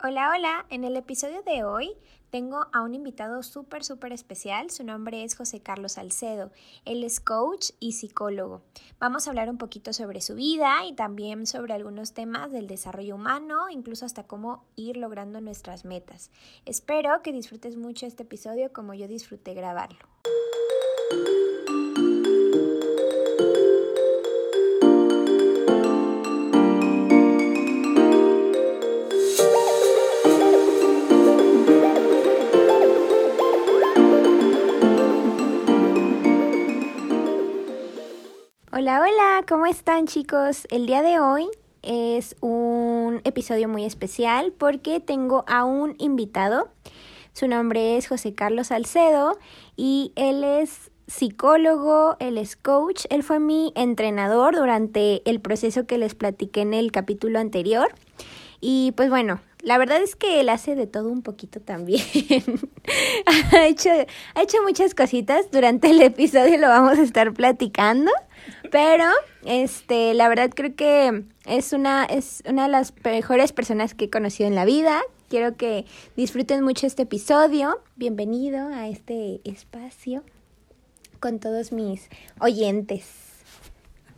Hola, 0.00 0.30
hola. 0.32 0.64
En 0.70 0.84
el 0.84 0.94
episodio 0.96 1.42
de 1.42 1.64
hoy 1.64 1.90
tengo 2.30 2.68
a 2.72 2.82
un 2.82 2.94
invitado 2.94 3.42
súper, 3.42 3.82
súper 3.82 4.12
especial. 4.12 4.70
Su 4.70 4.84
nombre 4.84 5.24
es 5.24 5.34
José 5.34 5.58
Carlos 5.58 5.94
Salcedo. 5.94 6.52
Él 6.84 7.02
es 7.02 7.18
coach 7.18 7.70
y 7.80 7.94
psicólogo. 7.94 8.62
Vamos 9.00 9.26
a 9.26 9.30
hablar 9.30 9.50
un 9.50 9.58
poquito 9.58 9.92
sobre 9.92 10.20
su 10.20 10.36
vida 10.36 10.86
y 10.86 10.92
también 10.92 11.48
sobre 11.48 11.74
algunos 11.74 12.12
temas 12.12 12.52
del 12.52 12.68
desarrollo 12.68 13.16
humano, 13.16 13.68
incluso 13.70 14.06
hasta 14.06 14.22
cómo 14.22 14.64
ir 14.76 14.96
logrando 14.96 15.40
nuestras 15.40 15.84
metas. 15.84 16.30
Espero 16.64 17.20
que 17.20 17.32
disfrutes 17.32 17.76
mucho 17.76 18.06
este 18.06 18.22
episodio 18.22 18.72
como 18.72 18.94
yo 18.94 19.08
disfruté 19.08 19.52
grabarlo. 19.54 19.98
¿Cómo 39.46 39.66
están 39.66 40.06
chicos? 40.06 40.66
El 40.68 40.86
día 40.86 41.00
de 41.00 41.20
hoy 41.20 41.46
es 41.82 42.34
un 42.40 43.20
episodio 43.22 43.68
muy 43.68 43.84
especial 43.84 44.52
porque 44.56 44.98
tengo 44.98 45.44
a 45.46 45.64
un 45.64 45.94
invitado. 45.98 46.70
Su 47.34 47.46
nombre 47.46 47.96
es 47.96 48.08
José 48.08 48.34
Carlos 48.34 48.68
Salcedo 48.68 49.38
y 49.76 50.12
él 50.16 50.42
es 50.42 50.90
psicólogo, 51.06 52.16
él 52.18 52.36
es 52.36 52.56
coach, 52.56 53.04
él 53.10 53.22
fue 53.22 53.38
mi 53.38 53.72
entrenador 53.76 54.56
durante 54.56 55.22
el 55.28 55.40
proceso 55.40 55.86
que 55.86 55.98
les 55.98 56.16
platiqué 56.16 56.62
en 56.62 56.74
el 56.74 56.90
capítulo 56.90 57.38
anterior. 57.38 57.94
Y 58.60 58.92
pues 58.96 59.08
bueno, 59.08 59.40
la 59.62 59.78
verdad 59.78 60.00
es 60.02 60.14
que 60.16 60.40
él 60.40 60.48
hace 60.48 60.74
de 60.74 60.86
todo 60.86 61.08
un 61.10 61.22
poquito 61.22 61.60
también. 61.60 62.02
ha, 63.52 63.66
hecho, 63.66 63.90
ha 64.34 64.42
hecho 64.42 64.58
muchas 64.62 64.94
cositas. 64.94 65.50
Durante 65.50 65.90
el 65.90 66.00
episodio 66.00 66.58
lo 66.58 66.68
vamos 66.68 66.98
a 66.98 67.02
estar 67.02 67.32
platicando. 67.32 68.10
Pero, 68.70 69.04
este, 69.44 70.14
la 70.14 70.28
verdad 70.28 70.50
creo 70.54 70.74
que 70.74 71.24
es 71.46 71.72
una, 71.72 72.04
es 72.04 72.42
una 72.46 72.64
de 72.64 72.68
las 72.68 72.94
mejores 73.04 73.52
personas 73.52 73.94
que 73.94 74.06
he 74.06 74.10
conocido 74.10 74.48
en 74.48 74.54
la 74.54 74.64
vida. 74.64 75.00
Quiero 75.28 75.56
que 75.56 75.84
disfruten 76.16 76.62
mucho 76.62 76.86
este 76.86 77.02
episodio. 77.02 77.80
Bienvenido 77.96 78.68
a 78.68 78.88
este 78.88 79.40
espacio 79.44 80.22
con 81.20 81.40
todos 81.40 81.72
mis 81.72 82.08
oyentes. 82.40 83.06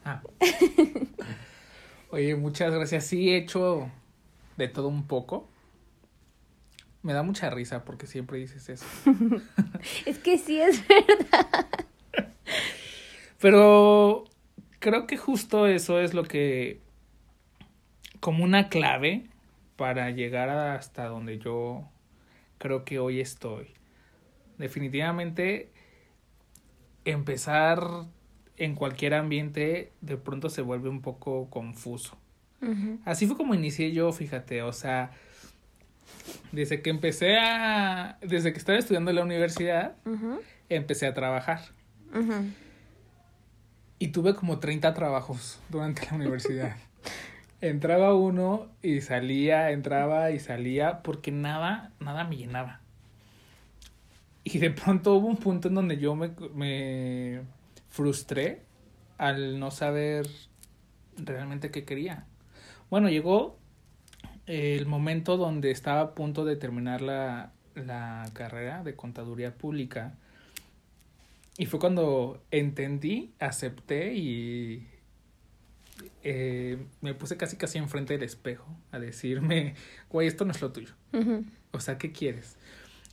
Ah. 0.04 0.22
Oye, 2.10 2.34
muchas 2.36 2.72
gracias. 2.72 3.04
Sí, 3.04 3.30
he 3.30 3.36
hecho 3.38 3.90
de 4.60 4.68
todo 4.68 4.88
un 4.88 5.06
poco. 5.06 5.48
Me 7.02 7.12
da 7.14 7.22
mucha 7.22 7.48
risa 7.50 7.84
porque 7.84 8.06
siempre 8.06 8.38
dices 8.38 8.68
eso. 8.68 8.86
es 10.06 10.18
que 10.18 10.38
sí 10.38 10.60
es 10.60 10.86
verdad. 10.86 11.86
Pero 13.40 14.24
creo 14.78 15.06
que 15.06 15.16
justo 15.16 15.66
eso 15.66 15.98
es 15.98 16.12
lo 16.12 16.24
que, 16.24 16.82
como 18.20 18.44
una 18.44 18.68
clave 18.68 19.30
para 19.76 20.10
llegar 20.10 20.50
hasta 20.50 21.06
donde 21.06 21.38
yo 21.38 21.88
creo 22.58 22.84
que 22.84 22.98
hoy 22.98 23.20
estoy. 23.20 23.68
Definitivamente, 24.58 25.72
empezar 27.06 27.80
en 28.58 28.74
cualquier 28.74 29.14
ambiente 29.14 29.94
de 30.02 30.18
pronto 30.18 30.50
se 30.50 30.60
vuelve 30.60 30.90
un 30.90 31.00
poco 31.00 31.48
confuso. 31.48 32.19
Así 33.04 33.26
fue 33.26 33.36
como 33.36 33.54
inicié 33.54 33.92
yo, 33.92 34.12
fíjate, 34.12 34.62
o 34.62 34.72
sea, 34.72 35.12
desde 36.52 36.82
que 36.82 36.90
empecé 36.90 37.38
a, 37.38 38.18
desde 38.20 38.52
que 38.52 38.58
estaba 38.58 38.78
estudiando 38.78 39.10
en 39.10 39.16
la 39.16 39.22
universidad, 39.22 39.96
empecé 40.68 41.06
a 41.06 41.14
trabajar. 41.14 41.60
Y 43.98 44.08
tuve 44.08 44.34
como 44.34 44.58
30 44.58 44.92
trabajos 44.94 45.60
durante 45.68 46.06
la 46.06 46.14
universidad. 46.14 46.76
entraba 47.60 48.14
uno 48.14 48.68
y 48.82 49.00
salía, 49.00 49.70
entraba 49.70 50.30
y 50.30 50.38
salía, 50.38 51.02
porque 51.02 51.30
nada, 51.30 51.92
nada 52.00 52.24
me 52.24 52.36
llenaba. 52.36 52.80
Y 54.44 54.58
de 54.58 54.70
pronto 54.70 55.14
hubo 55.14 55.28
un 55.28 55.36
punto 55.36 55.68
en 55.68 55.74
donde 55.74 55.98
yo 55.98 56.16
me, 56.16 56.30
me 56.54 57.42
frustré 57.88 58.62
al 59.18 59.60
no 59.60 59.70
saber 59.70 60.26
realmente 61.16 61.70
qué 61.70 61.84
quería. 61.84 62.26
Bueno, 62.90 63.08
llegó 63.08 63.58
el 64.46 64.86
momento 64.86 65.36
donde 65.36 65.70
estaba 65.70 66.00
a 66.00 66.14
punto 66.14 66.44
de 66.44 66.56
terminar 66.56 67.00
la, 67.00 67.52
la 67.74 68.28
carrera 68.34 68.82
de 68.82 68.96
contaduría 68.96 69.54
pública 69.56 70.14
y 71.56 71.66
fue 71.66 71.78
cuando 71.78 72.42
entendí, 72.50 73.32
acepté 73.38 74.14
y 74.14 74.88
eh, 76.22 76.78
me 77.00 77.14
puse 77.14 77.36
casi 77.36 77.56
casi 77.56 77.78
enfrente 77.78 78.14
del 78.14 78.22
espejo 78.22 78.66
a 78.92 78.98
decirme, 78.98 79.74
güey, 80.08 80.26
esto 80.26 80.44
no 80.44 80.52
es 80.52 80.60
lo 80.60 80.72
tuyo. 80.72 80.94
O 81.72 81.80
sea, 81.80 81.98
¿qué 81.98 82.12
quieres? 82.12 82.56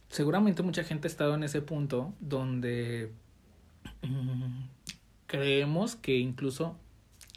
Seguramente 0.10 0.64
mucha 0.64 0.84
gente 0.84 1.08
ha 1.08 1.12
estado 1.12 1.36
en 1.36 1.44
ese 1.44 1.62
punto 1.62 2.14
donde 2.20 3.12
mm, 4.02 4.64
creemos 5.26 5.96
que 5.96 6.18
incluso 6.18 6.80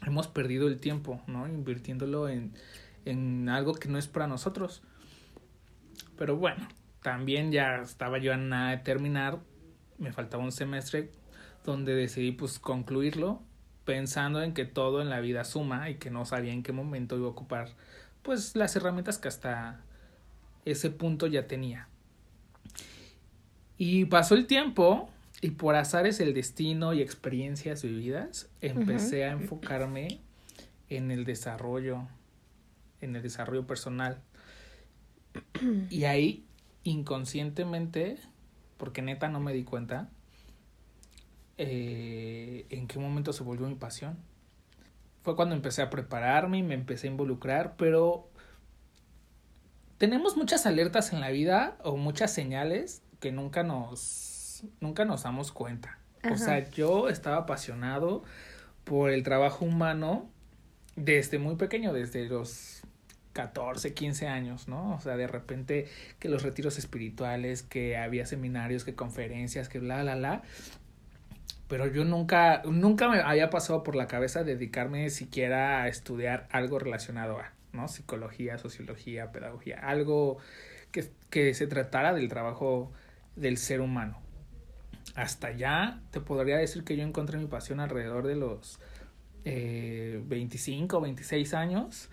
hemos 0.05 0.27
perdido 0.27 0.67
el 0.67 0.79
tiempo, 0.79 1.21
¿no? 1.27 1.47
Invirtiéndolo 1.47 2.29
en, 2.29 2.53
en 3.05 3.49
algo 3.49 3.73
que 3.73 3.89
no 3.89 3.97
es 3.97 4.07
para 4.07 4.27
nosotros. 4.27 4.81
Pero 6.17 6.37
bueno, 6.37 6.67
también 7.01 7.51
ya 7.51 7.81
estaba 7.81 8.17
yo 8.17 8.33
a 8.33 8.37
nada 8.37 8.71
de 8.71 8.77
terminar 8.77 9.39
me 10.01 10.11
faltaba 10.11 10.43
un 10.43 10.51
semestre 10.51 11.11
donde 11.63 11.93
decidí 11.93 12.31
pues 12.31 12.59
concluirlo 12.59 13.41
pensando 13.85 14.41
en 14.41 14.53
que 14.53 14.65
todo 14.65 15.01
en 15.01 15.09
la 15.09 15.19
vida 15.19 15.43
suma 15.43 15.89
y 15.89 15.95
que 15.95 16.09
no 16.09 16.25
sabía 16.25 16.51
en 16.51 16.63
qué 16.63 16.71
momento 16.71 17.15
iba 17.17 17.27
a 17.27 17.29
ocupar 17.29 17.69
pues 18.23 18.55
las 18.55 18.75
herramientas 18.75 19.19
que 19.19 19.27
hasta 19.27 19.79
ese 20.65 20.91
punto 20.91 21.25
ya 21.27 21.47
tenía. 21.47 21.87
Y 23.77 24.05
pasó 24.05 24.35
el 24.35 24.45
tiempo 24.45 25.09
y 25.41 25.51
por 25.51 25.75
azares 25.75 26.19
el 26.19 26.33
destino 26.35 26.93
y 26.93 27.01
experiencias 27.01 27.81
vividas 27.81 28.49
empecé 28.61 29.25
a 29.25 29.31
enfocarme 29.31 30.21
en 30.87 31.09
el 31.09 31.25
desarrollo, 31.25 32.07
en 33.01 33.15
el 33.15 33.23
desarrollo 33.23 33.65
personal. 33.65 34.21
Y 35.89 36.03
ahí 36.03 36.45
inconscientemente 36.83 38.17
porque 38.77 39.01
neta 39.01 39.29
no 39.29 39.39
me 39.39 39.53
di 39.53 39.63
cuenta 39.63 40.09
eh, 41.57 42.65
en 42.69 42.87
qué 42.87 42.99
momento 42.99 43.33
se 43.33 43.43
volvió 43.43 43.67
mi 43.67 43.75
pasión. 43.75 44.17
Fue 45.23 45.35
cuando 45.35 45.55
empecé 45.55 45.81
a 45.81 45.89
prepararme 45.89 46.59
y 46.59 46.63
me 46.63 46.73
empecé 46.73 47.07
a 47.07 47.11
involucrar, 47.11 47.75
pero 47.77 48.29
tenemos 49.97 50.35
muchas 50.35 50.65
alertas 50.65 51.13
en 51.13 51.19
la 51.19 51.29
vida 51.29 51.77
o 51.83 51.97
muchas 51.97 52.33
señales 52.33 53.03
que 53.19 53.31
nunca 53.31 53.61
nos, 53.61 54.30
nunca 54.79 55.05
nos 55.05 55.23
damos 55.23 55.51
cuenta. 55.51 55.97
O 56.29 56.37
sea, 56.37 56.69
yo 56.69 57.09
estaba 57.09 57.37
apasionado 57.37 58.23
por 58.83 59.11
el 59.11 59.23
trabajo 59.23 59.65
humano 59.65 60.29
desde 60.95 61.39
muy 61.39 61.55
pequeño, 61.55 61.93
desde 61.93 62.27
los 62.27 62.81
14, 63.33 63.93
15 63.93 64.27
años, 64.27 64.67
¿no? 64.67 64.95
O 64.95 64.99
sea, 64.99 65.15
de 65.17 65.27
repente 65.27 65.87
que 66.19 66.29
los 66.29 66.43
retiros 66.43 66.77
espirituales, 66.77 67.63
que 67.63 67.97
había 67.97 68.25
seminarios, 68.25 68.83
que 68.83 68.95
conferencias, 68.95 69.69
que 69.69 69.79
bla, 69.79 70.01
bla, 70.01 70.15
bla. 70.15 70.41
Pero 71.67 71.87
yo 71.87 72.03
nunca, 72.03 72.61
nunca 72.65 73.07
me 73.07 73.21
había 73.21 73.49
pasado 73.49 73.83
por 73.83 73.95
la 73.95 74.07
cabeza 74.07 74.43
dedicarme 74.43 75.09
siquiera 75.09 75.83
a 75.83 75.87
estudiar 75.87 76.47
algo 76.51 76.79
relacionado 76.79 77.39
a, 77.39 77.53
¿no? 77.71 77.87
Psicología, 77.87 78.57
sociología, 78.57 79.31
pedagogía, 79.31 79.79
algo 79.79 80.37
que, 80.91 81.09
que 81.29 81.53
se 81.53 81.67
tratara 81.67 82.13
del 82.13 82.27
trabajo 82.27 82.91
del 83.37 83.57
ser 83.57 83.79
humano. 83.79 84.19
Hasta 85.15 85.51
ya 85.51 86.01
te 86.11 86.21
podría 86.21 86.57
decir 86.57 86.83
que 86.83 86.95
yo 86.95 87.03
encontré 87.03 87.37
mi 87.37 87.47
pasión 87.47 87.79
alrededor 87.79 88.27
de 88.27 88.35
los 88.35 88.79
eh, 89.45 90.21
25, 90.25 91.01
26 91.01 91.53
años 91.53 92.09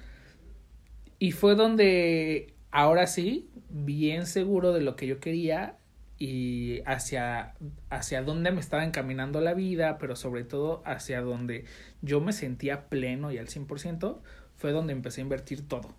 y 1.19 1.33
fue 1.33 1.55
donde, 1.57 2.55
ahora 2.71 3.07
sí, 3.07 3.51
bien 3.71 4.27
seguro 4.27 4.73
de 4.73 4.81
lo 4.81 4.95
que 4.95 5.07
yo 5.07 5.19
quería 5.19 5.77
y 6.19 6.81
hacia, 6.87 7.55
hacia 7.91 8.23
dónde 8.23 8.51
me 8.53 8.61
estaba 8.61 8.85
encaminando 8.85 9.41
la 9.41 9.55
vida, 9.55 9.99
pero 9.99 10.17
sobre 10.17 10.45
todo 10.45 10.83
hacia 10.85 11.21
donde 11.21 11.65
yo 12.03 12.21
me 12.21 12.33
sentía 12.33 12.89
pleno 12.89 13.33
y 13.33 13.39
al 13.39 13.49
100%, 13.49 14.19
fue 14.57 14.73
donde 14.73 14.93
empecé 14.93 15.21
a 15.21 15.25
invertir 15.25 15.67
todo. 15.67 15.95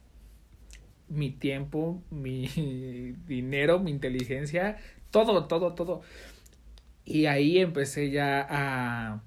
Mi 1.09 1.31
tiempo, 1.31 2.01
mi 2.11 2.47
dinero, 3.27 3.79
mi 3.79 3.91
inteligencia, 3.91 4.77
todo, 5.11 5.47
todo, 5.47 5.73
todo. 5.73 6.01
Y 7.09 7.25
ahí 7.25 7.57
empecé 7.57 8.11
ya 8.11 8.45
a 8.47 9.23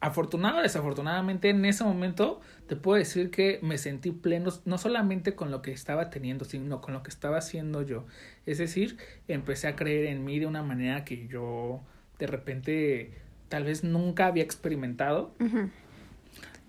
afortunado 0.00 0.58
o 0.58 0.62
desafortunadamente 0.62 1.50
en 1.50 1.64
ese 1.64 1.84
momento 1.84 2.40
te 2.66 2.74
puedo 2.74 2.98
decir 2.98 3.30
que 3.30 3.60
me 3.62 3.78
sentí 3.78 4.10
pleno 4.10 4.50
no 4.64 4.78
solamente 4.78 5.36
con 5.36 5.52
lo 5.52 5.62
que 5.62 5.70
estaba 5.70 6.10
teniendo, 6.10 6.44
sino 6.44 6.80
con 6.80 6.94
lo 6.94 7.04
que 7.04 7.10
estaba 7.10 7.38
haciendo 7.38 7.82
yo. 7.82 8.04
Es 8.44 8.58
decir, 8.58 8.98
empecé 9.28 9.68
a 9.68 9.76
creer 9.76 10.06
en 10.06 10.24
mí 10.24 10.40
de 10.40 10.46
una 10.46 10.64
manera 10.64 11.04
que 11.04 11.28
yo 11.28 11.80
de 12.18 12.26
repente 12.26 13.12
tal 13.48 13.62
vez 13.62 13.84
nunca 13.84 14.26
había 14.26 14.42
experimentado. 14.42 15.32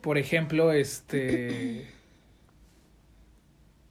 Por 0.02 0.20
ejemplo, 0.20 0.72
este 0.72 1.88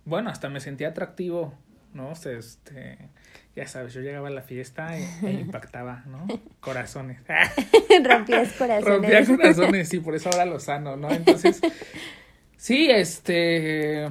bueno, 0.05 0.31
hasta 0.31 0.49
me 0.49 0.61
sentía 0.61 0.90
atractivo, 0.90 1.55
¿no? 1.93 2.11
O 2.11 2.14
sea, 2.14 2.38
este 2.38 3.11
ya 3.56 3.67
sabes, 3.67 3.93
yo 3.93 4.00
llegaba 4.00 4.29
a 4.29 4.31
la 4.31 4.43
fiesta 4.43 4.97
e, 4.97 5.06
e 5.23 5.31
impactaba, 5.41 6.05
¿no? 6.06 6.26
Corazones. 6.61 7.20
Rompías 8.05 8.52
corazones. 8.52 8.85
Rompía 8.85 9.25
corazones, 9.25 9.88
sí, 9.88 10.00
por 10.00 10.14
eso 10.14 10.31
ahora 10.31 10.44
lo 10.44 10.61
sano, 10.61 10.97
¿no? 10.97 11.11
Entonces, 11.11 11.61
sí, 12.56 12.88
este... 12.91 14.08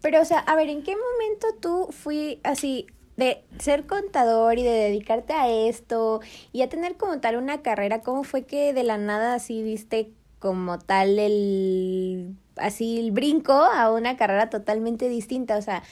Pero, 0.00 0.22
o 0.22 0.24
sea, 0.24 0.38
a 0.38 0.54
ver, 0.54 0.68
¿en 0.68 0.82
qué 0.82 0.94
momento 0.96 1.48
tú 1.60 1.88
fui 1.92 2.40
así 2.44 2.86
de 3.16 3.42
ser 3.58 3.84
contador 3.86 4.58
y 4.58 4.62
de 4.62 4.70
dedicarte 4.70 5.32
a 5.32 5.48
esto 5.48 6.20
y 6.52 6.62
a 6.62 6.68
tener 6.68 6.96
como 6.96 7.18
tal 7.18 7.36
una 7.36 7.62
carrera? 7.62 8.00
¿Cómo 8.00 8.22
fue 8.22 8.44
que 8.44 8.72
de 8.72 8.84
la 8.84 8.96
nada 8.96 9.34
así 9.34 9.62
viste 9.62 10.10
como 10.38 10.78
tal 10.78 11.18
el 11.18 12.36
así 12.56 13.00
el 13.00 13.10
brinco 13.10 13.52
a 13.52 13.92
una 13.92 14.16
carrera 14.16 14.50
totalmente 14.50 15.08
distinta? 15.08 15.56
O 15.56 15.62
sea, 15.62 15.82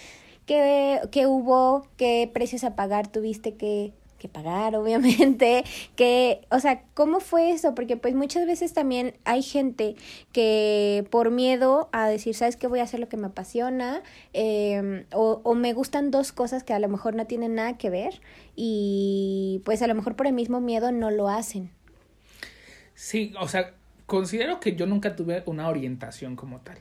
¿Qué, 0.47 1.01
qué 1.11 1.27
hubo? 1.27 1.87
¿Qué 1.97 2.31
precios 2.33 2.65
a 2.65 2.77
pagar 2.77 3.09
tuviste 3.11 3.57
que, 3.57 3.93
que 4.19 4.29
pagar, 4.29 4.77
obviamente? 4.77 5.65
que, 5.97 6.41
o 6.51 6.61
sea, 6.61 6.83
¿cómo 6.95 7.21
fue 7.21 7.51
eso? 7.51 7.75
Porque 7.75 7.97
pues 7.97 8.15
muchas 8.15 8.47
veces 8.47 8.73
también 8.73 9.15
hay 9.25 9.43
gente 9.43 9.97
que 10.33 11.07
por 11.11 11.31
miedo 11.31 11.89
a 11.93 12.09
decir, 12.09 12.35
¿sabes 12.35 12.57
qué? 12.57 12.67
Voy 12.67 12.79
a 12.79 12.85
hacer 12.85 13.01
lo 13.01 13.09
que 13.09 13.17
me 13.17 13.27
apasiona, 13.27 14.03
eh, 14.33 15.05
o, 15.13 15.41
o 15.43 15.55
me 15.55 15.73
gustan 15.73 16.11
dos 16.11 16.33
cosas 16.33 16.63
que 16.63 16.73
a 16.73 16.79
lo 16.79 16.89
mejor 16.89 17.15
no 17.15 17.27
tienen 17.27 17.57
nada 17.57 17.77
que 17.77 17.91
ver 17.91 18.21
y 18.55 19.61
pues 19.65 19.83
a 19.83 19.87
lo 19.87 19.95
mejor 19.95 20.17
por 20.17 20.27
el 20.27 20.33
mismo 20.33 20.61
miedo 20.61 20.93
no 20.93 21.11
lo 21.11 21.29
hacen. 21.29 21.71
Sí, 22.95 23.35
o 23.39 23.47
sea, 23.47 23.75
considero 24.07 24.59
que 24.59 24.75
yo 24.75 24.87
nunca 24.87 25.17
tuve 25.17 25.43
una 25.47 25.69
orientación 25.69 26.35
como 26.35 26.61
tal. 26.61 26.79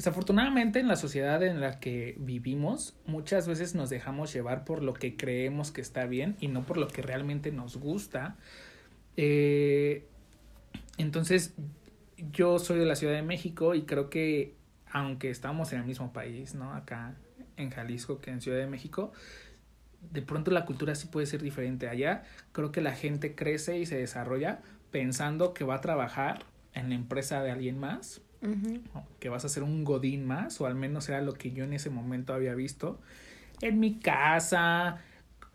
Desafortunadamente 0.00 0.80
en 0.80 0.88
la 0.88 0.96
sociedad 0.96 1.42
en 1.42 1.60
la 1.60 1.78
que 1.78 2.16
vivimos 2.18 2.96
muchas 3.04 3.46
veces 3.46 3.74
nos 3.74 3.90
dejamos 3.90 4.32
llevar 4.32 4.64
por 4.64 4.82
lo 4.82 4.94
que 4.94 5.14
creemos 5.14 5.72
que 5.72 5.82
está 5.82 6.06
bien 6.06 6.38
y 6.40 6.48
no 6.48 6.64
por 6.64 6.78
lo 6.78 6.88
que 6.88 7.02
realmente 7.02 7.52
nos 7.52 7.76
gusta. 7.76 8.38
Eh, 9.18 10.06
entonces 10.96 11.52
yo 12.32 12.58
soy 12.58 12.78
de 12.78 12.86
la 12.86 12.96
Ciudad 12.96 13.12
de 13.12 13.20
México 13.20 13.74
y 13.74 13.82
creo 13.82 14.08
que 14.08 14.54
aunque 14.90 15.28
estamos 15.28 15.70
en 15.74 15.80
el 15.80 15.84
mismo 15.84 16.14
país, 16.14 16.54
¿no? 16.54 16.72
Acá 16.72 17.14
en 17.58 17.68
Jalisco 17.68 18.22
que 18.22 18.30
en 18.30 18.40
Ciudad 18.40 18.56
de 18.56 18.68
México, 18.68 19.12
de 20.12 20.22
pronto 20.22 20.50
la 20.50 20.64
cultura 20.64 20.94
sí 20.94 21.08
puede 21.08 21.26
ser 21.26 21.42
diferente. 21.42 21.88
Allá 21.90 22.22
creo 22.52 22.72
que 22.72 22.80
la 22.80 22.92
gente 22.92 23.34
crece 23.34 23.78
y 23.78 23.84
se 23.84 23.98
desarrolla 23.98 24.62
pensando 24.90 25.52
que 25.52 25.64
va 25.64 25.74
a 25.74 25.80
trabajar 25.82 26.46
en 26.72 26.88
la 26.88 26.94
empresa 26.94 27.42
de 27.42 27.50
alguien 27.50 27.78
más 27.78 28.22
que 29.18 29.28
vas 29.28 29.44
a 29.44 29.48
ser 29.48 29.62
un 29.62 29.84
godín 29.84 30.26
más, 30.26 30.60
o 30.60 30.66
al 30.66 30.74
menos 30.74 31.08
era 31.08 31.20
lo 31.20 31.34
que 31.34 31.52
yo 31.52 31.64
en 31.64 31.72
ese 31.72 31.90
momento 31.90 32.32
había 32.32 32.54
visto, 32.54 32.98
en 33.60 33.78
mi 33.78 33.98
casa, 33.98 35.02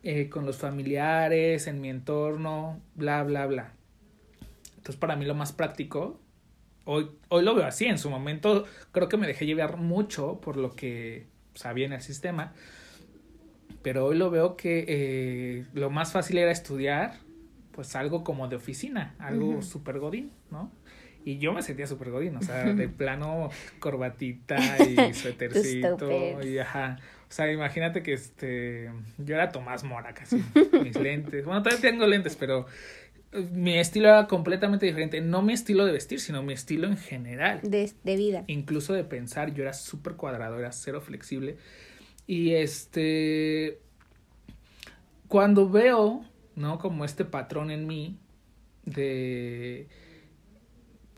eh, 0.04 0.30
con 0.30 0.46
los 0.46 0.58
familiares, 0.58 1.68
en 1.68 1.82
mi 1.82 1.90
entorno, 1.90 2.80
bla, 2.94 3.24
bla, 3.24 3.48
bla. 3.48 3.74
Entonces 4.78 4.98
para 4.98 5.16
mí 5.16 5.26
lo 5.26 5.34
más 5.34 5.52
práctico, 5.52 6.20
hoy, 6.84 7.10
hoy 7.30 7.44
lo 7.44 7.56
veo 7.56 7.66
así, 7.66 7.86
en 7.86 7.98
su 7.98 8.10
momento 8.10 8.66
creo 8.92 9.10
que 9.10 9.18
me 9.18 9.26
dejé 9.26 9.46
llevar 9.46 9.78
mucho 9.78 10.40
por 10.42 10.58
lo 10.58 10.76
que 10.76 11.26
sabía 11.56 11.88
en 11.88 11.94
el 11.94 12.02
sistema, 12.02 12.54
pero 13.82 14.06
hoy 14.06 14.18
lo 14.18 14.30
veo 14.30 14.56
que 14.56 14.86
eh, 14.88 15.66
lo 15.74 15.90
más 15.90 16.12
fácil 16.12 16.38
era 16.38 16.52
estudiar, 16.52 17.20
pues 17.72 17.96
algo 17.96 18.24
como 18.24 18.48
de 18.48 18.56
oficina, 18.56 19.16
algo 19.20 19.62
super 19.62 20.00
godín, 20.00 20.32
¿no? 20.50 20.72
Y 21.25 21.39
yo 21.39 21.54
me 21.54 21.63
sentía 21.63 21.88
súper 21.88 22.12
godín, 22.12 22.36
o 22.36 22.42
sea, 22.44 22.66
de 22.66 22.88
plano 22.88 23.50
corbatita 23.80 24.57
y 25.10 25.12
suétercito 25.16 26.39
y 26.44 26.60
ajá. 26.60 27.00
O 27.27 27.31
sea, 27.31 27.51
imagínate 27.51 28.04
que 28.04 28.13
este, 28.13 28.92
yo 29.18 29.33
era 29.33 29.51
Tomás 29.51 29.83
Mora 29.83 30.13
casi, 30.13 30.39
mis 30.83 30.95
lentes. 30.95 31.44
Bueno, 31.44 31.63
todavía 31.63 31.81
tengo 31.81 32.06
lentes, 32.06 32.36
pero 32.36 32.68
eh, 33.31 33.44
mi 33.51 33.80
estilo 33.80 34.07
era 34.07 34.27
completamente 34.27 34.86
diferente. 34.86 35.19
No 35.19 35.42
mi 35.42 35.54
estilo 35.54 35.88
de 35.88 35.94
vestir, 35.94 36.19
sino 36.19 36.44
mi 36.44 36.54
estilo 36.54 36.88
en 36.88 36.98
general. 36.98 37.60
De, 37.63 37.92
de 38.04 38.16
vida. 38.16 38.44
Incluso 38.45 38.94
de 38.94 39.04
pensar, 39.04 39.51
yo 39.51 39.63
era 39.63 39.74
súper 39.74 40.13
cuadrado, 40.13 40.60
era 40.60 40.72
cero 40.72 41.01
flexible. 41.01 41.57
Y 42.27 42.51
este, 42.51 43.80
cuando 45.27 45.68
veo, 45.68 46.24
¿no? 46.56 46.77
Como 46.77 47.04
este 47.04 47.25
patrón 47.25 47.72
en 47.72 47.88
mí 47.88 48.19
de 48.86 49.88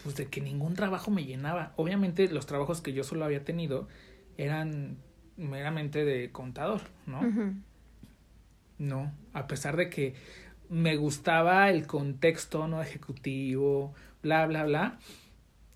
pues 0.07 0.15
de 0.15 0.27
que 0.27 0.39
ningún 0.39 0.73
trabajo 0.73 1.11
me 1.11 1.25
llenaba. 1.25 1.73
Obviamente 1.75 2.29
los 2.29 2.45
trabajos 2.45 2.79
que 2.79 2.93
yo 2.93 3.03
solo 3.03 3.25
había 3.25 3.43
tenido 3.43 3.89
eran 4.37 4.99
meramente 5.35 6.05
de 6.05 6.31
contador, 6.31 6.79
¿no? 7.05 7.19
No, 8.77 9.11
a 9.33 9.47
pesar 9.47 9.75
de 9.75 9.89
que 9.89 10.13
me 10.69 10.95
gustaba 10.95 11.69
el 11.69 11.87
contexto 11.87 12.69
no 12.69 12.81
ejecutivo, 12.81 13.93
bla, 14.23 14.45
bla, 14.45 14.63
bla, 14.63 14.97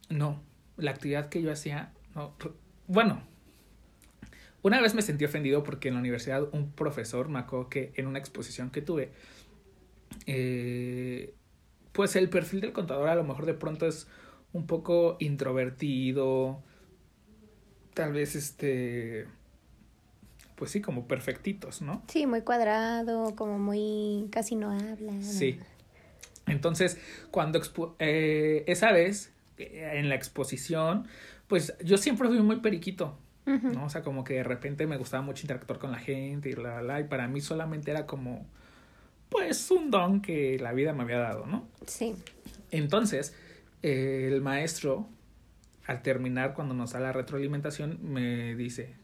no, 0.07 0.41
la 0.77 0.91
actividad 0.91 1.27
que 1.27 1.41
yo 1.41 1.51
hacía, 1.51 1.91
no, 2.15 2.33
bueno, 2.87 3.23
una 4.61 4.79
vez 4.79 4.95
me 4.95 5.01
sentí 5.01 5.25
ofendido 5.25 5.61
porque 5.61 5.89
en 5.89 5.95
la 5.95 5.99
universidad 5.99 6.47
un 6.53 6.71
profesor 6.71 7.27
me 7.27 7.39
acuerdo 7.39 7.67
que 7.67 7.91
en 7.97 8.07
una 8.07 8.19
exposición 8.19 8.69
que 8.69 8.81
tuve, 8.81 9.11
eh, 10.25 11.33
pues 11.91 12.15
el 12.15 12.29
perfil 12.29 12.61
del 12.61 12.71
contador 12.71 13.09
a 13.09 13.15
lo 13.15 13.25
mejor 13.25 13.45
de 13.45 13.55
pronto 13.55 13.85
es 13.85 14.07
un 14.53 14.68
poco 14.68 15.18
introvertido, 15.19 16.62
tal 17.94 18.13
vez 18.13 18.36
este, 18.36 19.27
pues 20.56 20.71
sí, 20.71 20.81
como 20.81 21.07
perfectitos, 21.07 21.81
¿no? 21.81 22.03
Sí, 22.07 22.27
muy 22.27 22.42
cuadrado, 22.42 23.36
como 23.36 23.57
muy, 23.57 24.27
casi 24.30 24.56
no 24.56 24.71
habla. 24.71 25.13
Sí. 25.21 25.59
Entonces, 26.45 27.00
cuando 27.31 27.62
eh, 28.00 28.63
esa 28.68 28.92
vez, 28.92 29.31
eh, 29.57 29.94
en 29.95 30.09
la 30.09 30.15
exposición, 30.15 31.07
pues 31.48 31.74
yo 31.83 31.98
siempre 31.98 32.27
fui 32.27 32.39
muy 32.42 32.57
periquito, 32.57 33.18
¿no? 33.45 33.86
O 33.86 33.89
sea, 33.89 34.03
como 34.03 34.24
que 34.24 34.36
de 34.36 34.44
repente 34.44 34.86
me 34.86 34.98
gustaba 34.98 35.24
mucho 35.24 35.42
interactuar 35.42 35.80
con 35.80 35.91
la 35.91 35.98
gente 35.98 36.50
y 36.50 36.53
la, 36.53 36.81
la, 36.81 37.00
y 37.00 37.05
para 37.05 37.27
mí 37.27 37.41
solamente 37.41 37.91
era 37.91 38.05
como, 38.05 38.46
pues, 39.29 39.72
un 39.72 39.91
don 39.91 40.22
que 40.22 40.60
la 40.60 40.74
vida 40.74 40.93
me 40.93 41.03
había 41.03 41.17
dado, 41.17 41.46
¿no? 41.46 41.67
Sí. 41.88 42.15
Entonces, 42.70 43.36
el 43.81 44.41
maestro, 44.41 45.07
al 45.88 46.01
terminar, 46.01 46.53
cuando 46.53 46.73
nos 46.73 46.93
da 46.93 47.00
la 47.00 47.11
retroalimentación, 47.11 48.00
me 48.01 48.55
dice 48.55 48.95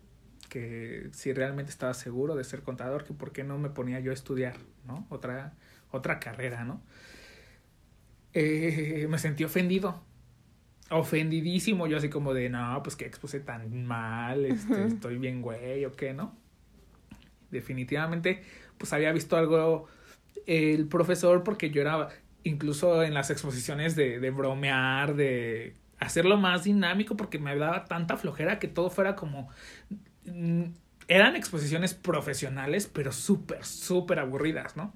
que 0.49 1.09
si 1.11 1.33
realmente 1.33 1.71
estaba 1.71 1.93
seguro 1.93 2.35
de 2.35 2.43
ser 2.43 2.61
contador, 2.61 3.03
que 3.03 3.13
por 3.13 3.31
qué 3.31 3.43
no 3.43 3.57
me 3.57 3.69
ponía 3.69 3.99
yo 3.99 4.11
a 4.11 4.13
estudiar, 4.13 4.55
¿no? 4.85 5.05
Otra, 5.09 5.53
otra 5.91 6.19
carrera, 6.19 6.63
¿no? 6.63 6.81
Eh, 8.33 9.07
me 9.09 9.17
sentí 9.17 9.43
ofendido. 9.43 10.03
Ofendidísimo, 10.89 11.87
yo 11.87 11.97
así 11.97 12.07
como 12.09 12.33
de, 12.33 12.49
no, 12.49 12.81
pues 12.81 12.95
que 12.95 13.05
expuse 13.05 13.41
tan 13.41 13.85
mal, 13.85 14.45
este, 14.45 14.85
estoy 14.85 15.17
bien 15.17 15.41
güey 15.41 15.83
o 15.83 15.91
qué, 15.91 16.13
¿no? 16.13 16.33
Definitivamente, 17.51 18.43
pues 18.77 18.93
había 18.93 19.11
visto 19.11 19.35
algo 19.35 19.87
el 20.45 20.87
profesor 20.87 21.43
porque 21.43 21.71
yo 21.71 21.81
era, 21.81 22.09
incluso 22.47 23.03
en 23.03 23.13
las 23.13 23.29
exposiciones 23.29 23.95
de, 23.95 24.19
de 24.19 24.31
bromear, 24.31 25.15
de 25.15 25.75
hacerlo 25.99 26.37
más 26.37 26.63
dinámico 26.63 27.17
porque 27.17 27.39
me 27.39 27.55
daba 27.55 27.85
tanta 27.85 28.17
flojera 28.17 28.59
que 28.59 28.67
todo 28.67 28.89
fuera 28.89 29.15
como... 29.15 29.49
Mm, 30.25 30.65
eran 31.07 31.37
exposiciones 31.37 31.93
profesionales, 31.93 32.89
pero 32.91 33.13
súper, 33.13 33.63
súper 33.63 34.19
aburridas, 34.19 34.75
¿no? 34.75 34.93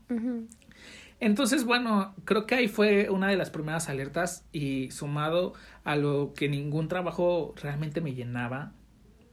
Entonces, 1.21 1.63
bueno, 1.63 2.13
creo 2.25 2.45
que 2.45 2.55
ahí 2.55 2.67
fue 2.67 3.09
una 3.09 3.29
de 3.29 3.37
las 3.37 3.49
primeras 3.49 3.87
alertas 3.87 4.45
y 4.51 4.91
sumado 4.91 5.53
a 5.85 5.95
lo 5.95 6.33
que 6.35 6.49
ningún 6.49 6.89
trabajo 6.89 7.53
realmente 7.61 8.01
me 8.01 8.13
llenaba, 8.13 8.73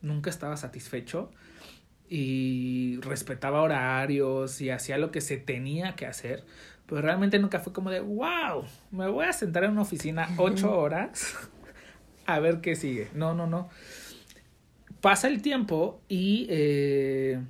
nunca 0.03 0.31
estaba 0.31 0.57
satisfecho 0.57 1.33
y 2.09 3.01
respetaba 3.01 3.63
horarios 3.63 4.61
y 4.61 4.71
hacía 4.71 4.99
lo 4.99 5.11
que 5.11 5.21
se 5.21 5.37
tenía 5.37 5.97
que 5.97 6.07
hacer, 6.07 6.45
pero 6.89 7.03
realmente 7.03 7.39
nunca 7.39 7.61
fue 7.61 7.73
como 7.73 7.91
de, 7.91 8.01
wow, 8.01 8.65
me 8.91 9.09
voy 9.09 9.27
a 9.27 9.33
sentar 9.33 9.65
en 9.65 9.73
una 9.73 9.83
oficina 9.83 10.31
ocho 10.39 10.75
horas 10.75 11.37
a 12.27 12.41
ver 12.41 12.63
qué 12.63 12.77
sigue. 12.77 13.09
No, 13.15 13.35
no, 13.35 13.47
no. 13.47 13.69
Pasa 15.03 15.29
el 15.29 15.43
tiempo 15.43 16.01
y 16.09 16.47
eh, 16.49 17.41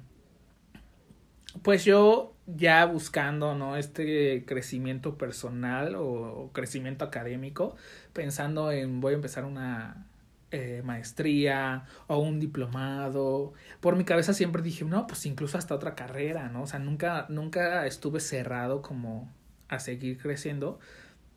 pues 1.63 1.85
yo 1.85 2.35
ya 2.47 2.85
buscando, 2.85 3.55
¿no? 3.55 3.77
Este 3.77 4.45
crecimiento 4.45 5.17
personal 5.17 5.95
o, 5.97 6.51
crecimiento 6.53 7.05
académico, 7.05 7.77
pensando 8.13 8.73
en 8.73 9.01
voy 9.01 9.13
a 9.13 9.17
empezar 9.17 9.45
una 9.45 10.08
eh, 10.51 10.83
maestría 10.85 11.85
o 12.07 12.19
un 12.19 12.41
diplomado. 12.41 13.53
Por 13.81 13.97
mi 13.97 14.05
cabeza 14.05 14.33
siempre 14.33 14.63
dije, 14.63 14.85
no, 14.85 15.07
pues 15.07 15.27
incluso 15.27 15.59
hasta 15.59 15.75
otra 15.75 15.95
carrera, 15.95 16.49
¿no? 16.49 16.63
O 16.63 16.67
sea, 16.67 16.79
nunca, 16.79 17.27
nunca 17.29 17.87
estuve 17.87 18.21
cerrado 18.21 18.81
como 18.81 19.31
a 19.69 19.79
seguir 19.79 20.19
creciendo, 20.19 20.79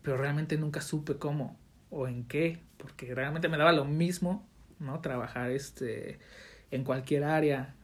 pero 0.01 0.17
realmente 0.17 0.57
nunca 0.57 0.81
supe 0.81 1.17
cómo 1.17 1.59
o 1.89 2.07
en 2.07 2.23
qué, 2.23 2.61
porque 2.77 3.13
realmente 3.13 3.49
me 3.49 3.57
daba 3.57 3.73
lo 3.73 3.83
mismo, 3.85 4.47
¿no? 4.79 5.01
Trabajar 5.01 5.51
este 5.51 6.19
en 6.71 6.85
cualquier 6.85 7.25
área 7.25 7.75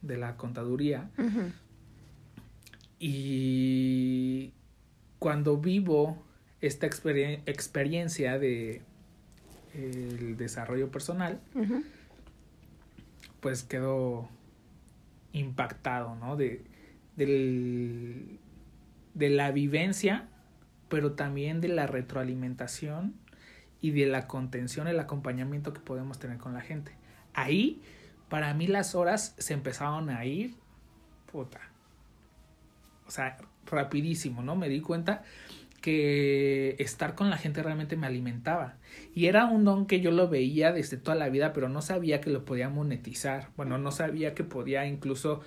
de 0.00 0.16
la 0.16 0.36
contaduría. 0.36 1.10
Y 3.00 4.52
cuando 5.18 5.56
vivo 5.58 6.22
esta 6.60 6.86
experiencia 6.86 8.38
de 8.38 8.82
el 9.74 10.36
desarrollo 10.36 10.90
personal, 10.90 11.40
pues 13.40 13.62
quedo 13.62 14.28
impactado, 15.32 16.14
¿no? 16.16 16.36
De, 16.36 16.64
del, 17.16 18.38
de 19.14 19.30
la 19.30 19.50
vivencia, 19.50 20.28
pero 20.88 21.12
también 21.12 21.60
de 21.60 21.68
la 21.68 21.86
retroalimentación 21.86 23.14
y 23.80 23.90
de 23.92 24.06
la 24.06 24.26
contención, 24.26 24.88
el 24.88 24.98
acompañamiento 25.00 25.72
que 25.72 25.80
podemos 25.80 26.18
tener 26.18 26.38
con 26.38 26.54
la 26.54 26.60
gente. 26.60 26.92
Ahí, 27.34 27.82
para 28.28 28.52
mí 28.54 28.66
las 28.66 28.94
horas 28.94 29.34
se 29.38 29.54
empezaron 29.54 30.10
a 30.10 30.24
ir, 30.24 30.54
puta, 31.30 31.60
o 33.06 33.10
sea, 33.10 33.38
rapidísimo, 33.66 34.42
¿no? 34.42 34.56
Me 34.56 34.68
di 34.68 34.80
cuenta 34.80 35.22
que 35.80 36.76
estar 36.78 37.14
con 37.14 37.30
la 37.30 37.36
gente 37.36 37.62
realmente 37.62 37.96
me 37.96 38.06
alimentaba. 38.06 38.76
Y 39.14 39.26
era 39.26 39.46
un 39.46 39.64
don 39.64 39.86
que 39.86 40.00
yo 40.00 40.10
lo 40.10 40.28
veía 40.28 40.72
desde 40.72 40.96
toda 40.96 41.16
la 41.16 41.28
vida, 41.28 41.52
pero 41.52 41.68
no 41.68 41.82
sabía 41.82 42.20
que 42.20 42.30
lo 42.30 42.44
podía 42.44 42.68
monetizar. 42.68 43.50
Bueno, 43.56 43.78
no 43.78 43.90
sabía 43.92 44.34
que 44.34 44.44
podía 44.44 44.86
incluso 44.86 45.40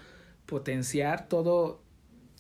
potenciar 0.45 1.27
todo, 1.27 1.81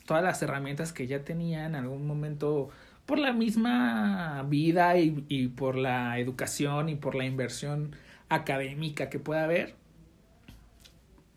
todas 0.05 0.23
las 0.23 0.41
herramientas 0.41 0.93
que 0.93 1.07
ya 1.07 1.23
tenía 1.23 1.65
en 1.65 1.75
algún 1.75 2.07
momento 2.07 2.69
por 3.05 3.19
la 3.19 3.33
misma 3.33 4.45
vida 4.47 4.97
y, 4.97 5.25
y 5.27 5.47
por 5.49 5.75
la 5.75 6.17
educación 6.19 6.89
y 6.89 6.95
por 6.95 7.15
la 7.15 7.25
inversión 7.25 7.95
académica 8.29 9.09
que 9.09 9.19
pueda 9.19 9.43
haber. 9.43 9.75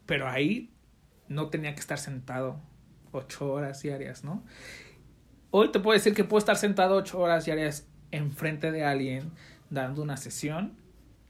Pero 0.07 0.29
ahí 0.29 0.71
no 1.29 1.49
tenía 1.49 1.75
que 1.75 1.81
estar 1.81 1.99
sentado 1.99 2.61
ocho 3.13 3.53
horas 3.53 3.83
diarias, 3.83 4.25
¿no? 4.25 4.43
Hoy 5.57 5.71
te 5.71 5.79
puedo 5.79 5.97
decir 5.97 6.15
que 6.15 6.25
puedo 6.25 6.41
estar 6.41 6.57
sentado 6.57 6.97
ocho 6.97 7.21
horas 7.21 7.45
diarias 7.45 7.87
enfrente 8.11 8.73
de 8.73 8.85
alguien 8.85 9.31
dando 9.71 10.03
una 10.03 10.17
sesión 10.17 10.73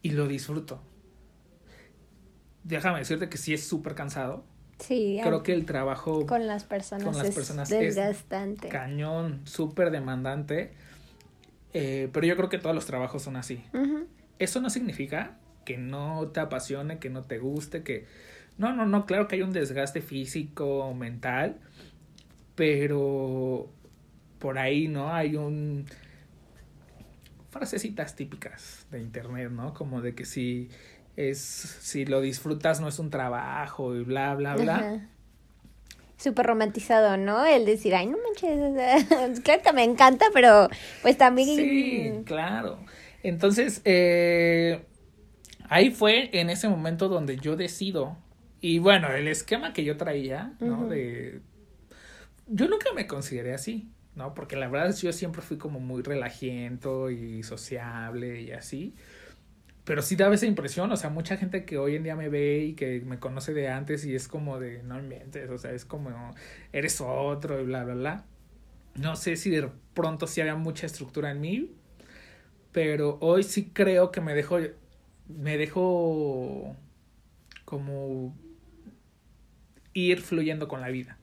y 0.01 0.13
lo 0.13 0.27
disfruto. 0.27 0.81
Déjame 2.63 3.01
decirte 3.01 3.29
que 3.29 3.37
sí 3.37 3.53
es 3.53 3.67
súper 3.67 3.95
cansado. 3.95 4.43
Sí. 4.79 5.21
Creo 5.23 5.43
que 5.43 5.53
el 5.53 5.67
trabajo 5.67 6.25
con 6.25 6.47
las 6.47 6.65
personas, 6.65 7.19
es 7.21 7.69
desgastante. 7.69 8.71
cañón, 8.71 9.43
súper 9.45 9.91
demandante. 9.91 10.73
Eh, 11.75 12.09
pero 12.11 12.27
yo 12.27 12.35
creo 12.35 12.49
que 12.49 12.57
todos 12.57 12.75
los 12.75 12.87
trabajos 12.87 13.21
son 13.21 13.37
así. 13.37 13.63
Eso 14.39 14.63
no 14.63 14.71
significa 14.71 15.37
que 15.67 15.77
no 15.77 16.29
te 16.29 16.41
apasione, 16.41 16.99
que 16.99 17.11
no 17.11 17.25
te 17.25 17.37
guste, 17.37 17.83
que... 17.83 18.07
No, 18.57 18.75
no, 18.75 18.87
no, 18.87 19.05
claro 19.05 19.29
que 19.29 19.37
hay 19.37 19.43
un 19.43 19.53
desgaste 19.53 20.01
físico, 20.01 20.95
mental, 20.95 21.61
pero 22.55 23.69
por 24.45 24.59
ahí, 24.59 24.89
¿no? 24.89 25.11
Hay 25.11 25.37
un 25.37 25.87
frasecitas 27.49 28.15
típicas 28.15 28.87
de 28.91 29.01
internet, 29.01 29.51
¿no? 29.51 29.73
Como 29.73 30.03
de 30.03 30.15
que 30.15 30.27
si 30.27 30.69
es 31.17 31.39
si 31.39 32.05
lo 32.05 32.21
disfrutas 32.21 32.79
no 32.79 32.89
es 32.89 32.99
un 32.99 33.09
trabajo 33.09 33.97
y 33.97 34.05
bla 34.05 34.35
bla 34.35 34.55
bla. 34.55 35.09
Súper 36.19 36.45
romantizado, 36.45 37.17
¿no? 37.17 37.47
El 37.47 37.65
decir, 37.65 37.95
ay, 37.95 38.07
no 38.07 38.19
manches, 38.19 39.41
claro 39.45 39.63
que 39.63 39.73
me 39.73 39.83
encanta, 39.83 40.27
pero 40.35 40.69
pues 41.01 41.17
también... 41.17 41.57
Sí, 41.57 42.13
claro. 42.27 42.81
Entonces, 43.23 43.81
eh, 43.87 44.85
ahí 45.71 45.91
fue 45.91 46.29
en 46.39 46.51
ese 46.51 46.69
momento 46.69 47.09
donde 47.09 47.39
yo 47.39 47.57
decido, 47.57 48.19
y 48.61 48.79
bueno, 48.79 49.11
el 49.11 49.27
esquema 49.27 49.73
que 49.73 49.85
yo 49.85 49.97
traía, 49.97 50.53
¿no? 50.61 50.87
De 50.87 51.41
yo 52.47 52.69
nunca 52.69 52.93
me 52.95 53.07
consideré 53.07 53.55
así, 53.55 53.91
¿no? 54.17 54.35
Porque 54.35 54.57
la 54.57 54.69
verdad 54.69 54.95
yo 54.97 55.13
siempre 55.13 55.43
fui 55.43 55.59
como 55.59 55.81
muy 55.81 56.03
relajiento 56.03 57.11
y 57.11 57.43
sociable 57.43 58.43
y 58.43 58.53
así. 58.53 58.95
Pero 59.85 60.01
sí 60.01 60.17
daba 60.17 60.35
esa 60.35 60.47
impresión, 60.47 60.91
o 60.93 60.97
sea, 60.97 61.11
mucha 61.11 61.37
gente 61.37 61.65
que 61.67 61.77
hoy 61.77 61.97
en 61.97 62.05
día 62.05 62.17
me 62.17 62.31
ve 62.31 62.65
y 62.65 62.75
que 62.75 63.03
me 63.03 63.19
conoce 63.19 63.53
de 63.53 63.69
antes 63.69 64.05
y 64.07 64.15
es 64.15 64.29
como 64.29 64.59
de, 64.59 64.83
no 64.83 65.01
mientes, 65.03 65.51
o 65.51 65.59
sea, 65.59 65.73
es 65.73 65.85
como, 65.85 66.35
eres 66.73 67.03
otro 67.03 67.61
y 67.61 67.65
bla, 67.65 67.85
bla, 67.85 67.95
bla. 67.95 68.25
No 68.95 69.15
sé 69.17 69.37
si 69.37 69.51
de 69.51 69.69
pronto 69.93 70.27
sí 70.27 70.41
había 70.41 70.55
mucha 70.55 70.87
estructura 70.87 71.31
en 71.33 71.41
mí, 71.41 71.71
pero 72.73 73.19
hoy 73.21 73.43
sí 73.43 73.71
creo 73.75 74.11
que 74.11 74.23
me 74.23 74.35
dejo, 74.35 74.59
me 75.29 75.59
dejo 75.59 76.75
como 77.67 78.35
ir 79.93 80.21
fluyendo 80.23 80.67
con 80.67 80.81
la 80.81 80.89
vida 80.89 81.19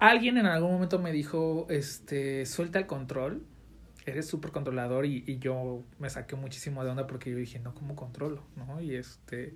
alguien 0.00 0.38
en 0.38 0.46
algún 0.46 0.72
momento 0.72 0.98
me 0.98 1.12
dijo, 1.12 1.66
este, 1.70 2.46
suelta 2.46 2.78
el 2.78 2.86
control, 2.86 3.44
eres 4.06 4.26
súper 4.26 4.50
controlador 4.50 5.06
y, 5.06 5.38
yo 5.38 5.84
me 5.98 6.10
saqué 6.10 6.34
muchísimo 6.34 6.82
de 6.82 6.90
onda 6.90 7.06
porque 7.06 7.30
yo 7.30 7.36
dije, 7.36 7.60
no, 7.60 7.74
¿cómo 7.74 7.94
controlo? 7.94 8.42
¿No? 8.56 8.80
Y 8.80 8.96
este, 8.96 9.54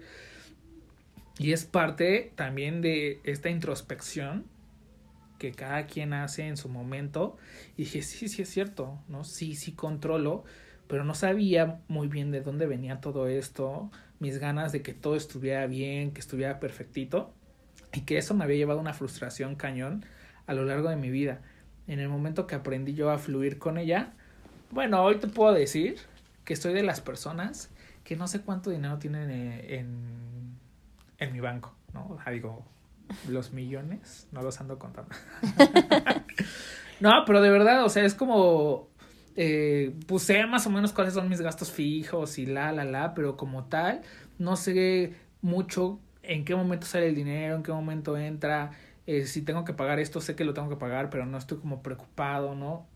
y 1.38 1.52
es 1.52 1.64
parte 1.64 2.32
también 2.36 2.82
de 2.82 3.20
esta 3.24 3.50
introspección 3.50 4.44
que 5.38 5.52
cada 5.52 5.86
quien 5.86 6.12
hace 6.12 6.46
en 6.46 6.56
su 6.56 6.68
momento. 6.68 7.36
Y 7.76 7.84
dije, 7.84 8.02
sí, 8.02 8.28
sí 8.28 8.42
es 8.42 8.48
cierto, 8.48 8.98
¿no? 9.08 9.24
Sí, 9.24 9.56
sí 9.56 9.72
controlo, 9.72 10.44
pero 10.86 11.04
no 11.04 11.14
sabía 11.14 11.80
muy 11.88 12.06
bien 12.08 12.30
de 12.30 12.42
dónde 12.42 12.66
venía 12.66 13.00
todo 13.00 13.26
esto, 13.28 13.90
mis 14.20 14.38
ganas 14.38 14.72
de 14.72 14.82
que 14.82 14.92
todo 14.94 15.16
estuviera 15.16 15.66
bien, 15.66 16.12
que 16.12 16.20
estuviera 16.20 16.60
perfectito, 16.60 17.34
y 17.92 18.02
que 18.02 18.18
eso 18.18 18.34
me 18.34 18.44
había 18.44 18.56
llevado 18.56 18.78
a 18.78 18.82
una 18.82 18.92
frustración 18.92 19.56
cañón 19.56 20.04
a 20.46 20.54
lo 20.54 20.64
largo 20.64 20.88
de 20.88 20.96
mi 20.96 21.10
vida. 21.10 21.40
En 21.86 22.00
el 22.00 22.08
momento 22.08 22.46
que 22.46 22.54
aprendí 22.54 22.94
yo 22.94 23.10
a 23.10 23.18
fluir 23.18 23.58
con 23.58 23.78
ella, 23.78 24.12
bueno, 24.70 25.02
hoy 25.02 25.16
te 25.16 25.28
puedo 25.28 25.52
decir 25.52 25.96
que 26.44 26.56
soy 26.56 26.72
de 26.72 26.82
las 26.82 27.00
personas 27.00 27.70
que 28.04 28.16
no 28.16 28.26
sé 28.28 28.40
cuánto 28.42 28.70
dinero 28.70 28.98
tienen 28.98 29.30
eh, 29.30 29.78
en, 29.78 30.58
en 31.18 31.32
mi 31.32 31.40
banco, 31.40 31.74
¿no? 31.92 32.06
O 32.08 32.22
sea, 32.22 32.32
digo, 32.32 32.64
los 33.28 33.52
millones, 33.52 34.28
no 34.32 34.42
los 34.42 34.60
ando 34.60 34.78
contando. 34.78 35.14
no, 37.00 37.10
pero 37.26 37.40
de 37.40 37.50
verdad, 37.50 37.84
o 37.84 37.88
sea, 37.88 38.04
es 38.04 38.14
como, 38.14 38.88
eh, 39.36 39.94
puse 40.06 40.46
más 40.46 40.66
o 40.66 40.70
menos 40.70 40.92
cuáles 40.92 41.14
son 41.14 41.28
mis 41.28 41.40
gastos 41.40 41.70
fijos 41.70 42.38
y 42.38 42.46
la, 42.46 42.72
la, 42.72 42.84
la, 42.84 43.14
pero 43.14 43.36
como 43.36 43.64
tal, 43.64 44.02
no 44.38 44.56
sé 44.56 45.14
mucho 45.42 45.98
en 46.22 46.44
qué 46.44 46.54
momento 46.54 46.86
sale 46.86 47.08
el 47.08 47.14
dinero, 47.14 47.56
en 47.56 47.62
qué 47.62 47.72
momento 47.72 48.16
entra, 48.16 48.72
eh, 49.06 49.26
si 49.26 49.42
tengo 49.42 49.64
que 49.64 49.72
pagar 49.72 49.98
esto, 49.98 50.20
sé 50.20 50.34
que 50.34 50.44
lo 50.44 50.54
tengo 50.54 50.68
que 50.68 50.76
pagar, 50.76 51.10
pero 51.10 51.26
no 51.26 51.38
estoy 51.38 51.58
como 51.58 51.82
preocupado, 51.82 52.54
¿no? 52.54 52.86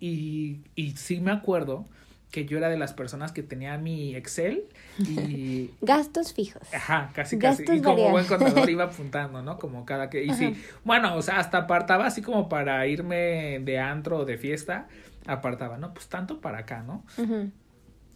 y, 0.00 0.60
y 0.74 0.92
sí 0.92 1.20
me 1.20 1.30
acuerdo 1.30 1.86
que 2.30 2.46
yo 2.46 2.58
era 2.58 2.68
de 2.68 2.78
las 2.78 2.92
personas 2.92 3.32
que 3.32 3.42
tenía 3.42 3.76
mi 3.76 4.14
Excel 4.14 4.64
y... 4.98 5.70
Gastos 5.80 6.32
fijos. 6.32 6.62
Ajá, 6.72 7.10
casi 7.12 7.38
casi. 7.38 7.64
y 7.64 7.80
como 7.80 8.10
buen 8.10 8.26
contador 8.26 8.70
iba 8.70 8.84
apuntando, 8.84 9.42
¿no? 9.42 9.58
Como 9.58 9.84
cada 9.84 10.10
que... 10.10 10.24
Y 10.24 10.32
sí, 10.34 10.62
bueno, 10.84 11.16
o 11.16 11.22
sea, 11.22 11.38
hasta 11.38 11.58
apartaba 11.58 12.06
así 12.06 12.22
como 12.22 12.48
para 12.48 12.86
irme 12.86 13.60
de 13.60 13.78
antro 13.78 14.18
o 14.18 14.24
de 14.24 14.38
fiesta, 14.38 14.86
apartaba, 15.26 15.76
¿no? 15.76 15.92
Pues 15.92 16.08
tanto 16.08 16.40
para 16.40 16.58
acá, 16.58 16.82
¿no? 16.82 17.04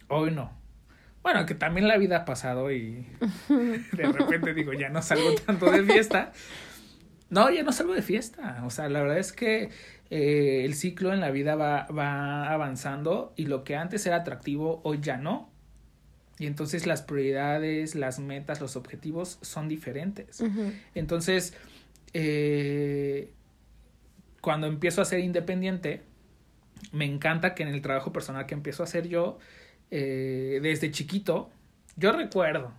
Hoy 0.07 0.31
no. 0.31 0.51
Bueno, 1.21 1.45
que 1.45 1.55
también 1.55 1.87
la 1.87 1.97
vida 1.97 2.17
ha 2.17 2.25
pasado 2.25 2.71
y 2.71 3.05
de 3.49 4.03
repente 4.11 4.53
digo, 4.53 4.73
ya 4.73 4.89
no 4.89 5.01
salgo 5.01 5.33
tanto 5.45 5.71
de 5.71 5.83
fiesta, 5.83 6.31
no, 7.35 7.49
ya 7.49 7.63
no 7.63 7.73
salgo 7.73 7.93
de 7.93 8.01
fiesta. 8.01 8.63
O 8.65 8.69
sea, 8.69 8.87
la 8.87 9.01
verdad 9.01 9.19
es 9.19 9.33
que 9.33 9.69
eh, 10.09 10.61
el 10.63 10.73
ciclo 10.73 11.13
en 11.13 11.19
la 11.19 11.31
vida 11.31 11.55
va, 11.55 11.85
va 11.87 12.49
avanzando 12.49 13.33
y 13.35 13.47
lo 13.47 13.65
que 13.65 13.75
antes 13.75 14.05
era 14.05 14.15
atractivo, 14.15 14.79
hoy 14.85 14.99
ya 15.01 15.17
no. 15.17 15.51
Y 16.39 16.47
entonces 16.47 16.87
las 16.87 17.01
prioridades, 17.01 17.93
las 17.93 18.19
metas, 18.19 18.61
los 18.61 18.77
objetivos 18.77 19.37
son 19.41 19.67
diferentes. 19.67 20.41
Entonces, 20.93 21.53
eh, 22.13 23.33
cuando 24.39 24.67
empiezo 24.67 25.01
a 25.01 25.05
ser 25.05 25.19
independiente, 25.19 26.03
me 26.93 27.03
encanta 27.03 27.53
que 27.53 27.63
en 27.63 27.69
el 27.69 27.81
trabajo 27.81 28.13
personal 28.13 28.45
que 28.45 28.53
empiezo 28.53 28.83
a 28.83 28.85
hacer 28.85 29.09
yo, 29.09 29.39
eh, 29.91 30.59
desde 30.61 30.91
chiquito, 30.91 31.49
yo 31.97 32.13
recuerdo, 32.13 32.73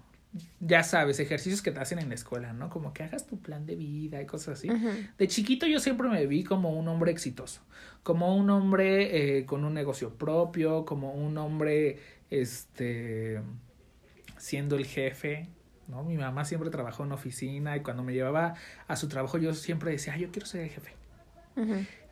ya 0.61 0.83
sabes, 0.83 1.21
ejercicios 1.21 1.63
que 1.63 1.73
te 1.73 1.81
hacen 1.81 1.99
en 1.99 2.09
la 2.09 2.15
escuela, 2.15 2.53
¿no? 2.53 2.69
Como 2.69 2.93
que 2.93 3.03
hagas 3.03 3.27
tu 3.27 3.39
plan 3.39 3.67
de 3.67 3.77
vida 3.77 4.21
y 4.21 4.27
cosas 4.27 4.59
así. 4.59 4.69
De 5.19 5.29
chiquito 5.29 5.67
yo 5.67 5.81
siempre 5.81 6.09
me 6.09 6.27
vi 6.27 6.45
como 6.45 6.71
un 6.71 6.89
hombre 6.89 7.13
exitoso, 7.13 7.63
como 8.03 8.37
un 8.37 8.51
hombre 8.51 9.39
eh, 9.39 9.47
con 9.47 9.65
un 9.65 9.75
negocio 9.75 10.15
propio, 10.15 10.85
como 10.85 11.13
un 11.13 11.39
hombre, 11.39 11.99
este, 12.31 13.41
siendo 14.37 14.77
el 14.77 14.87
jefe, 14.87 15.49
¿no? 15.89 16.05
Mi 16.05 16.17
mamá 16.17 16.45
siempre 16.45 16.71
trabajó 16.71 17.05
en 17.05 17.13
oficina 17.13 17.77
y 17.77 17.81
cuando 17.81 18.03
me 18.03 18.13
llevaba 18.13 18.55
a 18.89 18.97
su 18.97 19.09
trabajo 19.09 19.39
yo 19.39 19.55
siempre 19.55 19.91
decía, 19.93 20.17
yo 20.17 20.31
quiero 20.31 20.47
ser 20.47 20.63
el 20.63 20.71
jefe. 20.71 20.95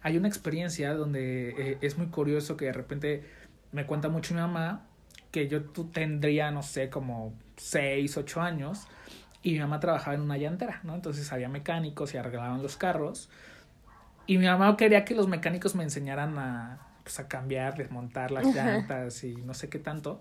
Hay 0.00 0.16
una 0.16 0.28
experiencia 0.28 0.94
donde 0.94 1.50
eh, 1.50 1.78
es 1.82 1.98
muy 1.98 2.06
curioso 2.06 2.56
que 2.56 2.66
de 2.66 2.72
repente 2.72 3.24
me 3.72 3.84
cuenta 3.84 4.08
mucho 4.08 4.34
mi 4.34 4.40
mamá 4.40 4.86
que 5.30 5.48
yo 5.48 5.64
tú 5.64 5.90
tendría, 5.90 6.50
no 6.50 6.62
sé, 6.62 6.88
como 6.88 7.34
6, 7.56 8.16
8 8.16 8.40
años 8.40 8.86
y 9.42 9.52
mi 9.52 9.60
mamá 9.60 9.80
trabajaba 9.80 10.14
en 10.14 10.22
una 10.22 10.36
llantera, 10.36 10.80
¿no? 10.84 10.94
Entonces 10.94 11.32
había 11.32 11.48
mecánicos 11.48 12.14
y 12.14 12.16
arreglaban 12.16 12.62
los 12.62 12.76
carros 12.76 13.28
y 14.26 14.38
mi 14.38 14.46
mamá 14.46 14.76
quería 14.76 15.04
que 15.04 15.14
los 15.14 15.28
mecánicos 15.28 15.74
me 15.74 15.82
enseñaran 15.82 16.38
a, 16.38 16.78
pues, 17.02 17.20
a 17.20 17.28
cambiar, 17.28 17.76
desmontar 17.76 18.30
las 18.30 18.54
llantas 18.54 19.22
y 19.24 19.36
no 19.36 19.54
sé 19.54 19.68
qué 19.68 19.78
tanto. 19.78 20.20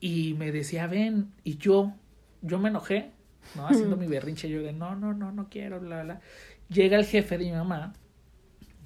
Y 0.00 0.34
me 0.34 0.52
decía, 0.52 0.86
ven, 0.86 1.32
y 1.42 1.56
yo, 1.56 1.94
yo 2.42 2.58
me 2.58 2.68
enojé, 2.68 3.10
¿no? 3.56 3.66
Haciendo 3.68 3.96
mi 3.96 4.06
berrinche, 4.06 4.48
yo 4.48 4.62
de, 4.62 4.72
no, 4.72 4.94
no, 4.94 5.12
no, 5.12 5.32
no 5.32 5.48
quiero, 5.48 5.80
bla, 5.80 6.02
bla. 6.04 6.20
Llega 6.68 6.96
el 6.96 7.04
jefe 7.04 7.36
de 7.36 7.46
mi 7.46 7.52
mamá, 7.52 7.94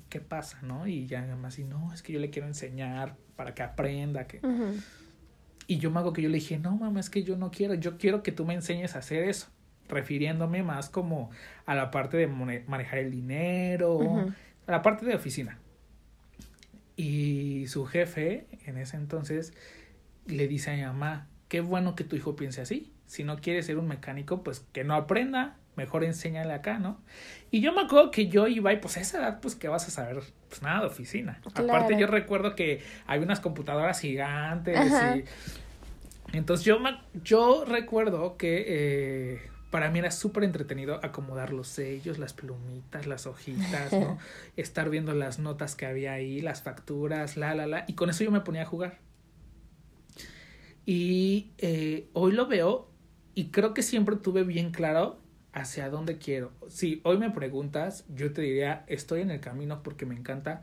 ¿qué 0.09 0.21
pasa, 0.21 0.59
no? 0.62 0.87
Y 0.87 1.07
ya 1.07 1.21
mi 1.21 1.28
mamá 1.28 1.49
así, 1.49 1.64
no, 1.64 1.92
es 1.92 2.02
que 2.02 2.12
yo 2.14 2.21
le 2.21 2.30
quiero 2.30 2.49
enseñar 2.49 3.16
para 3.37 3.54
que 3.54 3.62
aprenda, 3.62 4.26
que... 4.26 4.40
Y 5.70 5.76
yo 5.76 5.90
me 5.90 6.00
hago 6.00 6.14
que 6.14 6.22
yo 6.22 6.30
le 6.30 6.37
dije, 6.37 6.58
no, 6.58 6.76
mamá, 6.76 6.98
es 6.98 7.10
que 7.10 7.22
yo 7.22 7.37
no 7.37 7.50
quiero, 7.50 7.75
yo 7.75 7.98
quiero 7.98 8.22
que 8.22 8.32
tú 8.32 8.46
me 8.46 8.54
enseñes 8.54 8.96
a 8.96 9.00
hacer 9.00 9.25
eso, 9.25 9.48
refiriéndome 9.87 10.62
más 10.62 10.88
como 10.88 11.30
a 11.66 11.75
la 11.75 11.90
parte 11.90 12.16
de 12.16 12.26
manejar 12.26 12.98
el 12.98 13.10
dinero, 13.10 14.26
a 14.66 14.72
la 14.72 14.80
parte 14.80 15.04
de 15.04 15.14
oficina. 15.14 15.58
Y 16.96 17.66
su 17.68 17.84
jefe, 17.84 18.46
en 18.64 18.78
ese 18.78 18.96
entonces, 18.96 19.52
le 20.26 20.48
dice 20.48 20.70
a 20.70 20.75
mi 20.75 20.82
mamá, 20.82 21.28
qué 21.48 21.60
bueno 21.60 21.94
que 21.94 22.02
tu 22.02 22.16
hijo 22.16 22.34
piense 22.34 22.62
así. 22.62 22.90
Si 23.04 23.22
no 23.22 23.37
quiere 23.37 23.62
ser 23.62 23.76
un 23.76 23.88
mecánico, 23.88 24.42
pues 24.42 24.60
que 24.72 24.84
no 24.84 24.94
aprenda, 24.94 25.57
mejor 25.78 26.04
enséñale 26.04 26.52
acá, 26.52 26.78
¿no? 26.78 27.00
Y 27.50 27.61
yo 27.61 27.73
me 27.73 27.82
acuerdo 27.82 28.11
que 28.11 28.26
yo 28.28 28.49
iba 28.49 28.73
y 28.73 28.76
pues 28.78 28.97
a 28.99 29.00
esa 29.00 29.18
edad, 29.18 29.40
pues 29.40 29.54
que 29.54 29.68
vas 29.68 29.87
a 29.87 29.90
saber, 29.90 30.23
pues 30.49 30.61
nada 30.61 30.80
de 30.80 30.87
oficina. 30.88 31.40
Aparte 31.54 31.99
yo 31.99 32.06
recuerdo 32.06 32.54
que 32.54 32.82
hay 33.06 33.20
unas 33.20 33.40
computadoras 33.40 34.00
gigantes 34.00 34.92
y... 35.16 35.25
Entonces 36.37 36.66
yo, 36.66 36.78
yo 37.25 37.64
recuerdo 37.66 38.37
que 38.37 38.64
eh, 38.68 39.40
para 39.70 39.90
mí 39.90 40.00
era 40.00 40.11
súper 40.11 40.44
entretenido 40.44 41.00
acomodar 41.02 41.54
los 41.54 41.68
sellos, 41.68 42.18
las 42.18 42.35
plumitas, 42.35 43.06
las 43.06 43.26
hojitas, 43.26 43.92
¿no? 43.92 44.18
Estar 44.58 44.90
viendo 44.90 45.14
las 45.14 45.38
notas 45.38 45.75
que 45.75 45.87
había 45.87 46.12
ahí, 46.12 46.42
las 46.42 46.61
facturas, 46.61 47.38
la, 47.38 47.54
la, 47.54 47.66
la. 47.66 47.85
Y 47.87 47.94
con 47.94 48.11
eso 48.11 48.25
yo 48.25 48.30
me 48.30 48.42
ponía 48.42 48.62
a 48.62 48.66
jugar. 48.66 48.99
Y 50.85 51.52
eh, 51.56 52.11
hoy 52.12 52.32
lo 52.32 52.47
veo 52.47 52.90
y 53.35 53.50
creo 53.50 53.73
que 53.73 53.82
siempre 53.82 54.16
tuve 54.16 54.42
bien 54.42 54.70
claro 54.70 55.20
hacia 55.58 55.90
dónde 55.90 56.18
quiero. 56.18 56.52
Si 56.68 57.00
hoy 57.04 57.18
me 57.18 57.30
preguntas, 57.30 58.04
yo 58.08 58.32
te 58.32 58.42
diría, 58.42 58.84
estoy 58.86 59.22
en 59.22 59.30
el 59.30 59.40
camino 59.40 59.82
porque 59.82 60.06
me 60.06 60.14
encanta 60.14 60.62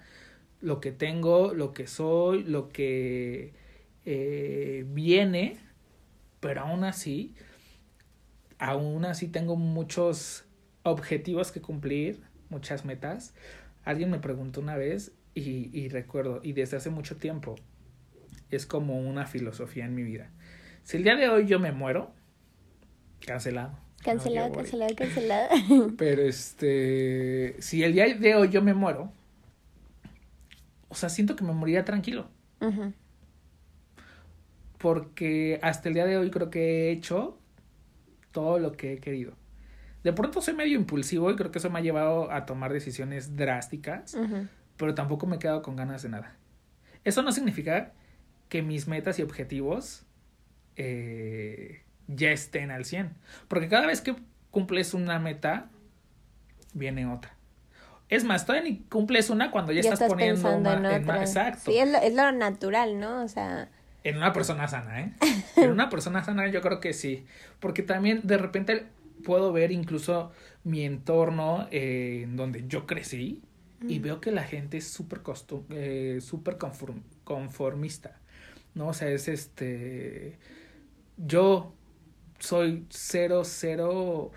lo 0.61 0.79
que 0.79 0.91
tengo, 0.91 1.53
lo 1.53 1.73
que 1.73 1.85
soy, 1.85 2.43
lo 2.43 2.69
que 2.69 3.53
eh, 4.05 4.85
viene, 4.87 5.57
pero 6.39 6.61
aún 6.61 6.83
así, 6.83 7.35
aún 8.57 9.05
así 9.05 9.27
tengo 9.27 9.55
muchos 9.57 10.45
objetivos 10.83 11.51
que 11.51 11.61
cumplir, 11.61 12.21
muchas 12.49 12.85
metas. 12.85 13.33
Alguien 13.83 14.09
me 14.09 14.19
preguntó 14.19 14.61
una 14.61 14.77
vez 14.77 15.11
y, 15.33 15.77
y 15.77 15.89
recuerdo, 15.89 16.39
y 16.41 16.53
desde 16.53 16.77
hace 16.77 16.89
mucho 16.89 17.17
tiempo, 17.17 17.55
es 18.49 18.65
como 18.65 18.97
una 18.97 19.25
filosofía 19.25 19.85
en 19.85 19.93
mi 19.93 20.03
vida. 20.03 20.31
Si 20.83 20.97
el 20.97 21.03
día 21.03 21.15
de 21.15 21.27
hoy 21.27 21.47
yo 21.47 21.59
me 21.59 21.71
muero, 21.71 22.13
cancelado 23.25 23.84
Cancelado, 24.05 24.53
cancelado, 24.53 24.95
cancelado. 24.95 25.49
Pero 25.97 26.21
este, 26.21 27.55
si 27.59 27.83
el 27.83 27.93
día 27.93 28.13
de 28.13 28.35
hoy 28.35 28.49
yo 28.49 28.61
me 28.61 28.75
muero, 28.75 29.11
o 30.89 30.95
sea, 30.95 31.09
siento 31.09 31.35
que 31.35 31.43
me 31.43 31.53
moriría 31.53 31.83
tranquilo. 31.83 32.29
Porque 34.77 35.59
hasta 35.63 35.89
el 35.89 35.95
día 35.95 36.05
de 36.05 36.17
hoy 36.17 36.29
creo 36.29 36.51
que 36.51 36.59
he 36.59 36.91
hecho 36.91 37.39
todo 38.31 38.59
lo 38.59 38.73
que 38.73 38.93
he 38.93 38.99
querido. 38.99 39.33
De 40.03 40.13
pronto 40.13 40.39
soy 40.39 40.53
medio 40.53 40.77
impulsivo 40.77 41.31
y 41.31 41.35
creo 41.35 41.49
que 41.49 41.57
eso 41.57 41.71
me 41.71 41.79
ha 41.79 41.81
llevado 41.81 42.31
a 42.31 42.45
tomar 42.45 42.71
decisiones 42.71 43.35
drásticas, 43.35 44.15
pero 44.77 44.93
tampoco 44.93 45.25
me 45.25 45.37
he 45.37 45.39
quedado 45.39 45.63
con 45.63 45.75
ganas 45.75 46.03
de 46.03 46.09
nada. 46.09 46.35
Eso 47.03 47.23
no 47.23 47.31
significa 47.31 47.93
que 48.49 48.61
mis 48.61 48.87
metas 48.87 49.17
y 49.17 49.23
objetivos 49.23 50.05
eh, 50.75 51.84
ya 52.07 52.31
estén 52.31 52.71
al 52.71 52.85
100. 52.85 53.13
Porque 53.47 53.67
cada 53.67 53.87
vez 53.87 54.01
que 54.01 54.15
cumples 54.51 54.93
una 54.93 55.19
meta, 55.19 55.69
viene 56.73 57.05
otra. 57.05 57.35
Es 58.07 58.23
más, 58.23 58.45
todavía 58.45 58.69
ni 58.69 58.79
cumples 58.79 59.29
una 59.29 59.49
cuando 59.49 59.71
ya, 59.71 59.81
estás, 59.81 60.07
poniendo 60.07 60.49
en, 60.51 61.09
Exacto. 61.09 61.71
Sí, 61.71 61.77
es 61.77 61.91
lo, 61.91 61.97
es 61.97 62.13
lo 62.13 62.31
natural, 62.31 62.99
¿no? 62.99 63.23
O 63.23 63.27
sea... 63.27 63.69
En 64.03 64.17
una 64.17 64.31
persona 64.31 64.67
sana, 64.67 65.01
¿eh? 65.01 65.13
En 65.57 65.71
una 65.71 65.89
persona 65.89 66.23
sana 66.23 66.47
yo 66.47 66.61
creo 66.61 66.79
que 66.79 66.93
sí. 66.93 67.25
Porque 67.59 67.81
también 67.81 68.21
de 68.23 68.37
repente 68.37 68.85
puedo 69.23 69.51
ver 69.51 69.71
incluso 69.71 70.31
mi 70.63 70.83
entorno 70.83 71.67
eh, 71.71 72.21
en 72.23 72.35
donde 72.35 72.65
yo 72.67 72.85
crecí 72.85 73.41
y 73.87 73.99
veo 73.99 74.19
que 74.19 74.31
la 74.31 74.43
gente 74.43 74.77
es 74.77 74.87
súper 74.87 75.21
eh, 75.69 76.19
super 76.21 76.57
conformista, 77.23 78.17
¿no? 78.73 78.87
O 78.87 78.93
sea, 78.93 79.09
es 79.09 79.27
este... 79.27 80.39
Yo 81.17 81.74
soy 82.45 82.85
cero, 82.89 83.41
cero 83.43 84.31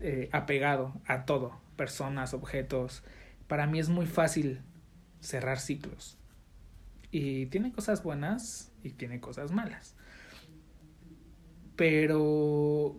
eh, 0.00 0.28
apegado 0.32 0.94
a 1.04 1.24
todo, 1.24 1.60
personas, 1.76 2.32
objetos. 2.32 3.02
Para 3.48 3.66
mí 3.66 3.80
es 3.80 3.88
muy 3.88 4.06
fácil 4.06 4.62
cerrar 5.20 5.58
ciclos. 5.58 6.16
Y 7.10 7.46
tiene 7.46 7.72
cosas 7.72 8.02
buenas 8.04 8.72
y 8.84 8.90
tiene 8.90 9.20
cosas 9.20 9.50
malas. 9.50 9.96
Pero, 11.74 12.96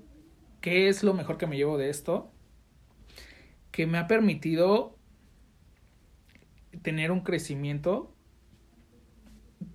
¿qué 0.59 0.89
es 0.89 1.01
lo 1.01 1.13
mejor 1.13 1.37
que 1.37 1.47
me 1.47 1.55
llevo 1.55 1.77
de 1.77 1.89
esto? 1.89 2.33
Que 3.71 3.87
me 3.87 3.97
ha 3.97 4.07
permitido 4.07 4.97
tener 6.81 7.11
un 7.11 7.21
crecimiento 7.21 8.13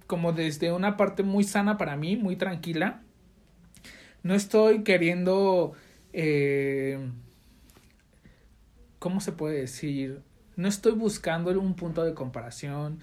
como 0.06 0.32
desde 0.32 0.72
una 0.72 0.96
parte 0.98 1.22
muy 1.22 1.44
sana 1.44 1.78
para 1.78 1.96
mí, 1.96 2.16
muy 2.16 2.36
tranquila, 2.36 3.05
no 4.26 4.34
estoy 4.34 4.82
queriendo, 4.82 5.72
eh, 6.12 6.98
¿cómo 8.98 9.20
se 9.20 9.30
puede 9.32 9.60
decir? 9.60 10.22
No 10.56 10.66
estoy 10.66 10.92
buscando 10.92 11.50
un 11.58 11.74
punto 11.76 12.02
de 12.02 12.12
comparación. 12.12 12.98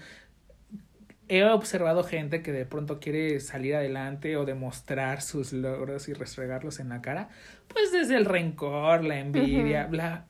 He 1.28 1.42
observado 1.44 2.04
gente 2.04 2.42
que 2.42 2.52
de 2.52 2.66
pronto 2.66 3.00
quiere 3.00 3.40
salir 3.40 3.74
adelante 3.74 4.36
o 4.36 4.44
demostrar 4.44 5.22
sus 5.22 5.54
logros 5.54 6.08
y 6.08 6.12
restregarlos 6.12 6.78
en 6.78 6.90
la 6.90 7.00
cara, 7.00 7.30
pues 7.68 7.90
desde 7.90 8.16
el 8.16 8.26
rencor, 8.26 9.02
la 9.02 9.18
envidia, 9.18 9.86
bla. 9.86 10.26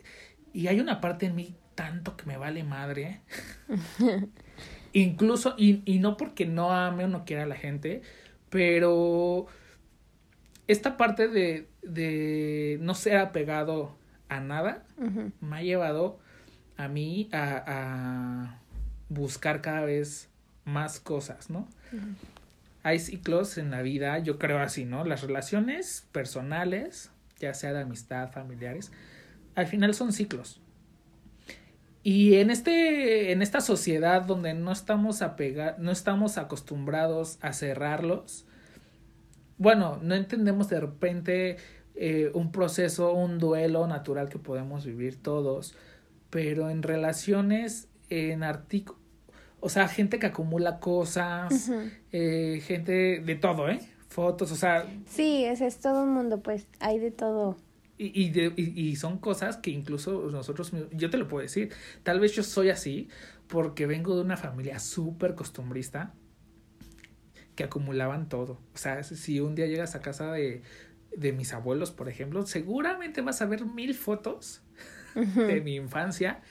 Y 0.53 0.69
hay 0.69 0.79
una 0.79 1.01
parte 1.01 1.27
en 1.27 1.35
mí 1.35 1.57
tanto 1.75 2.17
que 2.17 2.27
me 2.27 2.37
vale 2.37 2.63
madre. 2.63 3.23
Incluso, 4.93 5.57
y, 5.59 5.83
y 5.93 5.99
no 5.99 6.17
porque 6.17 6.47
no 6.47 6.71
ame 6.71 7.07
o 7.07 7.09
no 7.09 7.25
quiera 7.25 7.43
a 7.43 7.47
la 7.47 7.57
gente, 7.57 8.03
pero 8.49 9.49
esta 10.67 10.97
parte 10.97 11.29
de, 11.29 11.69
de 11.83 12.79
no 12.81 12.95
ser 12.95 13.19
apegado 13.19 13.97
a 14.29 14.41
nada 14.41 14.85
me 15.41 15.57
ha 15.57 15.63
llevado 15.63 16.19
a 16.77 16.89
mí 16.89 17.29
a, 17.33 17.63
a, 17.67 18.61
buscar 19.09 19.61
cada 19.61 19.85
vez 19.85 20.29
más 20.65 20.99
cosas, 20.99 21.51
¿no? 21.51 21.69
Hay 22.83 22.99
ciclos 22.99 23.59
en 23.59 23.71
la 23.71 23.83
vida, 23.83 24.19
yo 24.19 24.39
creo 24.39 24.59
así, 24.59 24.85
¿no? 24.85 25.05
Las 25.05 25.23
relaciones 25.23 26.07
personales, 26.11 27.11
ya 27.39 27.55
sea 27.55 27.73
de 27.73 27.83
amistad, 27.83 28.33
familiares, 28.33 28.91
al 29.55 29.67
final 29.67 29.95
son 29.95 30.13
ciclos. 30.13 30.61
Y 32.03 32.35
en 32.35 32.51
este, 32.51 33.33
en 33.33 33.41
esta 33.41 33.61
sociedad 33.61 34.23
donde 34.23 34.53
no 34.53 34.73
estamos 34.73 35.23
apegados, 35.23 35.79
no 35.79 35.91
estamos 35.91 36.37
acostumbrados 36.37 37.39
a 37.41 37.53
cerrarlos, 37.53 38.47
bueno, 39.65 39.99
no 40.03 40.15
entendemos 40.15 40.69
de 40.69 40.79
repente 40.79 41.57
eh, 41.95 42.31
un 42.35 42.53
proceso, 42.53 43.15
un 43.15 43.39
duelo 43.39 43.87
natural 43.87 44.29
que 44.29 44.39
podemos 44.39 44.85
vivir 44.85 45.21
todos, 45.21 45.75
pero 46.31 46.69
en 46.69 46.83
relaciones, 46.83 47.89
en 48.11 48.43
artículos, 48.43 49.01
o 49.61 49.71
sea, 49.71 49.89
gente 49.89 50.19
que 50.19 50.27
acumula 50.27 50.79
cosas, 50.79 51.73
eh, 52.13 52.63
gente 52.63 53.21
de 53.21 53.35
todo, 53.37 53.71
¿eh? 53.71 53.81
fotos, 54.09 54.53
o 54.53 54.57
sea... 54.57 54.87
Sí, 55.07 55.45
ese 55.47 55.67
es 55.67 55.81
todo 55.81 56.03
un 56.03 56.11
mundo, 56.11 56.43
pues 56.43 56.67
hay 56.81 56.99
de 56.99 57.11
todo. 57.11 57.57
Y, 57.97 58.23
y, 58.23 58.31
de, 58.31 58.53
y, 58.57 58.89
y 58.89 58.97
son 58.97 59.17
cosas 59.19 59.57
que 59.57 59.71
incluso 59.71 60.29
nosotros, 60.31 60.73
yo 60.93 61.09
te 61.09 61.17
lo 61.17 61.27
puedo 61.27 61.43
decir, 61.43 61.73
tal 62.03 62.21
vez 62.21 62.33
yo 62.35 62.43
soy 62.43 62.69
así 62.69 63.09
porque 63.49 63.87
vengo 63.87 64.15
de 64.15 64.21
una 64.21 64.37
familia 64.37 64.79
súper 64.79 65.35
costumbrista 65.35 66.13
que 67.55 67.65
acumulaban 67.65 68.29
todo. 68.29 68.61
O 68.75 68.79
sea, 68.79 69.03
si 69.03 69.41
un 69.41 69.55
día 69.55 69.67
llegas 69.67 69.95
a 69.95 70.01
casa 70.01 70.33
de, 70.33 70.63
de 71.17 71.33
mis 71.33 71.53
abuelos, 71.53 71.91
por 71.91 72.09
ejemplo, 72.09 72.47
seguramente 72.47 73.21
vas 73.21 73.43
a 73.43 73.47
ver 73.47 73.65
mil 73.65 73.95
fotos 73.95 74.63
de 75.15 75.61
mi 75.61 75.77
infancia. 75.77 76.43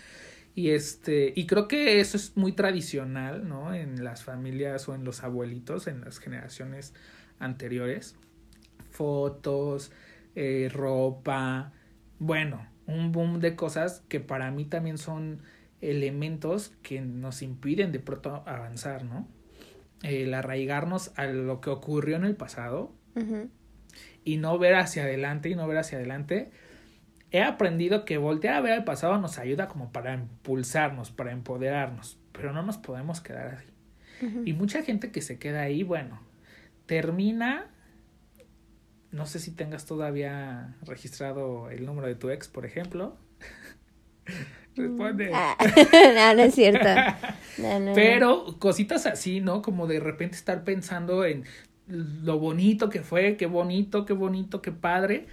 Y 0.56 0.70
este, 0.70 1.34
y 1.36 1.48
creo 1.48 1.68
que 1.68 2.00
eso 2.00 2.16
es 2.16 2.38
muy 2.38 2.52
tradicional, 2.52 3.48
¿no? 3.48 3.74
En 3.74 4.04
las 4.04 4.24
familias 4.24 4.88
o 4.88 4.94
en 4.94 5.04
los 5.04 5.24
abuelitos, 5.24 5.88
en 5.88 6.02
las 6.02 6.20
generaciones 6.20 6.94
anteriores. 7.39 8.16
Fotos, 8.92 9.92
eh, 10.36 10.70
ropa, 10.72 11.74
bueno, 12.20 12.68
un 12.86 13.12
boom 13.12 13.39
de 13.39 13.56
cosas 13.56 14.04
que 14.08 14.20
para 14.20 14.52
mí 14.52 14.66
también 14.66 14.98
son 14.98 15.42
elementos 15.82 16.72
que 16.82 17.02
nos 17.02 17.42
impiden 17.42 17.92
de 17.92 18.00
pronto 18.00 18.44
avanzar, 18.46 19.04
¿no? 19.04 19.28
El 20.04 20.34
arraigarnos 20.34 21.12
a 21.18 21.26
lo 21.26 21.60
que 21.62 21.72
ocurrió 21.72 22.18
en 22.18 22.26
el 22.26 22.36
pasado 22.36 22.94
y 24.24 24.38
no 24.38 24.60
ver 24.60 24.76
hacia 24.76 25.04
adelante 25.04 25.50
y 25.50 25.56
no 25.56 25.68
ver 25.68 25.80
hacia 25.80 25.98
adelante. 25.98 26.52
He 27.32 27.42
aprendido 27.42 28.06
que 28.06 28.20
voltear 28.20 28.54
a 28.54 28.62
ver 28.62 28.74
al 28.74 28.84
pasado 28.84 29.18
nos 29.18 29.39
ayuda 29.39 29.68
como 29.68 29.92
para 29.92 30.13
impulsarnos, 30.13 31.10
para 31.10 31.32
empoderarnos, 31.32 32.20
pero 32.32 32.54
no 32.54 32.62
nos 32.62 32.78
podemos 32.78 33.22
quedar 33.22 33.48
así. 33.48 33.68
Y 34.46 34.54
mucha 34.54 34.84
gente 34.84 35.12
que 35.12 35.22
se 35.22 35.39
queda 35.39 35.63
ahí, 35.63 35.84
bueno, 35.84 36.22
termina 36.86 37.74
no 39.13 39.28
sé 39.28 39.39
si 39.39 39.52
tengas 39.52 39.86
todavía 39.86 40.76
registrado 40.82 41.70
el 41.70 41.86
número 41.86 42.08
de 42.08 42.16
tu 42.16 42.32
ex, 42.32 42.48
por 42.48 42.66
ejemplo. 42.66 43.16
Responde. 44.75 45.31
Ah, 45.33 45.57
no, 46.15 46.36
no 46.36 46.41
es 46.43 46.55
cierto. 46.55 46.88
Pero 47.95 48.55
cositas 48.59 49.05
así, 49.05 49.39
¿no? 49.41 49.62
Como 49.62 49.88
de 49.88 49.99
repente 49.99 50.36
estar 50.36 50.63
pensando 50.63 51.25
en 51.25 51.43
lo 51.88 52.39
bonito 52.39 52.89
que 52.89 53.01
fue, 53.01 53.38
qué 53.38 53.45
bonito, 53.45 54.05
qué 54.05 54.13
bonito, 54.13 54.62
qué 54.62 54.71
padre. 54.71 55.27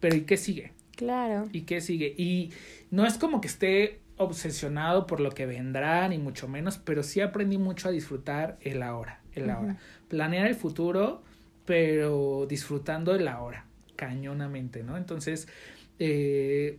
Pero 0.00 0.16
¿y 0.16 0.22
qué 0.22 0.36
sigue? 0.36 0.72
Claro. 0.96 1.48
¿Y 1.52 1.62
qué 1.62 1.80
sigue? 1.80 2.14
Y 2.16 2.52
no 2.90 3.06
es 3.06 3.18
como 3.18 3.40
que 3.40 3.48
esté 3.48 4.00
obsesionado 4.16 5.06
por 5.06 5.20
lo 5.20 5.30
que 5.30 5.46
vendrá, 5.46 6.08
ni 6.08 6.18
mucho 6.18 6.46
menos, 6.46 6.78
pero 6.78 7.02
sí 7.02 7.20
aprendí 7.20 7.58
mucho 7.58 7.88
a 7.88 7.90
disfrutar 7.90 8.58
el 8.60 8.82
ahora, 8.82 9.20
el 9.32 9.50
ahora. 9.50 9.76
Planear 10.08 10.46
el 10.46 10.54
futuro 10.54 11.22
pero 11.64 12.46
disfrutando 12.48 13.12
de 13.12 13.20
la 13.20 13.40
hora, 13.40 13.66
cañonamente, 13.96 14.82
¿no? 14.82 14.96
Entonces, 14.96 15.48
eh, 15.98 16.78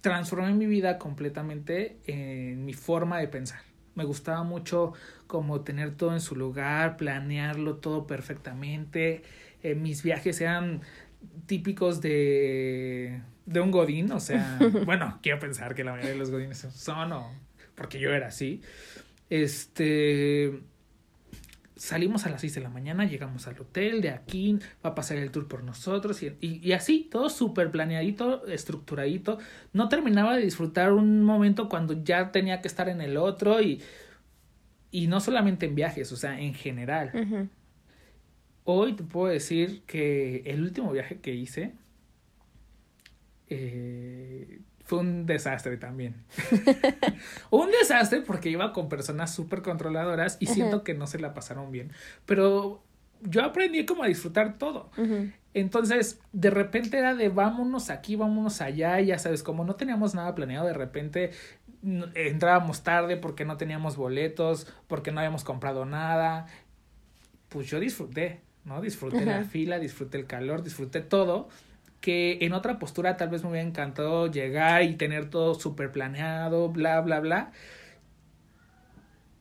transformé 0.00 0.52
mi 0.54 0.66
vida 0.66 0.98
completamente 0.98 1.98
en 2.06 2.64
mi 2.64 2.74
forma 2.74 3.18
de 3.18 3.28
pensar. 3.28 3.60
Me 3.94 4.04
gustaba 4.04 4.42
mucho 4.44 4.92
como 5.26 5.62
tener 5.62 5.96
todo 5.96 6.12
en 6.12 6.20
su 6.20 6.36
lugar, 6.36 6.96
planearlo 6.96 7.76
todo 7.76 8.06
perfectamente. 8.06 9.22
Eh, 9.62 9.74
mis 9.74 10.02
viajes 10.02 10.40
eran 10.40 10.82
típicos 11.46 12.00
de, 12.00 13.22
de 13.46 13.60
un 13.60 13.70
godín, 13.70 14.12
o 14.12 14.20
sea, 14.20 14.58
bueno, 14.84 15.18
quiero 15.22 15.40
pensar 15.40 15.74
que 15.74 15.82
la 15.82 15.92
mayoría 15.92 16.12
de 16.12 16.18
los 16.18 16.30
godines 16.30 16.58
son, 16.58 17.12
o 17.12 17.32
porque 17.74 17.98
yo 17.98 18.10
era 18.12 18.28
así. 18.28 18.62
Este, 19.30 20.60
salimos 21.78 22.26
a 22.26 22.30
las 22.30 22.40
6 22.42 22.56
de 22.56 22.60
la 22.60 22.68
mañana, 22.68 23.04
llegamos 23.04 23.46
al 23.46 23.58
hotel, 23.58 24.02
de 24.02 24.10
aquí 24.10 24.58
va 24.84 24.90
a 24.90 24.94
pasar 24.94 25.16
el 25.16 25.30
tour 25.30 25.48
por 25.48 25.62
nosotros 25.64 26.22
y, 26.22 26.36
y, 26.40 26.72
así, 26.72 27.08
todo 27.10 27.30
súper 27.30 27.70
planeadito, 27.70 28.46
estructuradito. 28.46 29.38
No 29.72 29.88
terminaba 29.88 30.36
de 30.36 30.42
disfrutar 30.42 30.92
un 30.92 31.22
momento 31.22 31.68
cuando 31.68 32.02
ya 32.02 32.32
tenía 32.32 32.60
que 32.60 32.68
estar 32.68 32.88
en 32.88 33.00
el 33.00 33.16
otro 33.16 33.62
y, 33.62 33.80
y 34.90 35.06
no 35.06 35.20
solamente 35.20 35.66
en 35.66 35.74
viajes, 35.74 36.12
o 36.12 36.16
sea, 36.16 36.38
en 36.40 36.52
general. 36.52 37.48
Hoy 38.64 38.94
te 38.94 39.04
puedo 39.04 39.32
decir 39.32 39.82
que 39.86 40.42
el 40.46 40.62
último 40.62 40.92
viaje 40.92 41.20
que 41.20 41.34
hice 41.34 41.72
eh, 43.48 44.60
fue 44.88 45.00
un 45.00 45.26
desastre 45.26 45.76
también. 45.76 46.14
un 47.50 47.70
desastre 47.70 48.22
porque 48.22 48.48
iba 48.48 48.72
con 48.72 48.88
personas 48.88 49.34
súper 49.34 49.60
controladoras 49.60 50.38
y 50.40 50.46
siento 50.46 50.82
que 50.82 50.94
no 50.94 51.06
se 51.06 51.18
la 51.18 51.34
pasaron 51.34 51.70
bien. 51.70 51.92
Pero 52.24 52.82
yo 53.20 53.44
aprendí 53.44 53.84
como 53.84 54.02
a 54.02 54.06
disfrutar 54.06 54.56
todo. 54.56 54.90
Entonces, 55.52 56.22
de 56.32 56.48
repente 56.48 56.98
era 56.98 57.14
de 57.14 57.28
vámonos 57.28 57.90
aquí, 57.90 58.16
vámonos 58.16 58.62
allá, 58.62 58.98
y 59.02 59.08
ya 59.08 59.18
sabes, 59.18 59.42
como 59.42 59.62
no 59.62 59.76
teníamos 59.76 60.14
nada 60.14 60.34
planeado, 60.34 60.66
de 60.66 60.72
repente 60.72 61.32
entrábamos 62.14 62.82
tarde 62.82 63.18
porque 63.18 63.44
no 63.44 63.58
teníamos 63.58 63.98
boletos, 63.98 64.72
porque 64.86 65.12
no 65.12 65.20
habíamos 65.20 65.44
comprado 65.44 65.84
nada. 65.84 66.46
Pues 67.50 67.66
yo 67.66 67.78
disfruté, 67.78 68.40
¿no? 68.64 68.80
Disfruté 68.80 69.26
la 69.26 69.44
fila, 69.44 69.78
disfruté 69.78 70.16
el 70.16 70.24
calor, 70.24 70.62
disfruté 70.62 71.02
todo 71.02 71.50
que 72.00 72.38
en 72.42 72.52
otra 72.52 72.78
postura 72.78 73.16
tal 73.16 73.28
vez 73.28 73.42
me 73.42 73.50
hubiera 73.50 73.66
encantado 73.66 74.28
llegar 74.28 74.82
y 74.82 74.94
tener 74.94 75.30
todo 75.30 75.54
súper 75.54 75.90
planeado, 75.90 76.68
bla, 76.68 77.00
bla, 77.00 77.20
bla. 77.20 77.52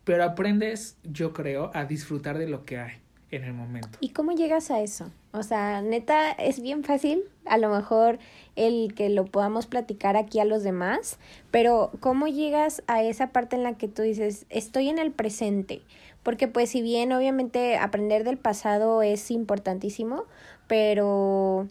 Pero 0.04 0.24
aprendes, 0.24 0.98
yo 1.04 1.34
creo, 1.34 1.72
a 1.74 1.86
disfrutar 1.86 2.38
de 2.38 2.48
lo 2.48 2.66
que 2.66 2.80
hay 2.80 3.02
en 3.30 3.44
el 3.44 3.54
momento. 3.54 3.98
¿Y 4.00 4.10
cómo 4.10 4.32
llegas 4.32 4.72
a 4.72 4.80
eso? 4.80 5.12
O 5.34 5.44
sea, 5.44 5.82
neta, 5.82 6.32
es 6.32 6.62
bien 6.62 6.84
fácil, 6.84 7.24
a 7.46 7.58
lo 7.58 7.70
mejor 7.70 8.20
el 8.56 8.94
que 8.96 9.10
lo 9.10 9.26
podamos 9.26 9.68
platicar 9.68 10.16
aquí 10.16 10.40
a 10.40 10.46
los 10.46 10.64
demás, 10.64 11.20
pero 11.52 11.92
¿cómo 12.00 12.28
llegas 12.28 12.82
a 12.88 13.04
esa 13.04 13.28
parte 13.28 13.56
en 13.56 13.64
la 13.64 13.74
que 13.74 13.88
tú 13.88 14.02
dices, 14.02 14.46
estoy 14.50 14.90
en 14.90 14.98
el 14.98 15.12
presente? 15.12 15.82
Porque 16.24 16.48
pues 16.48 16.70
si 16.70 16.82
bien 16.82 17.12
obviamente 17.12 17.78
aprender 17.78 18.24
del 18.24 18.38
pasado 18.38 19.02
es 19.02 19.30
importantísimo, 19.30 20.24
pero 20.68 21.68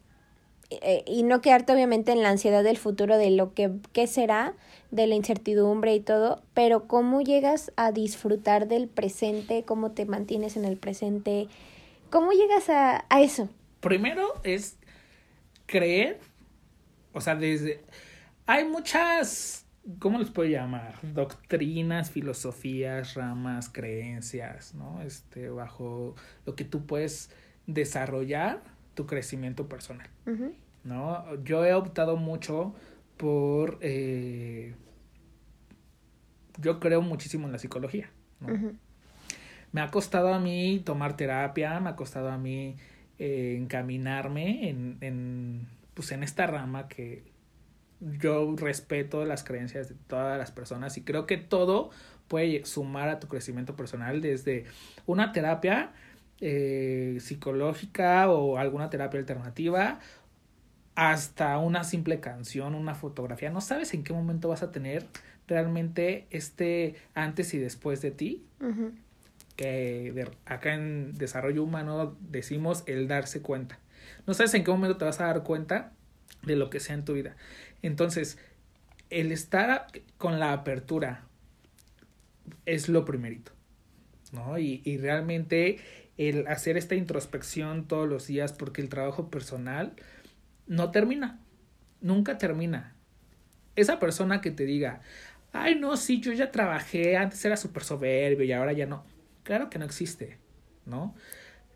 eh, 0.70 1.04
y 1.06 1.22
no 1.22 1.40
quedarte 1.40 1.72
obviamente 1.72 2.12
en 2.12 2.22
la 2.22 2.30
ansiedad 2.30 2.64
del 2.64 2.76
futuro 2.76 3.16
de 3.18 3.30
lo 3.30 3.52
que 3.54 4.06
será, 4.06 4.54
de 4.90 5.06
la 5.06 5.14
incertidumbre 5.14 5.94
y 5.94 6.00
todo, 6.00 6.42
pero 6.54 6.86
cómo 6.86 7.20
llegas 7.20 7.72
a 7.76 7.92
disfrutar 7.92 8.68
del 8.68 8.88
presente, 8.88 9.64
cómo 9.64 9.92
te 9.92 10.06
mantienes 10.06 10.56
en 10.56 10.64
el 10.64 10.76
presente, 10.76 11.48
cómo 12.10 12.32
llegas 12.32 12.68
a, 12.68 13.04
a 13.08 13.20
eso. 13.20 13.48
Primero 13.80 14.34
es 14.42 14.76
creer, 15.66 16.18
o 17.12 17.20
sea, 17.20 17.34
desde 17.34 17.84
hay 18.46 18.64
muchas 18.64 19.66
¿cómo 19.98 20.18
les 20.18 20.30
puedo 20.30 20.48
llamar? 20.48 20.98
Doctrinas, 21.02 22.10
filosofías, 22.10 23.14
ramas, 23.14 23.68
creencias, 23.68 24.74
¿no? 24.74 25.00
Este, 25.02 25.48
bajo 25.48 26.14
lo 26.44 26.56
que 26.56 26.64
tú 26.64 26.86
puedes 26.86 27.30
desarrollar 27.66 28.62
tu 28.96 29.06
crecimiento 29.06 29.68
personal. 29.68 30.08
¿No? 30.82 31.42
Yo 31.44 31.64
he 31.64 31.72
optado 31.74 32.16
mucho 32.16 32.74
por... 33.16 33.78
Eh, 33.82 34.74
yo 36.58 36.80
creo 36.80 37.02
muchísimo 37.02 37.46
en 37.46 37.52
la 37.52 37.58
psicología. 37.58 38.10
¿no? 38.40 38.74
Me 39.70 39.80
ha 39.80 39.90
costado 39.90 40.32
a 40.32 40.40
mí 40.40 40.80
tomar 40.84 41.16
terapia, 41.16 41.78
me 41.78 41.90
ha 41.90 41.96
costado 41.96 42.30
a 42.30 42.38
mí 42.38 42.76
eh, 43.18 43.56
encaminarme 43.60 44.68
en, 44.68 44.96
en, 45.02 45.68
pues 45.94 46.10
en 46.12 46.22
esta 46.22 46.46
rama 46.46 46.88
que 46.88 47.24
yo 48.00 48.54
respeto 48.56 49.24
las 49.24 49.44
creencias 49.44 49.88
de 49.88 49.94
todas 50.06 50.38
las 50.38 50.50
personas 50.50 50.96
y 50.96 51.02
creo 51.02 51.26
que 51.26 51.36
todo 51.36 51.90
puede 52.28 52.64
sumar 52.64 53.08
a 53.08 53.20
tu 53.20 53.28
crecimiento 53.28 53.76
personal 53.76 54.20
desde 54.20 54.64
una 55.06 55.32
terapia 55.32 55.92
eh, 56.40 57.16
psicológica 57.20 58.30
o 58.30 58.58
alguna 58.58 58.90
terapia 58.90 59.18
alternativa 59.18 60.00
hasta 60.96 61.58
una 61.58 61.84
simple 61.84 62.20
canción, 62.20 62.74
una 62.74 62.94
fotografía. 62.94 63.50
No 63.50 63.60
sabes 63.60 63.94
en 63.94 64.02
qué 64.02 64.12
momento 64.12 64.48
vas 64.48 64.62
a 64.62 64.72
tener 64.72 65.06
realmente 65.46 66.26
este 66.30 66.96
antes 67.14 67.54
y 67.54 67.58
después 67.58 68.00
de 68.00 68.10
ti. 68.10 68.44
Que 69.56 70.28
acá 70.44 70.74
en 70.74 71.16
desarrollo 71.16 71.62
humano 71.62 72.16
decimos 72.20 72.82
el 72.86 73.08
darse 73.08 73.42
cuenta. 73.42 73.78
No 74.26 74.34
sabes 74.34 74.54
en 74.54 74.64
qué 74.64 74.70
momento 74.70 74.96
te 74.96 75.04
vas 75.04 75.20
a 75.20 75.26
dar 75.26 75.42
cuenta 75.42 75.92
de 76.42 76.56
lo 76.56 76.70
que 76.70 76.80
sea 76.80 76.94
en 76.94 77.04
tu 77.04 77.12
vida. 77.14 77.36
Entonces, 77.82 78.38
el 79.10 79.32
estar 79.32 79.86
con 80.18 80.40
la 80.40 80.52
apertura 80.52 81.24
es 82.64 82.88
lo 82.88 83.04
primerito. 83.04 83.52
¿no? 84.32 84.58
Y, 84.58 84.82
y 84.84 84.98
realmente 84.98 85.78
el 86.16 86.46
hacer 86.46 86.76
esta 86.76 86.94
introspección 86.94 87.86
todos 87.86 88.08
los 88.08 88.26
días 88.26 88.52
porque 88.52 88.80
el 88.80 88.88
trabajo 88.88 89.30
personal 89.30 89.94
no 90.66 90.90
termina, 90.90 91.40
nunca 92.00 92.38
termina. 92.38 92.94
Esa 93.74 93.98
persona 93.98 94.40
que 94.40 94.50
te 94.50 94.64
diga, 94.64 95.00
ay 95.52 95.74
no, 95.74 95.96
sí, 95.96 96.20
yo 96.20 96.32
ya 96.32 96.50
trabajé, 96.50 97.16
antes 97.16 97.44
era 97.44 97.56
súper 97.56 97.84
soberbio 97.84 98.44
y 98.44 98.52
ahora 98.52 98.72
ya 98.72 98.86
no, 98.86 99.04
claro 99.42 99.68
que 99.70 99.78
no 99.78 99.84
existe, 99.84 100.38
¿no? 100.86 101.14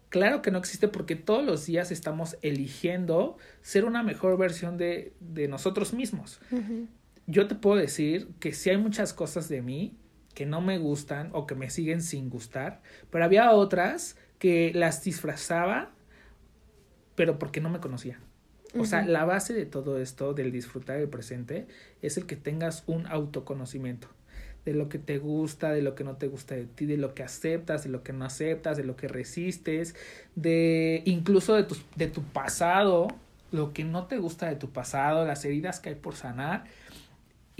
Claro 0.09 0.42
que 0.42 0.50
no 0.50 0.59
existe 0.59 0.88
porque 0.88 1.14
todos 1.14 1.44
los 1.44 1.66
días 1.66 1.92
estamos 1.92 2.37
eligiendo 2.42 3.37
ser 3.62 3.85
una 3.85 4.03
mejor 4.03 4.37
versión 4.37 4.76
de, 4.76 5.14
de 5.20 5.46
nosotros 5.46 5.92
mismos. 5.92 6.40
Yo 7.29 7.46
te 7.46 7.55
puedo 7.55 7.76
decir 7.76 8.29
que 8.40 8.53
sí 8.53 8.70
hay 8.70 8.76
muchas 8.76 9.12
cosas 9.12 9.48
de 9.48 9.62
mí 9.62 9.96
que 10.35 10.46
no 10.46 10.61
me 10.61 10.79
gustan 10.79 11.31
o 11.33 11.46
que 11.46 11.55
me 11.55 11.70
siguen 11.70 12.03
sin 12.03 12.29
gustar, 12.29 12.83
pero 13.11 13.24
había 13.24 13.53
otras 13.53 14.16
que 14.40 14.72
las 14.74 15.05
disfrazaba, 15.05 15.90
pero 17.14 17.38
porque 17.38 17.61
no 17.61 17.70
me 17.70 17.79
conocía. 17.79 18.18
O 18.79 18.85
sea, 18.85 19.03
la 19.03 19.24
base 19.24 19.53
de 19.53 19.66
todo 19.66 20.00
esto, 20.00 20.33
del 20.33 20.50
disfrutar 20.50 20.98
del 20.98 21.09
presente, 21.09 21.66
es 22.03 22.16
el 22.16 22.26
que 22.26 22.37
tengas 22.37 22.85
un 22.87 23.07
autoconocimiento 23.07 24.09
de 24.64 24.74
lo 24.74 24.88
que 24.88 24.98
te 24.98 25.18
gusta, 25.18 25.72
de 25.72 25.83
lo 25.83 25.94
que 25.94 26.05
no 26.05 26.16
te 26.16 26.29
gusta 26.29 26.55
de 26.55 26.66
ti, 26.66 26.87
de 26.87 26.96
lo 26.96 27.14
que 27.14 27.22
aceptas, 27.22 27.85
de 27.85 27.90
lo 27.90 28.03
que 28.03 28.12
no 28.12 28.24
aceptas, 28.24 28.76
de 28.76 28.85
lo 28.85 28.96
que 28.96 29.09
resistes, 29.09 29.94
de 30.37 31.03
incluso 31.05 31.55
de 31.55 31.64
tu, 31.64 31.76
de 31.96 32.07
tu 32.07 32.22
pasado, 32.22 33.09
lo 33.53 33.72
que 33.72 33.85
no 33.85 34.07
te 34.07 34.18
gusta 34.18 34.48
de 34.48 34.57
tu 34.57 34.70
pasado, 34.70 35.26
las 35.26 35.44
heridas 35.44 35.81
que 35.81 35.90
hay 35.90 35.94
por 35.96 36.14
sanar. 36.14 36.64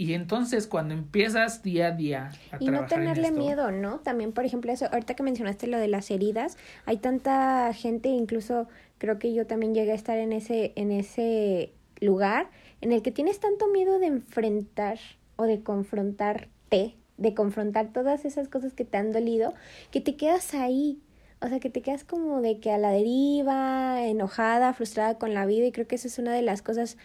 Y 0.01 0.15
entonces 0.15 0.65
cuando 0.65 0.95
empiezas 0.95 1.61
día 1.61 1.89
a 1.89 1.91
día 1.91 2.31
a 2.51 2.57
y 2.59 2.69
no 2.69 2.87
tenerle 2.87 3.29
miedo, 3.29 3.69
¿no? 3.69 3.99
También, 3.99 4.31
por 4.31 4.45
ejemplo, 4.45 4.71
eso, 4.71 4.87
ahorita 4.91 5.13
que 5.13 5.21
mencionaste 5.21 5.67
lo 5.67 5.77
de 5.77 5.87
las 5.87 6.09
heridas, 6.09 6.57
hay 6.87 6.97
tanta 6.97 7.71
gente, 7.75 8.09
incluso 8.09 8.67
creo 8.97 9.19
que 9.19 9.31
yo 9.35 9.45
también 9.45 9.75
llegué 9.75 9.91
a 9.91 9.93
estar 9.93 10.17
en 10.17 10.33
ese, 10.33 10.73
en 10.75 10.91
ese 10.91 11.71
lugar, 11.99 12.49
en 12.81 12.93
el 12.93 13.03
que 13.03 13.11
tienes 13.11 13.39
tanto 13.39 13.67
miedo 13.67 13.99
de 13.99 14.07
enfrentar 14.07 14.97
o 15.35 15.43
de 15.43 15.61
confrontar 15.61 16.47
de 16.71 17.33
confrontar 17.35 17.93
todas 17.93 18.25
esas 18.25 18.47
cosas 18.47 18.73
que 18.73 18.85
te 18.85 18.97
han 18.97 19.11
dolido, 19.11 19.53
que 19.91 20.01
te 20.01 20.15
quedas 20.15 20.55
ahí. 20.55 20.99
O 21.41 21.47
sea, 21.47 21.59
que 21.59 21.69
te 21.69 21.83
quedas 21.83 22.03
como 22.03 22.41
de 22.41 22.59
que 22.59 22.71
a 22.71 22.79
la 22.79 22.89
deriva, 22.89 24.03
enojada, 24.03 24.73
frustrada 24.73 25.19
con 25.19 25.35
la 25.35 25.45
vida 25.45 25.65
y 25.65 25.71
creo 25.71 25.85
que 25.87 25.95
esa 25.95 26.07
es 26.07 26.17
una 26.17 26.33
de 26.33 26.41
las 26.41 26.63
cosas 26.63 26.97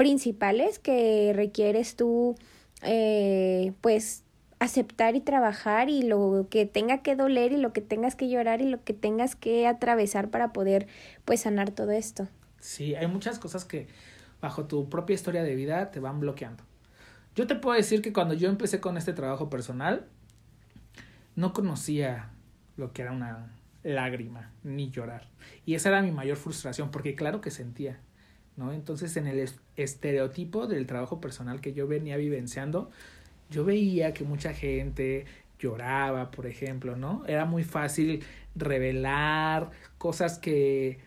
principales 0.00 0.78
que 0.78 1.30
requieres 1.36 1.94
tú, 1.94 2.34
eh, 2.80 3.74
pues, 3.82 4.24
aceptar 4.58 5.14
y 5.14 5.20
trabajar 5.20 5.90
y 5.90 6.00
lo 6.00 6.46
que 6.48 6.64
tenga 6.64 7.02
que 7.02 7.16
doler 7.16 7.52
y 7.52 7.58
lo 7.58 7.74
que 7.74 7.82
tengas 7.82 8.16
que 8.16 8.30
llorar 8.30 8.62
y 8.62 8.70
lo 8.70 8.82
que 8.82 8.94
tengas 8.94 9.36
que 9.36 9.66
atravesar 9.66 10.30
para 10.30 10.54
poder, 10.54 10.86
pues, 11.26 11.42
sanar 11.42 11.72
todo 11.72 11.90
esto. 11.90 12.28
Sí, 12.60 12.94
hay 12.94 13.08
muchas 13.08 13.38
cosas 13.38 13.66
que 13.66 13.88
bajo 14.40 14.64
tu 14.64 14.88
propia 14.88 15.12
historia 15.12 15.42
de 15.42 15.54
vida 15.54 15.90
te 15.90 16.00
van 16.00 16.18
bloqueando. 16.18 16.64
Yo 17.34 17.46
te 17.46 17.54
puedo 17.54 17.76
decir 17.76 18.00
que 18.00 18.14
cuando 18.14 18.32
yo 18.32 18.48
empecé 18.48 18.80
con 18.80 18.96
este 18.96 19.12
trabajo 19.12 19.50
personal, 19.50 20.06
no 21.36 21.52
conocía 21.52 22.30
lo 22.78 22.94
que 22.94 23.02
era 23.02 23.12
una 23.12 23.52
lágrima, 23.82 24.50
ni 24.62 24.88
llorar. 24.90 25.28
Y 25.66 25.74
esa 25.74 25.90
era 25.90 26.00
mi 26.00 26.10
mayor 26.10 26.38
frustración, 26.38 26.90
porque 26.90 27.14
claro 27.14 27.42
que 27.42 27.50
sentía, 27.50 28.00
¿no? 28.56 28.72
Entonces, 28.72 29.16
en 29.16 29.26
el 29.26 29.48
estereotipo 29.76 30.66
del 30.66 30.86
trabajo 30.86 31.20
personal 31.20 31.60
que 31.60 31.72
yo 31.72 31.86
venía 31.86 32.16
vivenciando, 32.16 32.90
yo 33.50 33.64
veía 33.64 34.14
que 34.14 34.24
mucha 34.24 34.54
gente 34.54 35.26
lloraba, 35.58 36.30
por 36.30 36.46
ejemplo, 36.46 36.96
¿no? 36.96 37.24
Era 37.26 37.44
muy 37.44 37.64
fácil 37.64 38.24
revelar 38.54 39.70
cosas 39.98 40.38
que 40.38 40.98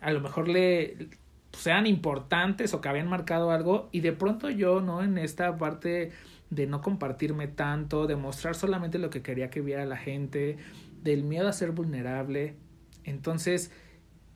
a 0.00 0.12
lo 0.12 0.20
mejor 0.20 0.48
le 0.48 1.08
sean 1.52 1.86
importantes 1.86 2.74
o 2.74 2.80
que 2.80 2.88
habían 2.88 3.08
marcado 3.08 3.50
algo 3.50 3.88
y 3.92 4.00
de 4.00 4.12
pronto 4.12 4.50
yo, 4.50 4.80
¿no? 4.80 5.02
En 5.02 5.18
esta 5.18 5.56
parte 5.58 6.12
de 6.50 6.66
no 6.66 6.82
compartirme 6.82 7.48
tanto, 7.48 8.06
de 8.06 8.16
mostrar 8.16 8.54
solamente 8.54 8.98
lo 8.98 9.10
que 9.10 9.22
quería 9.22 9.48
que 9.48 9.60
viera 9.60 9.86
la 9.86 9.96
gente, 9.96 10.58
del 11.02 11.24
miedo 11.24 11.48
a 11.48 11.52
ser 11.52 11.72
vulnerable. 11.72 12.56
Entonces, 13.04 13.70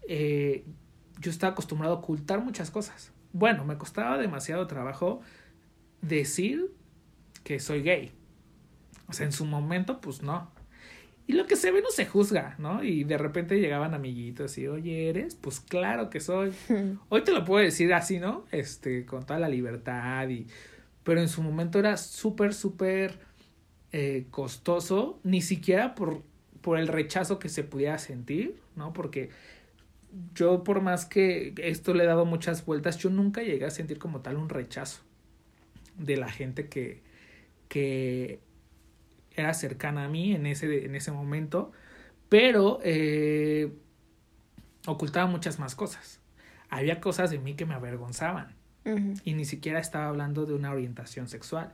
eh, 0.09 0.65
yo 1.21 1.31
estaba 1.31 1.53
acostumbrado 1.53 1.95
a 1.95 1.99
ocultar 1.99 2.43
muchas 2.43 2.71
cosas. 2.71 3.13
Bueno, 3.33 3.65
me 3.65 3.77
costaba 3.77 4.19
demasiado 4.19 4.67
trabajo 4.67 5.21
decir 6.01 6.73
que 7.45 7.61
soy 7.61 7.83
gay. 7.83 8.13
O 9.09 9.13
sea, 9.13 9.27
en 9.27 9.33
su 9.33 9.45
momento, 9.45 10.01
pues 10.01 10.23
no. 10.23 10.51
Y 11.29 11.33
lo 11.33 11.47
que 11.47 11.57
se 11.57 11.73
ve 11.73 11.83
no 11.83 11.91
se 11.91 12.07
juzga, 12.07 12.55
¿no? 12.59 12.85
Y 12.85 13.05
de 13.05 13.19
repente 13.19 13.59
llegaban 13.59 13.95
amiguitos 13.95 14.59
y, 14.59 14.69
oye, 14.69 15.09
¿eres? 15.09 15.35
Pues 15.35 15.61
claro 15.61 16.09
que 16.09 16.21
soy. 16.21 16.53
Hoy 17.09 17.23
te 17.25 17.33
lo 17.33 17.45
puedo 17.45 17.65
decir 17.65 17.93
así, 17.95 18.21
¿no? 18.21 18.45
Este, 18.53 19.05
con 19.05 19.25
toda 19.25 19.39
la 19.41 19.49
libertad 19.49 20.29
y... 20.29 20.47
Pero 21.03 21.21
en 21.21 21.29
su 21.29 21.41
momento 21.41 21.79
era 21.79 21.97
súper, 21.97 22.53
súper 22.53 23.21
eh, 23.93 24.27
costoso, 24.31 25.21
ni 25.23 25.41
siquiera 25.41 25.95
por, 25.95 26.23
por 26.61 26.79
el 26.79 26.89
rechazo 26.89 27.39
que 27.39 27.49
se 27.49 27.63
pudiera 27.63 27.97
sentir, 27.99 28.61
¿no? 28.75 28.93
Porque 28.93 29.31
yo 30.35 30.65
por 30.65 30.81
más 30.81 31.05
que 31.05 31.55
esto 31.59 31.95
le 31.95 32.05
he 32.05 32.07
dado 32.07 32.25
muchas 32.25 32.65
vueltas, 32.65 32.99
yo 32.99 33.11
nunca 33.11 33.43
llegué 33.43 33.65
a 33.65 33.71
sentir 33.71 33.99
como 33.99 34.21
tal 34.21 34.37
un 34.37 34.49
rechazo 34.49 35.03
de 35.99 36.17
la 36.17 36.31
gente 36.31 36.69
que, 36.69 37.03
que 37.69 38.41
era 39.35 39.55
cercana 39.55 40.05
a 40.05 40.09
mí 40.09 40.35
en 40.35 40.47
ese, 40.47 40.85
en 40.87 40.95
ese 40.95 41.13
momento, 41.13 41.73
pero 42.29 42.81
eh, 42.83 43.73
ocultaba 44.87 45.27
muchas 45.27 45.59
más 45.59 45.75
cosas. 45.75 46.21
Había 46.69 47.01
cosas 47.01 47.31
de 47.31 47.39
mí 47.39 47.55
que 47.55 47.67
me 47.67 47.75
avergonzaban 47.75 48.55
y 49.25 49.35
ni 49.35 49.45
siquiera 49.45 49.81
estaba 49.81 50.07
hablando 50.07 50.47
de 50.47 50.55
una 50.55 50.71
orientación 50.71 51.29
sexual. 51.29 51.73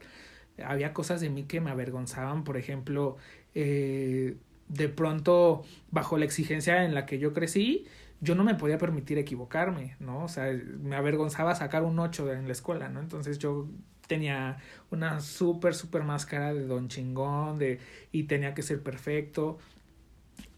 Había 0.65 0.95
cosas 0.95 1.21
de 1.21 1.29
mí 1.29 1.45
que 1.45 1.61
me 1.61 1.71
avergonzaban, 1.71 2.43
por 2.43 2.57
ejemplo, 2.57 3.19
eh, 3.55 4.37
de 4.69 4.89
pronto 4.89 5.63
bajo 5.91 6.17
la 6.17 6.25
exigencia 6.25 6.85
en 6.85 6.95
la 6.95 7.05
que 7.05 7.19
yo 7.19 7.35
crecí, 7.35 7.87
yo 8.23 8.37
no 8.37 8.45
me 8.45 8.55
podía 8.55 8.79
permitir 8.79 9.19
equivocarme, 9.19 9.97
¿no? 9.99 10.25
O 10.25 10.29
sea, 10.29 10.45
me 10.81 10.95
avergonzaba 10.95 11.57
sacar 11.57 11.83
un 11.83 11.99
8 11.99 12.33
en 12.33 12.47
la 12.47 12.53
escuela, 12.53 12.89
¿no? 12.89 13.01
Entonces 13.01 13.39
yo 13.39 13.69
tenía 14.07 14.59
una 14.93 15.21
súper, 15.21 15.75
súper 15.75 16.05
máscara 16.05 16.55
de 16.55 16.65
don 16.67 16.89
chingón, 16.89 17.59
de, 17.59 17.81
y 18.13 18.25
tenía 18.25 18.55
que 18.55 18.63
ser 18.63 18.81
perfecto. 18.81 19.59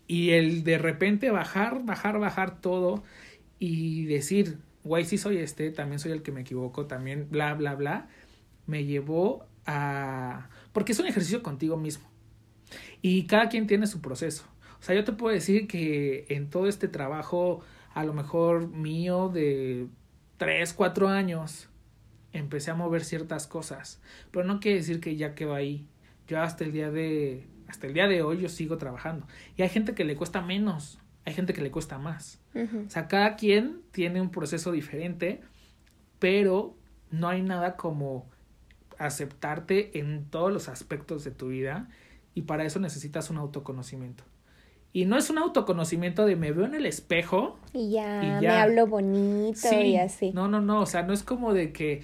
Y 0.06 0.32
el 0.32 0.62
de 0.62 0.76
repente 0.76 1.30
bajar, 1.30 1.84
bajar, 1.84 2.18
bajar 2.18 2.60
todo 2.60 3.02
y 3.58 4.04
decir, 4.04 4.58
güey, 4.84 5.06
sí 5.06 5.16
soy 5.16 5.38
este, 5.38 5.70
también 5.70 5.98
soy 5.98 6.12
el 6.12 6.22
que 6.22 6.32
me 6.32 6.42
equivoco, 6.42 6.86
también 6.86 7.28
bla, 7.30 7.54
bla, 7.54 7.74
bla, 7.74 8.08
me 8.66 8.84
llevó 8.84 9.46
a... 9.64 10.50
Porque 10.74 10.92
es 10.92 10.98
un 10.98 11.06
ejercicio 11.06 11.42
contigo 11.42 11.78
mismo. 11.78 12.06
Y 13.00 13.26
cada 13.26 13.48
quien 13.48 13.66
tiene 13.66 13.86
su 13.86 14.02
proceso. 14.02 14.44
O 14.84 14.86
sea, 14.86 14.94
yo 14.94 15.04
te 15.04 15.12
puedo 15.12 15.32
decir 15.32 15.66
que 15.66 16.26
en 16.28 16.50
todo 16.50 16.68
este 16.68 16.88
trabajo, 16.88 17.62
a 17.94 18.04
lo 18.04 18.12
mejor 18.12 18.68
mío 18.68 19.30
de 19.30 19.86
tres, 20.36 20.74
cuatro 20.74 21.08
años, 21.08 21.70
empecé 22.34 22.70
a 22.70 22.74
mover 22.74 23.02
ciertas 23.02 23.46
cosas, 23.46 24.02
pero 24.30 24.44
no 24.44 24.60
quiere 24.60 24.76
decir 24.76 25.00
que 25.00 25.16
ya 25.16 25.34
quedó 25.34 25.54
ahí. 25.54 25.88
Yo 26.28 26.38
hasta 26.42 26.64
el 26.64 26.72
día 26.72 26.90
de 26.90 27.46
hasta 27.66 27.86
el 27.86 27.94
día 27.94 28.08
de 28.08 28.20
hoy 28.20 28.42
yo 28.42 28.50
sigo 28.50 28.76
trabajando 28.76 29.26
y 29.56 29.62
hay 29.62 29.70
gente 29.70 29.94
que 29.94 30.04
le 30.04 30.16
cuesta 30.16 30.42
menos, 30.42 30.98
hay 31.24 31.32
gente 31.32 31.54
que 31.54 31.62
le 31.62 31.70
cuesta 31.70 31.96
más. 31.96 32.42
O 32.54 32.90
sea, 32.90 33.08
cada 33.08 33.36
quien 33.36 33.80
tiene 33.90 34.20
un 34.20 34.30
proceso 34.30 34.70
diferente, 34.70 35.40
pero 36.18 36.76
no 37.10 37.28
hay 37.28 37.40
nada 37.40 37.76
como 37.76 38.28
aceptarte 38.98 39.98
en 39.98 40.26
todos 40.26 40.52
los 40.52 40.68
aspectos 40.68 41.24
de 41.24 41.30
tu 41.30 41.48
vida 41.48 41.88
y 42.34 42.42
para 42.42 42.66
eso 42.66 42.80
necesitas 42.80 43.30
un 43.30 43.38
autoconocimiento. 43.38 44.24
Y 44.94 45.06
no 45.06 45.18
es 45.18 45.28
un 45.28 45.38
autoconocimiento 45.38 46.24
de 46.24 46.36
me 46.36 46.52
veo 46.52 46.66
en 46.66 46.76
el 46.76 46.86
espejo 46.86 47.58
y 47.72 47.90
ya, 47.90 48.38
me 48.40 48.48
hablo 48.48 48.86
bonito 48.86 49.68
y 49.82 49.96
así. 49.96 50.30
No, 50.32 50.46
no, 50.46 50.60
no, 50.60 50.82
o 50.82 50.86
sea, 50.86 51.02
no 51.02 51.12
es 51.12 51.24
como 51.24 51.52
de 51.52 51.72
que 51.72 52.02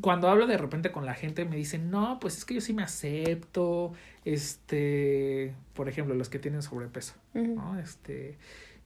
cuando 0.00 0.30
hablo 0.30 0.46
de 0.46 0.56
repente 0.56 0.90
con 0.90 1.04
la 1.04 1.12
gente 1.12 1.44
me 1.44 1.56
dicen, 1.56 1.90
no, 1.90 2.18
pues 2.20 2.38
es 2.38 2.46
que 2.46 2.54
yo 2.54 2.62
sí 2.62 2.72
me 2.72 2.82
acepto, 2.82 3.92
este, 4.24 5.54
por 5.74 5.90
ejemplo, 5.90 6.14
los 6.14 6.30
que 6.30 6.38
tienen 6.38 6.62
sobrepeso, 6.62 7.12
¿no? 7.34 7.78
Este, 7.78 8.38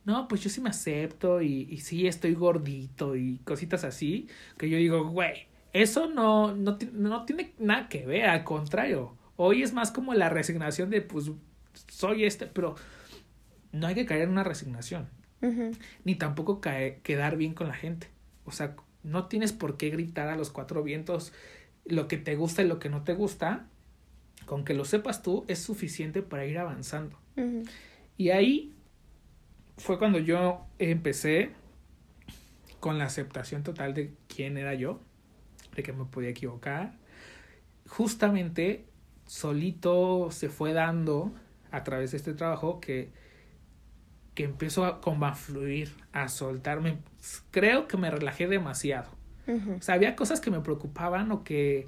no, 0.04 0.26
pues 0.26 0.40
yo 0.40 0.50
sí 0.50 0.60
me 0.60 0.70
acepto 0.70 1.40
y, 1.40 1.68
y 1.70 1.78
sí 1.78 2.08
estoy 2.08 2.34
gordito 2.34 3.14
y 3.14 3.38
cositas 3.44 3.84
así, 3.84 4.26
que 4.58 4.68
yo 4.68 4.76
digo, 4.76 5.08
güey, 5.08 5.46
eso 5.72 6.08
no, 6.08 6.52
no, 6.52 6.76
no 6.94 7.24
tiene 7.24 7.52
nada 7.60 7.88
que 7.88 8.04
ver, 8.06 8.24
al 8.24 8.42
contrario, 8.42 9.14
hoy 9.36 9.62
es 9.62 9.72
más 9.72 9.92
como 9.92 10.14
la 10.14 10.30
resignación 10.30 10.90
de, 10.90 11.00
pues, 11.00 11.30
soy 11.86 12.24
este, 12.24 12.46
pero 12.46 12.74
no 13.78 13.86
hay 13.86 13.94
que 13.94 14.06
caer 14.06 14.22
en 14.22 14.30
una 14.30 14.44
resignación, 14.44 15.08
ni 16.04 16.14
tampoco 16.14 16.60
caer, 16.60 16.98
quedar 17.02 17.36
bien 17.36 17.54
con 17.54 17.68
la 17.68 17.74
gente, 17.74 18.08
o 18.44 18.52
sea, 18.52 18.74
no 19.02 19.26
tienes 19.26 19.52
por 19.52 19.76
qué 19.76 19.90
gritar 19.90 20.28
a 20.28 20.36
los 20.36 20.50
cuatro 20.50 20.82
vientos 20.82 21.32
lo 21.84 22.08
que 22.08 22.16
te 22.16 22.34
gusta 22.34 22.62
y 22.62 22.68
lo 22.68 22.78
que 22.78 22.88
no 22.88 23.04
te 23.04 23.14
gusta. 23.14 23.66
Con 24.46 24.64
que 24.64 24.74
lo 24.74 24.84
sepas 24.84 25.22
tú 25.22 25.44
es 25.48 25.60
suficiente 25.60 26.22
para 26.22 26.44
ir 26.44 26.58
avanzando. 26.58 27.18
Y 28.16 28.30
ahí 28.30 28.74
fue 29.76 29.98
cuando 29.98 30.18
yo 30.18 30.66
empecé 30.78 31.50
con 32.80 32.98
la 32.98 33.04
aceptación 33.04 33.62
total 33.62 33.94
de 33.94 34.12
quién 34.28 34.56
era 34.56 34.74
yo, 34.74 35.00
de 35.74 35.82
que 35.82 35.92
me 35.92 36.04
podía 36.04 36.30
equivocar. 36.30 36.94
Justamente 37.88 38.86
solito 39.26 40.30
se 40.30 40.48
fue 40.48 40.72
dando 40.72 41.32
a 41.70 41.82
través 41.82 42.12
de 42.12 42.16
este 42.18 42.34
trabajo 42.34 42.80
que 42.80 43.10
que 44.36 44.44
empiezo 44.44 44.84
a, 44.84 45.00
como 45.00 45.26
a 45.26 45.34
fluir, 45.34 45.92
a 46.12 46.28
soltarme. 46.28 46.98
Creo 47.50 47.88
que 47.88 47.96
me 47.96 48.10
relajé 48.10 48.46
demasiado. 48.46 49.10
O 49.48 49.82
sea, 49.82 49.94
había 49.94 50.14
cosas 50.14 50.40
que 50.40 50.50
me 50.50 50.60
preocupaban 50.60 51.32
o 51.32 51.42
que 51.42 51.86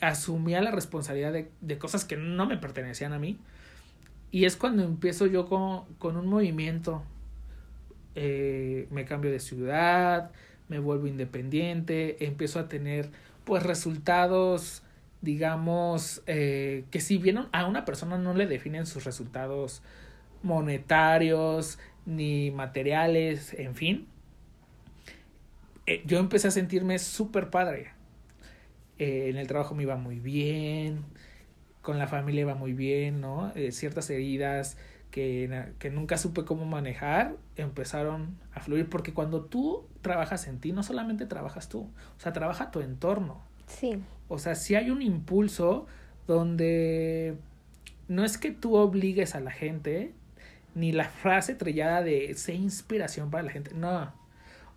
asumía 0.00 0.60
la 0.60 0.70
responsabilidad 0.70 1.32
de, 1.32 1.50
de 1.60 1.78
cosas 1.78 2.04
que 2.04 2.16
no 2.16 2.46
me 2.46 2.58
pertenecían 2.58 3.12
a 3.12 3.18
mí. 3.18 3.38
Y 4.30 4.44
es 4.44 4.56
cuando 4.56 4.84
empiezo 4.84 5.26
yo 5.26 5.46
con, 5.46 5.86
con 5.98 6.16
un 6.16 6.26
movimiento. 6.26 7.02
Eh, 8.14 8.86
me 8.90 9.06
cambio 9.06 9.30
de 9.30 9.40
ciudad, 9.40 10.30
me 10.68 10.78
vuelvo 10.80 11.06
independiente, 11.06 12.26
empiezo 12.26 12.58
a 12.58 12.68
tener 12.68 13.10
pues 13.44 13.62
resultados, 13.62 14.82
digamos, 15.22 16.22
eh, 16.26 16.84
que 16.90 17.00
si 17.00 17.16
bien 17.16 17.46
a 17.52 17.64
una 17.64 17.86
persona 17.86 18.18
no 18.18 18.34
le 18.34 18.46
definen 18.46 18.84
sus 18.84 19.04
resultados 19.04 19.82
monetarios 20.42 21.78
ni 22.06 22.50
materiales, 22.50 23.54
en 23.54 23.74
fin, 23.74 24.06
eh, 25.86 26.02
yo 26.06 26.18
empecé 26.18 26.48
a 26.48 26.50
sentirme 26.50 26.98
súper 26.98 27.50
padre. 27.50 27.92
Eh, 28.98 29.28
en 29.30 29.36
el 29.36 29.46
trabajo 29.46 29.74
me 29.74 29.84
iba 29.84 29.96
muy 29.96 30.18
bien, 30.18 31.04
con 31.82 31.98
la 31.98 32.06
familia 32.06 32.42
iba 32.42 32.54
muy 32.54 32.72
bien, 32.72 33.20
¿no? 33.20 33.52
Eh, 33.54 33.72
ciertas 33.72 34.10
heridas 34.10 34.76
que, 35.10 35.70
que 35.78 35.90
nunca 35.90 36.18
supe 36.18 36.44
cómo 36.44 36.66
manejar 36.66 37.36
empezaron 37.56 38.36
a 38.52 38.60
fluir 38.60 38.90
porque 38.90 39.14
cuando 39.14 39.44
tú 39.44 39.86
trabajas 40.02 40.46
en 40.48 40.58
ti, 40.58 40.72
no 40.72 40.82
solamente 40.82 41.26
trabajas 41.26 41.68
tú, 41.68 41.80
o 42.16 42.20
sea, 42.20 42.32
trabaja 42.32 42.70
tu 42.70 42.80
entorno. 42.80 43.40
Sí. 43.66 44.02
O 44.28 44.38
sea, 44.38 44.54
si 44.54 44.74
hay 44.74 44.90
un 44.90 45.00
impulso 45.00 45.86
donde 46.26 47.36
no 48.08 48.24
es 48.24 48.38
que 48.38 48.50
tú 48.50 48.76
obligues 48.76 49.34
a 49.34 49.40
la 49.40 49.50
gente, 49.50 50.12
ni 50.78 50.92
la 50.92 51.08
frase 51.08 51.54
trillada 51.54 52.02
de 52.02 52.34
sé 52.34 52.54
inspiración 52.54 53.30
para 53.30 53.42
la 53.42 53.50
gente, 53.50 53.74
no. 53.74 54.12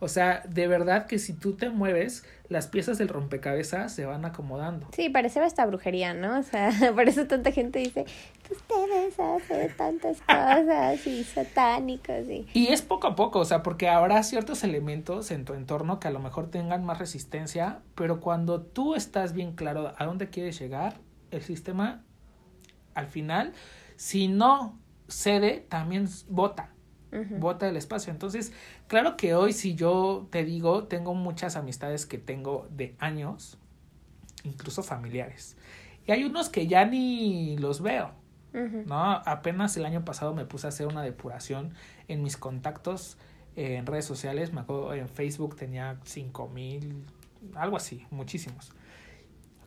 O 0.04 0.08
sea, 0.08 0.42
de 0.50 0.68
verdad 0.68 1.06
que 1.06 1.20
si 1.20 1.32
tú 1.32 1.54
te 1.54 1.70
mueves, 1.70 2.26
las 2.50 2.66
piezas 2.66 2.98
del 2.98 3.08
rompecabezas 3.08 3.94
se 3.94 4.04
van 4.04 4.26
acomodando. 4.26 4.88
Sí, 4.94 5.10
parece 5.10 5.46
esta 5.46 5.64
brujería, 5.68 6.16
¿no? 6.16 6.40
O 6.40 6.44
sea, 6.44 6.72
por 6.96 7.08
eso 7.08 7.28
tanta 7.28 7.52
gente 7.52 7.78
dice, 7.78 8.06
ustedes 8.50 9.20
hacen 9.20 9.78
tantas 9.78 10.20
cosas 10.22 11.06
y 11.06 11.24
satánicos 11.24 12.28
y... 12.28 12.48
Y 12.52 12.70
es 12.70 12.82
poco 12.82 13.06
a 13.06 13.16
poco, 13.16 13.38
o 13.38 13.46
sea, 13.46 13.62
porque 13.62 13.90
habrá 13.90 14.24
ciertos 14.24 14.64
elementos 14.64 15.30
en 15.30 15.46
tu 15.46 15.54
entorno 15.54 16.00
que 16.00 16.08
a 16.08 16.12
lo 16.12 16.20
mejor 16.20 16.50
tengan 16.50 16.84
más 16.84 16.98
resistencia, 16.98 17.82
pero 17.94 18.22
cuando 18.22 18.64
tú 18.64 18.96
estás 18.96 19.34
bien 19.34 19.54
claro 19.54 19.94
a 19.96 20.06
dónde 20.06 20.32
quieres 20.32 20.60
llegar, 20.60 20.96
el 21.30 21.44
sistema, 21.44 22.04
al 22.96 23.06
final, 23.06 23.54
si 23.98 24.28
no 24.28 24.81
cede, 25.12 25.66
también 25.70 26.08
vota 26.30 26.72
bota 27.40 27.66
del 27.66 27.78
espacio. 27.78 28.12
Entonces, 28.12 28.54
claro 28.88 29.18
que 29.18 29.36
hoy 29.36 29.54
si 29.54 29.76
yo 29.76 30.28
te 30.30 30.44
digo, 30.44 30.86
tengo 30.86 31.14
muchas 31.14 31.56
amistades 31.56 32.06
que 32.06 32.18
tengo 32.18 32.68
de 32.72 32.96
años, 33.00 33.58
incluso 34.44 34.84
familiares. 34.84 35.58
Y 36.08 36.12
hay 36.12 36.24
unos 36.24 36.50
que 36.50 36.68
ya 36.68 36.86
ni 36.86 37.58
los 37.58 37.82
veo. 37.82 38.12
¿No? 38.54 39.22
Apenas 39.26 39.78
el 39.78 39.86
año 39.86 40.04
pasado 40.04 40.34
me 40.34 40.44
puse 40.44 40.68
a 40.68 40.70
hacer 40.70 40.88
una 40.88 41.04
depuración 41.04 41.74
en 42.10 42.22
mis 42.22 42.36
contactos 42.36 43.18
eh, 43.56 43.78
en 43.78 43.86
redes 43.86 44.04
sociales. 44.04 44.52
Me 44.52 44.60
acuerdo 44.60 44.94
en 44.94 45.08
Facebook 45.08 45.56
tenía 45.56 45.98
cinco 46.04 46.50
mil, 46.50 47.06
algo 47.56 47.78
así, 47.78 48.06
muchísimos. 48.12 48.74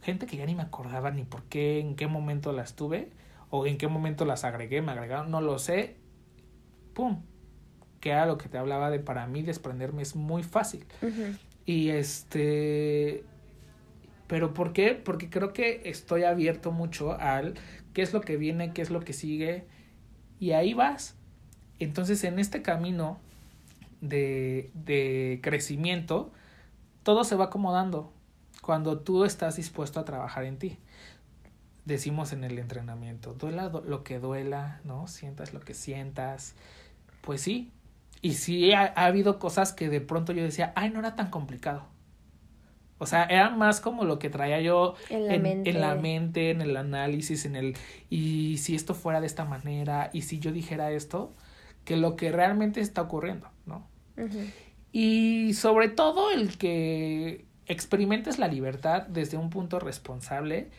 Gente 0.02 0.26
que 0.26 0.36
ya 0.36 0.44
ni 0.44 0.54
me 0.54 0.60
acordaba 0.60 1.10
ni 1.10 1.24
por 1.24 1.44
qué, 1.44 1.80
en 1.80 1.96
qué 1.96 2.08
momento 2.08 2.52
las 2.52 2.76
tuve 2.76 3.08
o 3.50 3.66
en 3.66 3.78
qué 3.78 3.88
momento 3.88 4.24
las 4.24 4.44
agregué, 4.44 4.82
me 4.82 4.92
agregaron, 4.92 5.30
no 5.30 5.40
lo 5.40 5.58
sé. 5.58 5.96
¡Pum! 6.94 7.22
que 8.04 8.10
era 8.10 8.26
lo 8.26 8.36
que 8.36 8.50
te 8.50 8.58
hablaba 8.58 8.90
de 8.90 9.00
para 9.00 9.26
mí 9.26 9.40
desprenderme 9.40 10.02
es 10.02 10.14
muy 10.14 10.42
fácil. 10.42 10.84
Y 11.64 11.88
este, 11.88 13.24
pero 14.26 14.52
¿por 14.52 14.74
qué? 14.74 14.92
Porque 14.92 15.30
creo 15.30 15.54
que 15.54 15.80
estoy 15.86 16.24
abierto 16.24 16.70
mucho 16.70 17.18
al 17.18 17.54
qué 17.94 18.02
es 18.02 18.12
lo 18.12 18.20
que 18.20 18.36
viene, 18.36 18.74
qué 18.74 18.82
es 18.82 18.90
lo 18.90 19.00
que 19.00 19.14
sigue, 19.14 19.64
y 20.38 20.50
ahí 20.50 20.74
vas. 20.74 21.16
Entonces 21.78 22.22
en 22.24 22.38
este 22.38 22.60
camino 22.60 23.20
de, 24.02 24.70
de 24.74 25.40
crecimiento, 25.42 26.30
todo 27.04 27.24
se 27.24 27.36
va 27.36 27.46
acomodando 27.46 28.12
cuando 28.60 29.00
tú 29.00 29.24
estás 29.24 29.56
dispuesto 29.56 29.98
a 29.98 30.04
trabajar 30.04 30.44
en 30.44 30.58
ti. 30.58 30.76
Decimos 31.84 32.32
en 32.32 32.44
el 32.44 32.58
entrenamiento, 32.58 33.34
duela 33.34 33.68
lo 33.68 34.04
que 34.04 34.18
duela, 34.18 34.80
¿no? 34.84 35.06
Sientas 35.06 35.52
lo 35.52 35.60
que 35.60 35.74
sientas. 35.74 36.54
Pues 37.20 37.42
sí, 37.42 37.70
y 38.24 38.34
sí 38.34 38.72
ha, 38.72 38.86
habido 38.86 39.38
cosas 39.38 39.74
que 39.74 39.90
de 39.90 40.00
pronto 40.00 40.32
yo 40.32 40.42
decía, 40.42 40.72
ay, 40.76 40.88
no 40.88 40.98
era 40.98 41.14
tan 41.14 41.28
complicado. 41.28 41.84
O 42.96 43.04
sea, 43.04 43.24
era 43.24 43.50
más 43.50 43.82
como 43.82 44.04
lo 44.04 44.18
que 44.18 44.30
traía 44.30 44.62
yo 44.62 44.94
en 45.10 45.26
la, 45.28 45.38
mente. 45.38 45.68
en 45.68 45.80
la 45.82 45.94
mente, 45.94 46.50
en 46.50 46.62
el 46.62 46.74
análisis, 46.78 47.44
en 47.44 47.54
el, 47.54 47.76
y 48.08 48.56
si 48.58 48.74
esto 48.74 48.94
fuera 48.94 49.20
de 49.20 49.26
esta 49.26 49.44
manera, 49.44 50.08
y 50.14 50.22
si 50.22 50.38
yo 50.38 50.52
dijera 50.52 50.90
esto, 50.90 51.34
que 51.84 51.98
lo 51.98 52.16
que 52.16 52.32
realmente 52.32 52.80
está 52.80 53.02
ocurriendo, 53.02 53.50
¿no? 53.66 53.86
Y 54.90 55.52
sobre 55.52 55.88
todo 55.88 56.30
el 56.30 56.56
que 56.56 57.44
experimentes 57.66 58.38
la 58.38 58.48
libertad 58.48 59.02
desde 59.02 59.36
un 59.36 59.50
punto 59.50 59.80
responsable, 59.80 60.70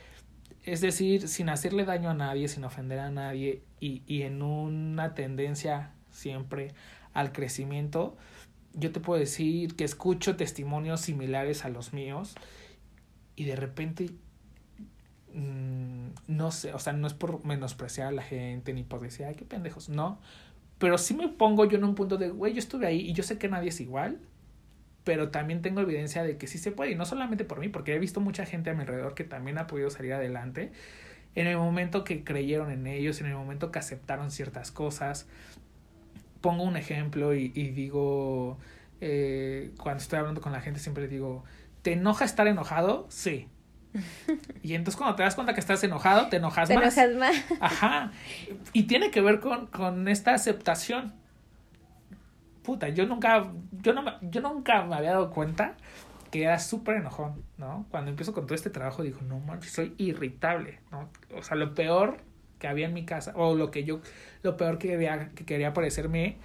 es 0.66 0.82
decir, 0.82 1.28
sin 1.28 1.50
hacerle 1.50 1.86
daño 1.86 2.10
a 2.10 2.14
nadie, 2.14 2.48
sin 2.48 2.64
ofender 2.64 3.00
a 3.00 3.12
nadie, 3.12 3.62
y, 3.80 4.02
y 4.08 4.24
en 4.24 4.42
una 4.42 5.14
tendencia 5.14 5.92
siempre 6.12 6.74
al 7.14 7.32
crecimiento, 7.32 8.18
yo 8.74 8.92
te 8.92 9.00
puedo 9.00 9.20
decir 9.20 9.76
que 9.76 9.84
escucho 9.84 10.36
testimonios 10.36 11.02
similares 11.02 11.66
a 11.66 11.70
los 11.70 11.94
míos 11.94 12.36
y 13.36 13.46
de 13.46 13.56
repente 13.56 14.10
mm, 15.34 16.08
no 16.28 16.52
sé, 16.52 16.74
o 16.74 16.80
sea, 16.80 16.94
no 16.94 17.08
es 17.08 17.14
por 17.14 17.46
menospreciar 17.46 18.08
a 18.08 18.12
la 18.12 18.22
gente 18.22 18.74
ni 18.74 18.84
por 18.84 19.02
decir, 19.02 19.26
ay, 19.26 19.36
qué 19.36 19.46
pendejos, 19.46 19.90
no, 19.90 20.20
pero 20.78 20.98
sí 20.98 21.14
me 21.14 21.30
pongo 21.30 21.66
yo 21.66 21.78
en 21.78 21.84
un 21.84 21.96
punto 21.96 22.18
de, 22.18 22.30
güey, 22.30 22.54
yo 22.54 22.60
estuve 22.60 22.86
ahí 22.86 23.00
y 23.00 23.14
yo 23.14 23.24
sé 23.24 23.38
que 23.38 23.48
nadie 23.48 23.70
es 23.70 23.80
igual, 23.80 24.20
pero 25.06 25.30
también 25.30 25.62
tengo 25.62 25.80
evidencia 25.80 26.24
de 26.24 26.36
que 26.36 26.48
sí 26.48 26.58
se 26.58 26.72
puede, 26.72 26.92
y 26.92 26.96
no 26.96 27.06
solamente 27.06 27.46
por 27.46 27.60
mí, 27.60 27.70
porque 27.70 27.96
he 27.96 28.00
visto 28.00 28.20
mucha 28.20 28.46
gente 28.46 28.72
a 28.72 28.74
mi 28.74 28.82
alrededor 28.82 29.14
que 29.14 29.24
también 29.24 29.58
ha 29.58 29.68
podido 29.68 29.90
salir 29.90 30.12
adelante 30.12 30.72
en 31.36 31.48
el 31.48 31.58
momento 31.58 32.04
que 32.04 32.24
creyeron 32.24 32.72
en 32.72 32.88
ellos, 32.88 33.20
en 33.20 33.28
el 33.28 33.36
momento 33.36 33.72
que 33.72 33.80
aceptaron 33.80 34.32
ciertas 34.32 34.72
cosas, 34.72 35.28
pongo 36.42 36.64
un 36.64 36.78
ejemplo 36.78 37.34
y, 37.34 37.50
digo, 37.50 38.58
eh, 39.02 39.72
cuando 39.78 40.02
estoy 40.02 40.20
hablando 40.20 40.42
con 40.42 40.54
la 40.54 40.62
gente 40.62 40.80
siempre 40.80 41.08
digo, 41.08 41.44
¿te 41.82 41.94
enoja 41.94 42.26
estar 42.26 42.48
enojado? 42.48 43.06
Sí. 43.10 43.48
Y 44.64 44.74
entonces 44.74 44.98
cuando 44.98 45.16
te 45.16 45.22
das 45.22 45.36
cuenta 45.36 45.54
que 45.54 45.60
estás 45.60 45.84
enojado, 45.84 46.28
te 46.28 46.38
enojas 46.38 46.70
más. 46.70 46.96
Te 46.96 47.02
enojas 47.04 47.16
más. 47.18 47.62
Ajá. 47.62 48.12
Y 48.74 48.84
tiene 48.84 49.12
que 49.12 49.22
ver 49.22 49.40
con, 49.40 49.68
con 49.68 50.08
esta 50.08 50.34
aceptación. 50.34 51.14
Puta, 52.66 52.90
yo 52.90 53.06
nunca, 53.06 53.52
yo 53.82 53.94
no, 53.94 54.04
yo 54.22 54.42
nunca 54.42 54.84
me 54.84 54.96
había 54.96 55.12
dado 55.12 55.30
cuenta 55.30 55.76
que 56.32 56.44
era 56.44 56.60
súper 56.60 56.98
enojón, 56.98 57.44
¿no? 57.58 57.86
Cuando 57.92 58.10
empiezo 58.10 58.34
con 58.34 58.46
todo 58.46 58.56
este 58.56 58.70
trabajo 58.70 59.04
digo, 59.04 59.22
no 59.22 59.40
manches, 59.40 59.72
soy 59.72 59.94
irritable, 59.98 60.80
¿no? 60.92 61.10
O 61.38 61.44
sea, 61.44 61.56
lo 61.56 61.76
peor 61.76 62.18
que 62.60 62.68
había 62.68 62.88
en 62.88 62.94
mi 62.94 63.06
casa, 63.06 63.34
o 63.36 63.56
lo 63.56 63.72
que 63.72 63.84
yo, 63.84 64.02
lo 64.42 64.58
peor 64.58 64.78
que 64.78 64.90
quería, 64.90 65.30
que 65.36 65.46
quería 65.46 65.74
parecerme 65.74 66.38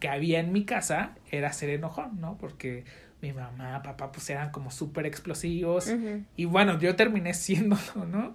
que 0.00 0.08
había 0.08 0.40
en 0.40 0.52
mi 0.52 0.64
casa 0.64 1.16
era 1.30 1.52
ser 1.52 1.70
enojón, 1.70 2.20
¿no? 2.20 2.36
Porque 2.38 2.84
mi 3.20 3.32
mamá, 3.32 3.82
papá, 3.82 4.12
pues 4.12 4.28
eran 4.30 4.50
como 4.50 4.70
súper 4.70 5.06
explosivos. 5.06 5.92
Y 6.36 6.44
bueno, 6.44 6.78
yo 6.78 6.94
terminé 6.94 7.34
siéndolo, 7.34 8.06
¿no? 8.06 8.34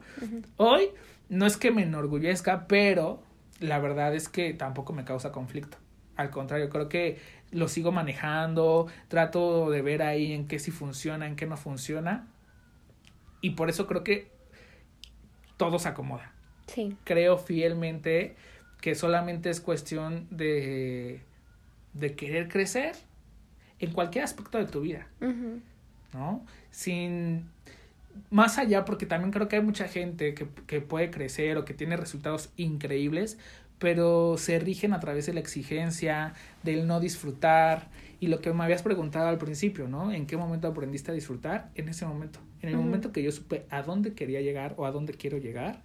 Hoy 0.58 0.90
no 1.30 1.46
es 1.46 1.58
que 1.58 1.72
me 1.72 1.84
enorgullezca, 1.84 2.68
pero 2.68 3.24
la 3.60 3.80
verdad 3.80 4.14
es 4.14 4.28
que 4.28 4.54
tampoco 4.54 4.94
me 4.94 5.06
causa 5.06 5.32
conflicto. 5.32 5.78
Al 6.16 6.30
contrario, 6.30 6.70
creo 6.70 6.90
que 6.90 7.20
lo 7.52 7.68
sigo 7.68 7.92
manejando, 7.92 8.88
trato 9.08 9.70
de 9.70 9.82
ver 9.82 10.02
ahí 10.02 10.34
en 10.34 10.48
qué 10.48 10.60
sí 10.60 10.72
funciona, 10.72 11.28
en 11.28 11.36
qué 11.36 11.46
no 11.46 11.58
funciona. 11.58 12.28
Y 13.42 13.52
por 13.52 13.70
eso 13.70 13.88
creo 13.88 14.04
que 14.04 14.32
todo 15.58 15.80
se 15.80 15.90
acomoda. 15.90 16.32
Creo 17.04 17.38
fielmente 17.38 18.36
que 18.82 18.96
solamente 18.96 19.50
es 19.50 19.62
cuestión 19.62 20.28
de, 20.30 21.22
de 21.94 22.16
querer 22.16 22.50
crecer 22.50 22.96
en 23.80 23.92
cualquier 23.92 24.24
aspecto 24.24 24.58
de 24.58 24.66
tu 24.66 24.82
vida, 24.82 25.08
¿no? 26.14 26.46
Sin, 26.72 27.50
más 28.30 28.58
allá, 28.58 28.86
porque 28.86 29.06
también 29.06 29.32
creo 29.32 29.48
que 29.48 29.58
hay 29.58 29.62
mucha 29.62 29.88
gente 29.88 30.34
que, 30.34 30.48
que 30.68 30.82
puede 30.82 31.12
crecer 31.12 31.58
o 31.58 31.66
que 31.66 31.74
tiene 31.74 31.98
resultados 31.98 32.52
increíbles, 32.58 33.38
pero 33.84 34.38
se 34.38 34.60
rigen 34.60 34.94
a 34.94 35.02
través 35.02 35.26
de 35.26 35.34
la 35.34 35.42
exigencia, 35.42 36.36
del 36.64 36.88
no 36.88 37.02
disfrutar, 37.02 37.90
y 38.22 38.28
lo 38.28 38.40
que 38.40 38.54
me 38.54 38.64
habías 38.64 38.82
preguntado 38.82 39.28
al 39.28 39.38
principio, 39.38 39.90
¿no? 39.90 40.14
¿En 40.14 40.26
qué 40.26 40.38
momento 40.38 40.70
aprendiste 40.70 41.12
a 41.12 41.14
disfrutar? 41.14 41.70
En 41.76 41.90
ese 41.90 42.06
momento. 42.06 42.40
En 42.62 42.70
el 42.70 42.78
momento 42.78 43.12
que 43.12 43.22
yo 43.22 43.30
supe 43.34 43.66
a 43.70 43.82
dónde 43.82 44.14
quería 44.14 44.40
llegar 44.40 44.74
o 44.78 44.86
a 44.86 44.92
dónde 44.92 45.12
quiero 45.16 45.38
llegar, 45.38 45.82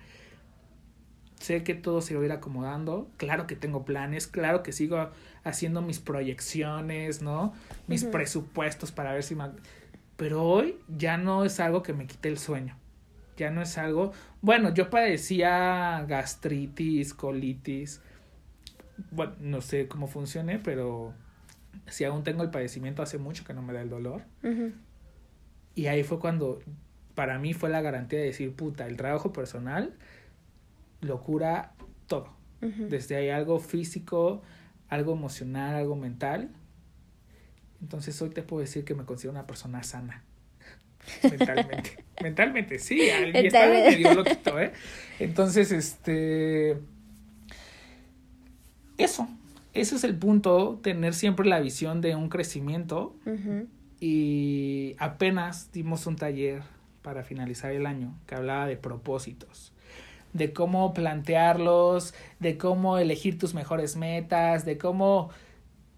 sé 1.40 1.64
que 1.64 1.74
todo 1.74 2.00
se 2.00 2.14
va 2.14 2.22
a 2.22 2.26
ir 2.26 2.30
acomodando, 2.30 3.10
claro 3.16 3.48
que 3.48 3.56
tengo 3.56 3.84
planes, 3.84 4.28
claro 4.28 4.62
que 4.62 4.70
sigo 4.70 5.10
haciendo 5.42 5.82
mis 5.82 5.98
proyecciones, 5.98 7.20
¿no? 7.20 7.52
Mis 7.88 8.04
presupuestos 8.04 8.92
para 8.92 9.12
ver 9.12 9.24
si... 9.24 9.34
Me... 9.34 9.46
Pero 10.16 10.44
hoy 10.44 10.76
ya 10.86 11.16
no 11.16 11.44
es 11.44 11.58
algo 11.58 11.82
que 11.82 11.94
me 11.94 12.06
quite 12.06 12.28
el 12.28 12.38
sueño, 12.38 12.76
ya 13.38 13.50
no 13.50 13.62
es 13.62 13.78
algo... 13.78 14.12
Bueno, 14.42 14.74
yo 14.74 14.90
padecía 14.90 16.04
gastritis, 16.06 17.14
colitis, 17.14 18.02
bueno, 19.10 19.34
no 19.40 19.60
sé 19.60 19.88
cómo 19.88 20.08
funcione, 20.08 20.58
pero 20.58 21.14
si 21.86 22.04
aún 22.04 22.24
tengo 22.24 22.42
el 22.42 22.50
padecimiento 22.50 23.02
hace 23.02 23.18
mucho 23.18 23.44
que 23.44 23.54
no 23.54 23.62
me 23.62 23.72
da 23.72 23.80
el 23.80 23.88
dolor. 23.88 24.22
Y 25.74 25.86
ahí 25.86 26.02
fue 26.02 26.18
cuando 26.18 26.60
para 27.14 27.38
mí 27.38 27.54
fue 27.54 27.70
la 27.70 27.80
garantía 27.80 28.18
de 28.18 28.26
decir, 28.26 28.54
puta, 28.54 28.86
el 28.86 28.96
trabajo 28.96 29.32
personal 29.32 29.94
lo 31.00 31.22
cura 31.22 31.74
todo. 32.06 32.36
Desde 32.60 33.14
ahí 33.16 33.30
algo 33.30 33.60
físico, 33.60 34.42
algo 34.88 35.12
emocional, 35.12 35.76
algo 35.76 35.94
mental. 35.94 36.50
Entonces 37.80 38.20
hoy 38.20 38.30
te 38.30 38.42
puedo 38.42 38.60
decir 38.60 38.84
que 38.84 38.96
me 38.96 39.04
considero 39.04 39.32
una 39.32 39.46
persona 39.46 39.82
sana. 39.84 40.24
Mentalmente. 41.22 42.04
Mentalmente, 42.22 42.78
sí. 42.78 43.00
Y 43.00 43.46
estaba 43.46 43.66
medio 43.66 44.14
loquito, 44.14 44.60
¿eh? 44.60 44.72
Entonces, 45.18 45.72
este. 45.72 46.78
Eso. 48.96 49.28
Ese 49.74 49.96
es 49.96 50.04
el 50.04 50.16
punto, 50.16 50.80
tener 50.82 51.14
siempre 51.14 51.46
la 51.46 51.60
visión 51.60 52.00
de 52.00 52.16
un 52.16 52.28
crecimiento. 52.28 53.14
Y 54.00 54.94
apenas 54.98 55.72
dimos 55.72 56.06
un 56.06 56.16
taller 56.16 56.62
para 57.02 57.22
finalizar 57.22 57.72
el 57.72 57.86
año 57.86 58.14
que 58.26 58.34
hablaba 58.34 58.66
de 58.66 58.76
propósitos 58.76 59.72
de 60.32 60.52
cómo 60.52 60.94
plantearlos, 60.94 62.14
de 62.38 62.58
cómo 62.58 62.98
elegir 62.98 63.38
tus 63.38 63.54
mejores 63.54 63.96
metas, 63.96 64.64
de 64.64 64.78
cómo... 64.78 65.30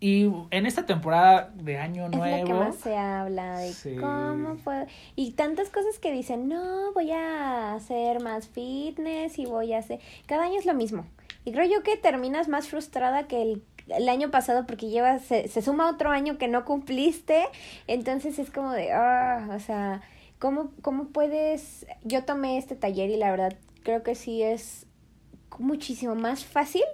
Y 0.02 0.32
en 0.50 0.64
esta 0.64 0.86
temporada 0.86 1.50
de 1.54 1.76
año 1.76 2.08
nuevo... 2.08 2.34
Es 2.34 2.44
que 2.44 2.54
más 2.54 2.76
se 2.76 2.96
habla 2.96 3.58
de 3.58 3.96
cómo 4.00 4.56
puedo... 4.56 4.86
Y 5.14 5.32
tantas 5.32 5.68
cosas 5.68 5.98
que 5.98 6.10
dicen, 6.10 6.48
no, 6.48 6.92
voy 6.94 7.10
a 7.10 7.74
hacer 7.74 8.22
más 8.22 8.48
fitness 8.48 9.38
y 9.38 9.44
voy 9.44 9.74
a 9.74 9.78
hacer... 9.78 10.00
Cada 10.24 10.44
año 10.44 10.58
es 10.58 10.64
lo 10.64 10.72
mismo. 10.72 11.04
Y 11.44 11.52
creo 11.52 11.66
yo 11.66 11.82
que 11.82 11.98
terminas 11.98 12.48
más 12.48 12.68
frustrada 12.68 13.28
que 13.28 13.42
el, 13.42 13.62
el 13.88 14.08
año 14.08 14.30
pasado 14.30 14.66
porque 14.66 14.88
llevas... 14.88 15.22
Se, 15.22 15.48
se 15.48 15.60
suma 15.60 15.90
otro 15.90 16.10
año 16.10 16.38
que 16.38 16.48
no 16.48 16.64
cumpliste. 16.64 17.44
Entonces 17.86 18.38
es 18.38 18.50
como 18.50 18.72
de... 18.72 18.92
Ah, 18.92 19.50
o 19.54 19.60
sea... 19.60 20.00
¿Cómo, 20.38 20.70
¿Cómo 20.80 21.08
puedes...? 21.08 21.86
Yo 22.04 22.24
tomé 22.24 22.56
este 22.56 22.74
taller 22.74 23.10
y 23.10 23.16
la 23.16 23.30
verdad 23.30 23.54
creo 23.82 24.02
que 24.02 24.14
sí 24.14 24.42
es 24.42 24.86
muchísimo 25.58 26.14
más 26.14 26.46
fácil 26.46 26.84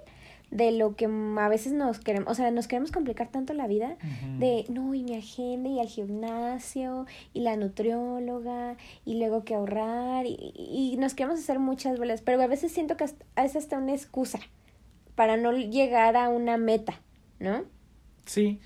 de 0.51 0.71
lo 0.71 0.95
que 0.95 1.05
a 1.05 1.49
veces 1.49 1.73
nos 1.73 1.99
queremos, 1.99 2.31
o 2.31 2.35
sea, 2.35 2.51
nos 2.51 2.67
queremos 2.67 2.91
complicar 2.91 3.29
tanto 3.29 3.53
la 3.53 3.67
vida 3.67 3.97
de, 4.39 4.65
no, 4.69 4.93
y 4.93 5.03
mi 5.03 5.15
agenda 5.15 5.69
y 5.69 5.79
al 5.79 5.87
gimnasio 5.87 7.05
y 7.33 7.41
la 7.41 7.57
nutrióloga 7.57 8.77
y 9.05 9.19
luego 9.19 9.43
que 9.43 9.55
ahorrar 9.55 10.25
y, 10.25 10.53
y 10.55 10.95
nos 10.97 11.13
queremos 11.13 11.39
hacer 11.39 11.59
muchas 11.59 11.99
bolas, 11.99 12.21
pero 12.21 12.41
a 12.41 12.47
veces 12.47 12.71
siento 12.71 12.95
que 12.95 13.03
es 13.03 13.55
hasta 13.55 13.77
una 13.77 13.93
excusa 13.93 14.39
para 15.15 15.35
no 15.35 15.51
llegar 15.51 16.15
a 16.15 16.29
una 16.29 16.57
meta, 16.57 17.01
¿no? 17.39 17.63
Sí. 18.25 18.59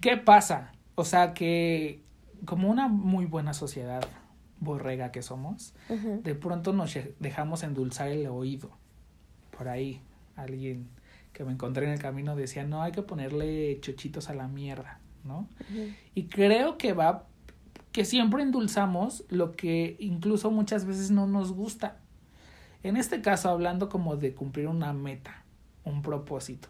¿Qué 0.00 0.16
pasa? 0.16 0.72
O 0.96 1.04
sea, 1.04 1.34
que 1.34 2.00
como 2.44 2.70
una 2.70 2.88
muy 2.88 3.26
buena 3.26 3.54
sociedad, 3.54 4.02
borrega 4.60 5.12
que 5.12 5.22
somos, 5.22 5.74
de 5.88 6.34
pronto 6.34 6.72
nos 6.72 6.96
dejamos 7.20 7.62
endulzar 7.62 8.08
el 8.08 8.26
oído. 8.26 8.70
Por 9.56 9.68
ahí 9.68 10.00
alguien 10.36 10.88
que 11.32 11.44
me 11.44 11.52
encontré 11.52 11.86
en 11.86 11.92
el 11.92 11.98
camino 11.98 12.36
decía, 12.36 12.64
no 12.64 12.82
hay 12.82 12.92
que 12.92 13.02
ponerle 13.02 13.78
chochitos 13.80 14.30
a 14.30 14.34
la 14.34 14.48
mierda, 14.48 15.00
¿no? 15.24 15.48
Y 16.14 16.24
creo 16.24 16.78
que 16.78 16.92
va, 16.92 17.26
que 17.92 18.04
siempre 18.04 18.42
endulzamos 18.42 19.24
lo 19.28 19.52
que 19.52 19.96
incluso 19.98 20.50
muchas 20.50 20.86
veces 20.86 21.10
no 21.10 21.26
nos 21.26 21.52
gusta. 21.52 21.98
En 22.82 22.96
este 22.96 23.20
caso, 23.20 23.48
hablando 23.48 23.88
como 23.88 24.16
de 24.16 24.34
cumplir 24.34 24.68
una 24.68 24.92
meta, 24.92 25.44
un 25.84 26.02
propósito. 26.02 26.68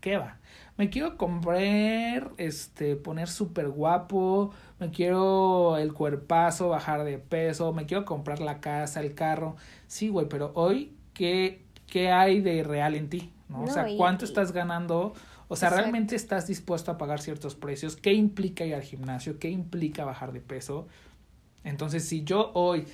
¿Qué 0.00 0.16
va? 0.16 0.38
Me 0.76 0.90
quiero 0.90 1.16
comprar, 1.16 2.32
este, 2.36 2.96
poner 2.96 3.28
súper 3.28 3.68
guapo, 3.68 4.52
me 4.80 4.90
quiero 4.90 5.76
el 5.76 5.92
cuerpazo, 5.92 6.68
bajar 6.68 7.04
de 7.04 7.18
peso, 7.18 7.72
me 7.72 7.86
quiero 7.86 8.04
comprar 8.04 8.40
la 8.40 8.60
casa, 8.60 9.00
el 9.00 9.14
carro. 9.14 9.56
Sí, 9.86 10.08
güey, 10.08 10.28
pero 10.28 10.50
hoy, 10.54 10.96
¿qué, 11.14 11.61
qué 11.92 12.10
hay 12.10 12.40
de 12.40 12.64
real 12.64 12.94
en 12.94 13.10
ti? 13.10 13.30
¿no? 13.50 13.64
o 13.64 13.66
sea, 13.66 13.86
¿cuánto 13.98 14.24
estás 14.24 14.52
ganando? 14.52 15.12
O 15.48 15.56
sea, 15.56 15.68
¿realmente 15.68 16.16
estás 16.16 16.46
dispuesto 16.46 16.90
a 16.90 16.96
pagar 16.96 17.20
ciertos 17.20 17.54
precios? 17.54 17.96
¿Qué 17.96 18.14
implica 18.14 18.64
ir 18.64 18.74
al 18.74 18.80
gimnasio? 18.80 19.38
¿Qué 19.38 19.50
implica 19.50 20.06
bajar 20.06 20.32
de 20.32 20.40
peso? 20.40 20.88
Entonces, 21.64 22.08
si 22.08 22.24
yo 22.24 22.50
hoy 22.54 22.86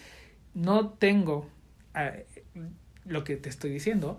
no 0.52 0.88
tengo 0.88 1.46
eh, 1.94 2.26
lo 3.04 3.22
que 3.22 3.36
te 3.36 3.48
estoy 3.48 3.70
diciendo, 3.70 4.18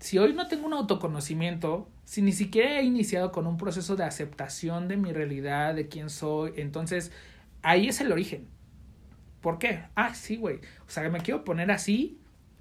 si 0.00 0.18
hoy 0.18 0.32
no 0.32 0.48
tengo 0.48 0.66
un 0.66 0.72
autoconocimiento, 0.72 1.88
si 2.04 2.20
ni 2.20 2.32
siquiera 2.32 2.80
he 2.80 2.82
iniciado 2.82 3.30
con 3.30 3.46
un 3.46 3.56
proceso 3.56 3.94
de 3.94 4.02
aceptación 4.02 4.88
de 4.88 4.96
mi 4.96 5.12
realidad, 5.12 5.76
de 5.76 5.86
quién 5.86 6.10
soy, 6.10 6.54
entonces 6.56 7.12
ahí 7.62 7.86
es 7.86 8.00
el 8.00 8.10
origen. 8.10 8.48
¿Por 9.40 9.60
qué? 9.60 9.84
Ah, 9.94 10.16
sí, 10.16 10.36
güey. 10.36 10.56
O 10.56 10.90
sea, 10.90 11.08
me 11.10 11.20
quiero 11.20 11.44
poner 11.44 11.70
así, 11.70 12.18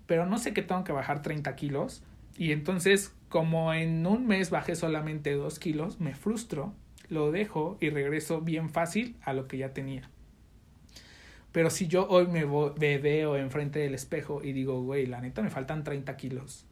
pero 0.08 0.26
no 0.26 0.38
sé 0.38 0.54
que 0.54 0.62
tengo 0.62 0.84
que 0.84 0.92
bajar 0.92 1.22
30 1.22 1.56
kilos. 1.56 2.04
Y 2.38 2.52
entonces, 2.52 3.14
como 3.30 3.74
en 3.74 4.06
un 4.06 4.28
mes 4.28 4.50
bajé 4.50 4.76
solamente 4.76 5.34
2 5.34 5.60
kilos, 5.60 6.00
me 6.00 6.16
frustro, 6.16 6.74
lo 7.10 7.32
dejo 7.32 7.78
y 7.80 7.90
regreso 7.90 8.42
bien 8.42 8.70
fácil 8.70 9.16
a 9.24 9.34
lo 9.34 9.48
que 9.48 9.58
ya 9.58 9.74
tenía. 9.74 10.10
Pero 11.56 11.70
si 11.70 11.88
yo 11.88 12.06
hoy 12.10 12.28
me, 12.28 12.44
veo 12.98 13.38
enfrente 13.38 13.80
del 13.80 13.94
espejo 13.94 14.44
y 14.44 14.52
digo, 14.52 14.82
güey, 14.82 15.06
la 15.06 15.22
neta 15.22 15.42
me 15.42 15.50
faltan 15.50 15.86
30 15.86 16.18
kilos. 16.18 16.66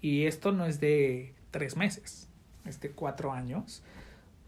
Y 0.00 0.24
esto 0.24 0.50
no 0.50 0.66
es 0.66 0.80
de 0.80 1.34
tres 1.52 1.76
meses, 1.76 2.28
es 2.64 2.80
de 2.80 2.90
cuatro 2.90 3.32
años. 3.32 3.84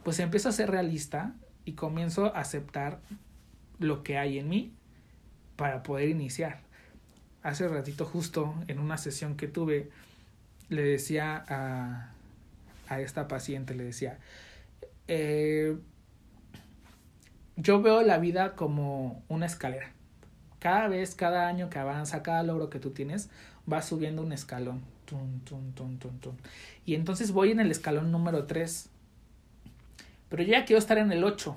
Pues 0.03 0.19
empiezo 0.19 0.49
a 0.49 0.53
ser 0.53 0.73
realista 0.73 1.37
y 1.65 1.75
comienzo 1.75 2.35
a 2.35 2.41
aceptar 2.41 3.01
lo 3.79 4.03
que 4.03 4.19
hay 4.19 4.41
en 4.41 4.49
mí 4.49 4.73
para 5.55 5.85
poder 5.85 6.09
iniciar. 6.09 6.66
Hace 7.47 7.69
ratito 7.69 8.05
justo 8.05 8.57
en 8.67 8.81
una 8.81 8.99
sesión 8.99 9.37
que 9.37 9.47
tuve, 9.47 9.89
le 10.69 10.83
decía 10.83 11.45
a, 11.47 12.99
esta 12.99 13.29
paciente, 13.29 13.77
le 13.77 13.85
decía, 13.85 14.19
eh, 15.07 15.77
yo 17.55 17.81
veo 17.83 18.03
la 18.03 18.19
vida 18.19 18.57
como 18.57 19.23
una 19.29 19.47
escalera. 19.47 19.93
Cada 20.59 20.89
vez, 20.89 21.15
cada 21.15 21.47
año 21.47 21.71
que 21.71 21.79
avanza, 21.79 22.25
cada 22.25 22.43
logro 22.43 22.69
que 22.69 22.81
tú 22.81 22.91
tienes, 22.91 23.31
vas 23.65 23.85
subiendo 23.85 24.23
un 24.23 24.33
escalón. 24.33 24.83
Y 26.85 26.97
entonces 26.97 27.31
voy 27.31 27.53
en 27.53 27.61
el 27.61 27.71
escalón 27.71 28.11
número 28.11 28.47
3. 28.47 28.89
Pero 30.31 30.43
ya 30.43 30.65
quiero 30.65 30.81
estar 30.81 30.99
en 30.99 31.13
el 31.13 31.23
8. 31.23 31.57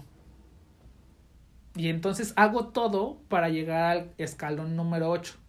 Y 1.77 1.87
entonces 1.89 2.33
hago 2.35 2.67
todo 2.67 3.17
para 3.27 3.49
llegar 3.49 3.85
al 3.85 4.13
escalón 4.19 4.75
número 4.75 5.09
8. 5.09 5.48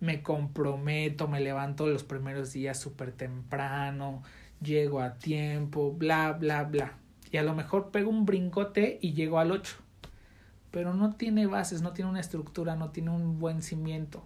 Me 0.00 0.22
comprometo, 0.22 1.28
me 1.28 1.40
levanto 1.40 1.86
los 1.86 2.04
primeros 2.04 2.52
días 2.52 2.78
súper 2.78 3.12
temprano, 3.12 4.22
llego 4.60 5.00
a 5.00 5.14
tiempo, 5.14 5.92
bla, 5.92 6.32
bla, 6.32 6.64
bla 6.64 6.92
y 7.30 7.38
a 7.38 7.42
lo 7.42 7.54
mejor 7.54 7.90
pego 7.90 8.10
un 8.10 8.24
brincote 8.24 8.98
y 9.00 9.12
llego 9.12 9.38
al 9.38 9.52
8. 9.52 9.76
Pero 10.70 10.94
no 10.94 11.14
tiene 11.16 11.46
bases, 11.46 11.82
no 11.82 11.92
tiene 11.92 12.10
una 12.10 12.20
estructura, 12.20 12.76
no 12.76 12.90
tiene 12.90 13.10
un 13.10 13.38
buen 13.38 13.62
cimiento. 13.62 14.24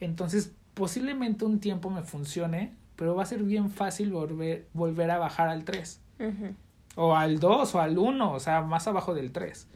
Entonces, 0.00 0.54
posiblemente 0.74 1.44
un 1.44 1.60
tiempo 1.60 1.90
me 1.90 2.02
funcione, 2.02 2.74
pero 2.96 3.14
va 3.14 3.22
a 3.22 3.26
ser 3.26 3.42
bien 3.42 3.70
fácil 3.70 4.12
volver, 4.12 4.68
volver 4.72 5.10
a 5.10 5.18
bajar 5.18 5.48
al 5.48 5.64
3. 5.64 6.00
O 6.96 7.16
al 7.16 7.38
2 7.38 7.74
o 7.74 7.80
al 7.80 7.98
1, 7.98 8.32
o 8.32 8.40
sea, 8.40 8.62
más 8.62 8.86
abajo 8.88 9.14
del 9.14 9.32
3. 9.32 9.68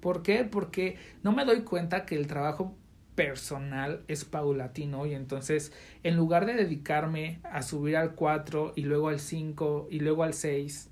¿Por 0.00 0.22
qué? 0.22 0.44
Porque 0.44 0.96
no 1.22 1.32
me 1.32 1.44
doy 1.44 1.62
cuenta 1.62 2.06
que 2.06 2.16
el 2.16 2.26
trabajo 2.26 2.74
personal 3.20 4.02
es 4.08 4.24
paulatino 4.24 5.04
y 5.04 5.12
entonces 5.12 5.74
en 6.02 6.16
lugar 6.16 6.46
de 6.46 6.54
dedicarme 6.54 7.40
a 7.42 7.60
subir 7.60 7.98
al 7.98 8.14
4 8.14 8.72
y 8.76 8.82
luego 8.84 9.10
al 9.10 9.20
5 9.20 9.88
y 9.90 10.00
luego 10.00 10.22
al 10.22 10.32
6 10.32 10.90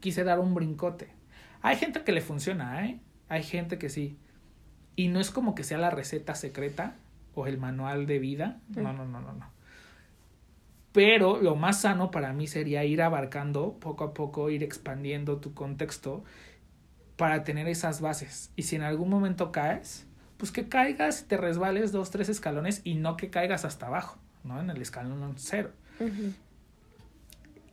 quise 0.00 0.22
dar 0.22 0.38
un 0.38 0.52
brincote. 0.52 1.08
Hay 1.62 1.76
gente 1.76 2.02
que 2.04 2.12
le 2.12 2.20
funciona, 2.20 2.86
¿eh? 2.86 3.00
Hay 3.30 3.42
gente 3.42 3.78
que 3.78 3.88
sí. 3.88 4.18
Y 4.96 5.08
no 5.08 5.18
es 5.18 5.30
como 5.30 5.54
que 5.54 5.64
sea 5.64 5.78
la 5.78 5.88
receta 5.88 6.34
secreta 6.34 6.96
o 7.34 7.46
el 7.46 7.56
manual 7.56 8.04
de 8.04 8.18
vida. 8.18 8.60
No, 8.68 8.92
no, 8.92 9.06
no, 9.06 9.22
no, 9.22 9.32
no. 9.32 9.50
Pero 10.92 11.40
lo 11.40 11.56
más 11.56 11.80
sano 11.80 12.10
para 12.10 12.34
mí 12.34 12.46
sería 12.46 12.84
ir 12.84 13.00
abarcando 13.00 13.78
poco 13.80 14.04
a 14.04 14.12
poco, 14.12 14.50
ir 14.50 14.62
expandiendo 14.62 15.38
tu 15.38 15.54
contexto 15.54 16.22
para 17.16 17.44
tener 17.44 17.66
esas 17.66 18.02
bases. 18.02 18.52
Y 18.56 18.64
si 18.64 18.76
en 18.76 18.82
algún 18.82 19.08
momento 19.08 19.52
caes, 19.52 20.06
pues 20.36 20.50
que 20.50 20.68
caigas 20.68 21.22
y 21.22 21.24
te 21.24 21.36
resbales 21.36 21.92
dos, 21.92 22.10
tres 22.10 22.28
escalones 22.28 22.80
y 22.84 22.94
no 22.94 23.16
que 23.16 23.30
caigas 23.30 23.64
hasta 23.64 23.86
abajo, 23.86 24.18
¿no? 24.42 24.60
En 24.60 24.70
el 24.70 24.80
escalón 24.82 25.34
cero. 25.36 25.72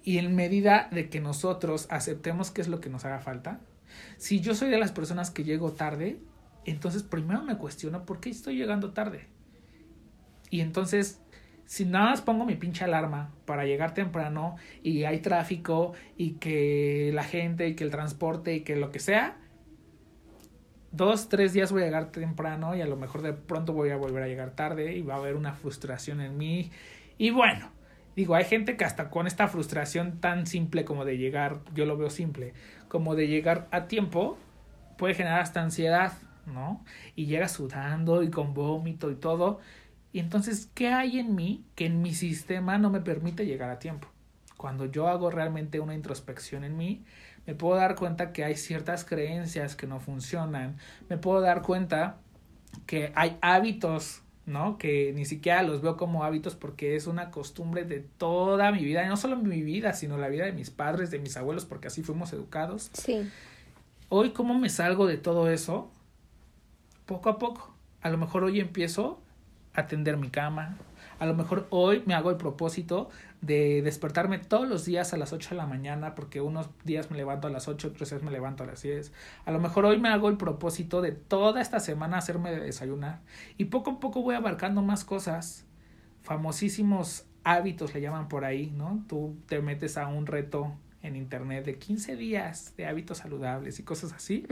Y 0.03 0.18
en 0.18 0.36
medida 0.36 0.88
de 0.91 1.09
que 1.09 1.20
nosotros 1.20 1.88
aceptemos 1.89 2.51
qué 2.51 2.62
es 2.62 2.68
lo 2.68 2.80
que 2.80 2.89
nos 2.89 3.05
haga 3.05 3.20
falta, 3.20 3.59
si 4.18 4.39
yo 4.39 4.55
soy 4.55 4.70
de 4.70 4.80
las 4.80 4.91
personas 4.91 5.32
que 5.32 5.43
llego 5.43 5.74
tarde, 5.74 6.20
entonces 6.66 7.03
primero 7.03 7.41
me 7.43 7.57
cuestiono 7.57 8.05
por 8.05 8.20
qué 8.20 8.30
estoy 8.30 8.57
llegando 8.57 8.93
tarde. 8.93 9.28
Y 10.49 10.62
entonces, 10.62 11.20
si 11.66 11.86
nada 11.86 12.12
más 12.12 12.22
pongo 12.22 12.45
mi 12.45 12.55
pinche 12.55 12.84
alarma 12.84 13.34
para 13.45 13.66
llegar 13.66 13.93
temprano 13.93 14.57
y 14.84 15.03
hay 15.03 15.20
tráfico 15.20 15.93
y 16.18 16.34
que 16.34 17.12
la 17.14 17.24
gente 17.24 17.68
y 17.68 17.76
que 17.76 17.84
el 17.84 17.91
transporte 17.91 18.55
y 18.55 18.62
que 18.62 18.76
lo 18.76 18.91
que 18.91 18.99
sea, 18.99 19.38
dos, 20.92 21.30
tres 21.30 21.54
días 21.54 21.72
voy 21.72 21.84
a 21.84 21.86
llegar 21.86 22.12
temprano 22.12 22.76
y 22.76 22.82
a 22.82 22.86
lo 22.86 22.98
mejor 22.98 23.22
de 23.22 23.34
pronto 23.34 23.74
voy 23.74 23.89
a 23.89 23.98
volver 23.98 24.24
a 24.24 24.28
llegar 24.28 24.52
tarde 24.52 24.94
y 24.96 25.02
va 25.02 25.16
a 25.16 25.18
haber 25.18 25.36
una 25.36 25.54
frustración 25.54 26.22
en 26.22 26.38
mí. 26.38 26.72
Y 27.18 27.32
bueno, 27.32 27.70
digo, 28.16 28.36
hay 28.36 28.46
gente 28.46 28.78
que 28.78 28.86
hasta 28.86 29.10
con 29.10 29.28
esta 29.28 29.48
frustración 29.48 30.20
tan 30.20 30.46
simple 30.48 30.86
como 30.86 31.06
de 31.06 31.18
llegar, 31.18 31.60
yo 31.74 31.86
lo 31.86 31.98
veo 31.98 32.10
simple, 32.10 32.54
como 32.88 33.16
de 33.16 33.28
llegar 33.28 33.68
a 33.72 33.88
tiempo, 33.88 34.38
puede 34.98 35.14
generar 35.14 35.42
hasta 35.42 35.62
ansiedad, 35.62 36.14
¿no? 36.46 36.84
Y 37.16 37.26
llega 37.26 37.48
sudando 37.48 38.24
y 38.24 38.30
con 38.30 38.54
vómito 38.54 39.12
y 39.12 39.16
todo. 39.16 39.60
Y 40.14 40.20
entonces, 40.20 40.70
¿qué 40.74 40.89
hay 40.89 41.20
en 41.20 41.36
mí 41.36 41.64
que 41.76 41.86
en 41.86 42.02
mi 42.02 42.14
sistema 42.14 42.78
no 42.78 42.89
me 42.89 43.00
permite 43.00 43.46
llegar 43.46 43.70
a 43.70 43.80
tiempo? 43.80 44.10
Cuando 44.58 44.86
yo 44.86 45.08
hago 45.08 45.32
realmente 45.32 45.80
una 45.80 45.96
introspección 45.96 46.64
en 46.64 46.78
mí, 46.78 47.04
me 47.46 47.56
puedo 47.56 47.76
dar 47.76 47.96
cuenta 47.96 48.32
que 48.34 48.44
hay 48.44 48.56
ciertas 48.56 49.04
creencias 49.04 49.76
que 49.76 49.88
no 49.88 50.00
funcionan, 50.00 50.78
me 51.10 51.18
puedo 51.18 51.42
dar 51.42 51.62
cuenta 51.62 52.18
que 52.86 53.12
hay 53.16 53.38
hábitos, 53.42 54.22
¿no? 54.46 54.78
Que 54.78 55.14
ni 55.14 55.26
siquiera 55.26 55.64
los 55.64 55.82
veo 55.82 55.98
como 55.98 56.24
hábitos 56.24 56.56
porque 56.56 56.96
es 56.96 57.08
una 57.08 57.32
costumbre 57.32 57.84
de 57.84 58.00
toda 58.00 58.72
mi 58.72 58.84
vida, 58.84 59.04
y 59.06 59.08
no 59.08 59.18
solo 59.18 59.36
mi 59.38 59.64
vida, 59.64 59.94
sino 59.94 60.18
la 60.18 60.30
vida 60.30 60.46
de 60.46 60.52
mis 60.52 60.70
padres, 60.70 61.12
de 61.12 61.20
mis 61.20 61.36
abuelos, 61.38 61.66
porque 61.66 61.88
así 61.88 62.04
fuimos 62.04 62.34
educados. 62.34 62.89
Sí. 62.94 63.30
Hoy, 64.10 64.32
¿cómo 64.32 64.58
me 64.58 64.70
salgo 64.70 65.08
de 65.08 65.18
todo 65.18 65.50
eso? 65.50 65.89
Poco 67.06 67.30
a 67.30 67.39
poco. 67.39 67.74
A 68.02 68.10
lo 68.10 68.18
mejor 68.18 68.44
hoy 68.44 68.60
empiezo 68.60 69.22
a 69.74 69.88
tender 69.88 70.18
mi 70.18 70.30
cama, 70.30 70.78
a 71.22 71.28
lo 71.28 71.36
mejor 71.36 71.67
hoy 71.69 72.01
me 72.07 72.15
hago 72.15 72.32
el 72.32 72.38
propósito 72.38 73.11
de 73.41 73.84
despertarme 73.84 74.39
todos 74.39 74.67
los 74.67 74.86
días 74.86 75.13
a 75.13 75.17
las 75.17 75.34
8 75.34 75.51
de 75.51 75.55
la 75.55 75.67
mañana, 75.67 76.15
porque 76.15 76.41
unos 76.41 76.67
días 76.84 77.11
me 77.11 77.17
levanto 77.17 77.47
a 77.47 77.51
las 77.51 77.67
8, 77.67 77.89
otros 77.89 78.09
días 78.09 78.24
me 78.24 78.32
levanto 78.32 78.63
a 78.63 78.65
las 78.65 78.82
10. 78.82 79.13
A 79.45 79.51
lo 79.51 79.59
mejor 79.59 79.86
hoy 79.86 79.99
me 79.99 80.09
hago 80.09 80.30
el 80.30 80.38
propósito 80.38 80.99
de 80.99 81.11
toda 81.11 81.61
esta 81.61 81.80
semana 81.80 82.17
hacerme 82.17 82.49
de 82.49 82.59
desayunar. 82.61 83.19
Y 83.59 83.65
poco 83.65 83.91
a 83.91 83.99
poco 83.99 84.24
voy 84.24 84.34
abarcando 84.34 84.82
más 84.82 85.05
cosas. 85.05 85.67
Famosísimos 86.24 87.28
hábitos 87.43 87.93
le 87.93 88.01
llaman 88.01 88.28
por 88.28 88.43
ahí, 88.43 88.74
¿no? 88.76 89.05
Tú 89.07 89.36
te 89.45 89.61
metes 89.61 89.97
a 89.97 90.07
un 90.07 90.26
reto 90.26 90.74
en 91.03 91.15
internet 91.15 91.65
de 91.65 91.78
15 91.78 92.15
días 92.15 92.74
de 92.78 92.88
hábitos 92.88 93.19
saludables 93.19 93.80
y 93.80 93.84
cosas 93.84 94.11
así. 94.11 94.47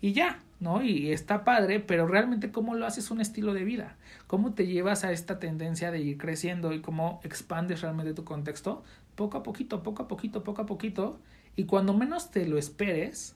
Y 0.00 0.14
ya, 0.14 0.38
¿no? 0.60 0.82
Y 0.82 1.12
está 1.12 1.44
padre, 1.44 1.80
pero 1.80 2.06
realmente 2.06 2.50
cómo 2.50 2.74
lo 2.74 2.86
haces 2.86 3.10
un 3.10 3.20
estilo 3.20 3.54
de 3.54 3.64
vida, 3.64 3.96
cómo 4.26 4.54
te 4.54 4.66
llevas 4.66 5.04
a 5.04 5.12
esta 5.12 5.38
tendencia 5.38 5.90
de 5.90 6.00
ir 6.00 6.18
creciendo 6.18 6.72
y 6.72 6.80
cómo 6.80 7.20
expandes 7.22 7.82
realmente 7.82 8.14
tu 8.14 8.24
contexto, 8.24 8.82
poco 9.14 9.38
a 9.38 9.42
poquito, 9.42 9.82
poco 9.82 10.02
a 10.02 10.08
poquito, 10.08 10.44
poco 10.44 10.62
a 10.62 10.66
poquito, 10.66 11.20
y 11.56 11.64
cuando 11.64 11.94
menos 11.94 12.30
te 12.30 12.46
lo 12.46 12.58
esperes, 12.58 13.34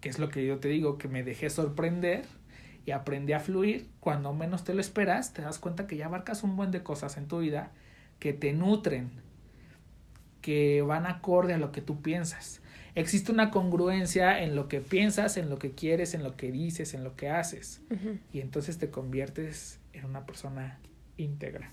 que 0.00 0.10
es 0.10 0.18
lo 0.18 0.28
que 0.28 0.46
yo 0.46 0.58
te 0.58 0.68
digo, 0.68 0.98
que 0.98 1.08
me 1.08 1.22
dejé 1.22 1.48
sorprender 1.48 2.26
y 2.84 2.90
aprendí 2.90 3.32
a 3.32 3.40
fluir, 3.40 3.88
cuando 4.00 4.34
menos 4.34 4.62
te 4.62 4.74
lo 4.74 4.82
esperas, 4.82 5.32
te 5.32 5.40
das 5.40 5.58
cuenta 5.58 5.86
que 5.86 5.96
ya 5.96 6.06
abarcas 6.06 6.42
un 6.42 6.56
buen 6.56 6.70
de 6.70 6.82
cosas 6.82 7.16
en 7.16 7.26
tu 7.26 7.38
vida 7.38 7.72
que 8.18 8.34
te 8.34 8.52
nutren, 8.52 9.10
que 10.42 10.82
van 10.82 11.06
acorde 11.06 11.54
a 11.54 11.58
lo 11.58 11.72
que 11.72 11.80
tú 11.80 12.02
piensas. 12.02 12.60
Existe 12.94 13.32
una 13.32 13.50
congruencia 13.50 14.42
en 14.42 14.54
lo 14.54 14.68
que 14.68 14.80
piensas, 14.80 15.36
en 15.36 15.50
lo 15.50 15.58
que 15.58 15.72
quieres, 15.72 16.14
en 16.14 16.22
lo 16.22 16.36
que 16.36 16.52
dices, 16.52 16.94
en 16.94 17.02
lo 17.02 17.16
que 17.16 17.28
haces. 17.28 17.80
Y 18.32 18.40
entonces 18.40 18.78
te 18.78 18.90
conviertes 18.90 19.80
en 19.92 20.04
una 20.04 20.26
persona 20.26 20.78
íntegra. 21.16 21.72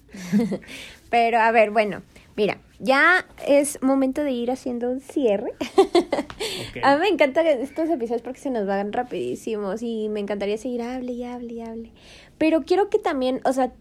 Pero 1.09 1.39
a 1.39 1.51
ver, 1.51 1.71
bueno, 1.71 2.01
mira, 2.35 2.59
ya 2.79 3.25
es 3.47 3.81
momento 3.81 4.23
de 4.23 4.31
ir 4.31 4.51
haciendo 4.51 4.89
un 4.89 5.01
cierre. 5.01 5.51
A 6.83 6.95
mí 6.95 7.01
me 7.01 7.07
encantan 7.07 7.45
estos 7.47 7.89
episodios 7.89 8.21
porque 8.21 8.39
se 8.39 8.49
nos 8.49 8.65
van 8.65 8.93
rapidísimos 8.93 9.81
y 9.81 10.09
me 10.09 10.19
encantaría 10.19 10.57
seguir 10.57 10.81
hable 10.81 11.11
y 11.13 11.23
hable 11.23 11.53
y 11.53 11.61
hable. 11.61 11.91
Pero 12.37 12.63
quiero 12.63 12.89
que 12.89 12.99
también, 12.99 13.41
o 13.45 13.53
sea, 13.53 13.71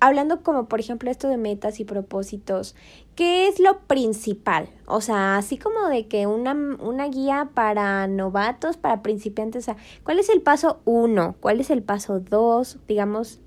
hablando 0.00 0.42
como 0.42 0.68
por 0.68 0.80
ejemplo 0.80 1.10
esto 1.10 1.28
de 1.28 1.36
metas 1.36 1.80
y 1.80 1.84
propósitos, 1.84 2.74
¿qué 3.14 3.48
es 3.48 3.60
lo 3.60 3.80
principal? 3.80 4.68
O 4.86 5.00
sea, 5.00 5.36
así 5.36 5.58
como 5.58 5.88
de 5.88 6.06
que 6.06 6.26
una, 6.26 6.52
una 6.52 7.08
guía 7.08 7.50
para 7.54 8.06
novatos, 8.06 8.76
para 8.76 9.02
principiantes, 9.02 9.64
o 9.64 9.66
sea, 9.66 9.76
¿cuál 10.04 10.18
es 10.18 10.28
el 10.28 10.42
paso 10.42 10.80
uno? 10.84 11.36
¿Cuál 11.40 11.60
es 11.60 11.70
el 11.70 11.82
paso 11.82 12.20
dos? 12.20 12.78
Digamos, 12.86 13.40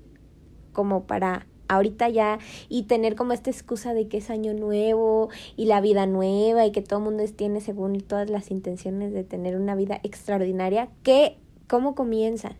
como 0.72 1.04
para 1.04 1.46
ahorita 1.68 2.08
ya 2.08 2.38
y 2.68 2.84
tener 2.84 3.16
como 3.16 3.32
esta 3.32 3.50
excusa 3.50 3.94
de 3.94 4.08
que 4.08 4.18
es 4.18 4.30
año 4.30 4.52
nuevo 4.52 5.30
y 5.56 5.66
la 5.66 5.80
vida 5.80 6.06
nueva 6.06 6.66
y 6.66 6.72
que 6.72 6.82
todo 6.82 6.98
el 6.98 7.04
mundo 7.06 7.24
tiene 7.34 7.60
según 7.60 8.00
todas 8.00 8.28
las 8.30 8.50
intenciones 8.50 9.12
de 9.12 9.24
tener 9.24 9.56
una 9.56 9.74
vida 9.74 10.00
extraordinaria, 10.02 10.88
¿qué, 11.02 11.38
¿cómo 11.68 11.94
comienzan? 11.94 12.56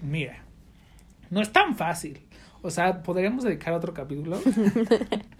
Mira, 0.00 0.44
no 1.30 1.40
es 1.40 1.52
tan 1.52 1.76
fácil. 1.76 2.20
O 2.62 2.70
sea, 2.70 3.02
podríamos 3.02 3.44
dedicar 3.44 3.74
otro 3.74 3.92
capítulo. 3.92 4.38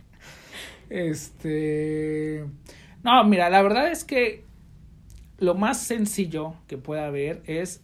este. 0.90 2.44
No, 3.02 3.24
mira, 3.24 3.48
la 3.48 3.62
verdad 3.62 3.90
es 3.90 4.04
que 4.04 4.44
lo 5.38 5.54
más 5.54 5.78
sencillo 5.78 6.54
que 6.66 6.78
puede 6.78 7.02
haber 7.02 7.42
es 7.46 7.82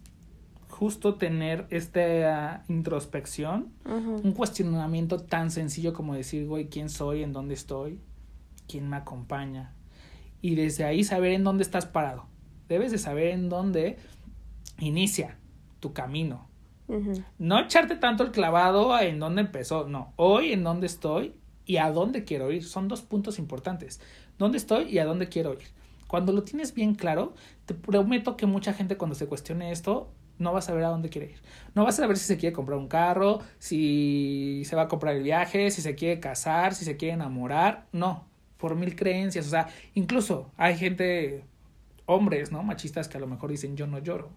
justo 0.69 1.15
tener 1.15 1.67
esta 1.71 2.63
introspección, 2.69 3.73
un 3.85 4.31
cuestionamiento 4.31 5.19
tan 5.19 5.51
sencillo 5.51 5.93
como 5.93 6.15
decir, 6.15 6.47
güey, 6.47 6.69
¿quién 6.69 6.89
soy? 6.89 7.23
¿En 7.23 7.33
dónde 7.33 7.53
estoy? 7.53 7.99
¿Quién 8.67 8.89
me 8.89 8.95
acompaña? 8.95 9.73
Y 10.41 10.55
desde 10.55 10.85
ahí 10.85 11.03
saber 11.03 11.33
en 11.33 11.43
dónde 11.43 11.63
estás 11.63 11.85
parado. 11.85 12.27
Debes 12.69 12.91
de 12.91 12.97
saber 12.97 13.27
en 13.27 13.49
dónde 13.49 13.97
inicia 14.79 15.37
tu 15.81 15.91
camino. 15.91 16.48
No 17.37 17.59
echarte 17.59 17.95
tanto 17.95 18.23
el 18.23 18.31
clavado 18.31 18.99
en 18.99 19.19
dónde 19.19 19.41
empezó, 19.41 19.87
no, 19.87 20.13
hoy 20.15 20.53
en 20.53 20.63
dónde 20.63 20.87
estoy 20.87 21.33
y 21.65 21.77
a 21.77 21.91
dónde 21.91 22.23
quiero 22.23 22.51
ir. 22.51 22.63
Son 22.63 22.87
dos 22.87 23.01
puntos 23.01 23.37
importantes. 23.37 24.01
¿Dónde 24.37 24.57
estoy 24.57 24.85
y 24.85 24.99
a 24.99 25.05
dónde 25.05 25.29
quiero 25.29 25.53
ir? 25.53 25.67
Cuando 26.07 26.33
lo 26.33 26.43
tienes 26.43 26.73
bien 26.73 26.95
claro, 26.95 27.35
te 27.67 27.75
prometo 27.75 28.35
que 28.35 28.47
mucha 28.47 28.73
gente 28.73 28.97
cuando 28.97 29.15
se 29.15 29.27
cuestione 29.27 29.71
esto 29.71 30.09
no 30.39 30.53
va 30.53 30.59
a 30.59 30.63
saber 30.63 30.83
a 30.85 30.89
dónde 30.89 31.09
quiere 31.09 31.31
ir. 31.31 31.41
No 31.75 31.83
va 31.83 31.89
a 31.89 31.91
saber 31.91 32.17
si 32.17 32.25
se 32.25 32.37
quiere 32.37 32.53
comprar 32.53 32.79
un 32.79 32.87
carro, 32.87 33.39
si 33.59 34.63
se 34.65 34.75
va 34.75 34.83
a 34.83 34.87
comprar 34.87 35.15
el 35.15 35.23
viaje, 35.23 35.69
si 35.69 35.83
se 35.83 35.93
quiere 35.93 36.19
casar, 36.19 36.73
si 36.73 36.85
se 36.85 36.97
quiere 36.97 37.13
enamorar. 37.13 37.85
No, 37.91 38.25
por 38.57 38.75
mil 38.75 38.95
creencias. 38.95 39.45
O 39.45 39.49
sea, 39.49 39.67
incluso 39.93 40.49
hay 40.57 40.77
gente, 40.77 41.43
hombres, 42.05 42.51
¿no? 42.51 42.63
Machistas 42.63 43.07
que 43.07 43.17
a 43.17 43.21
lo 43.21 43.27
mejor 43.27 43.51
dicen 43.51 43.75
yo 43.75 43.85
no 43.85 43.99
lloro. 43.99 44.31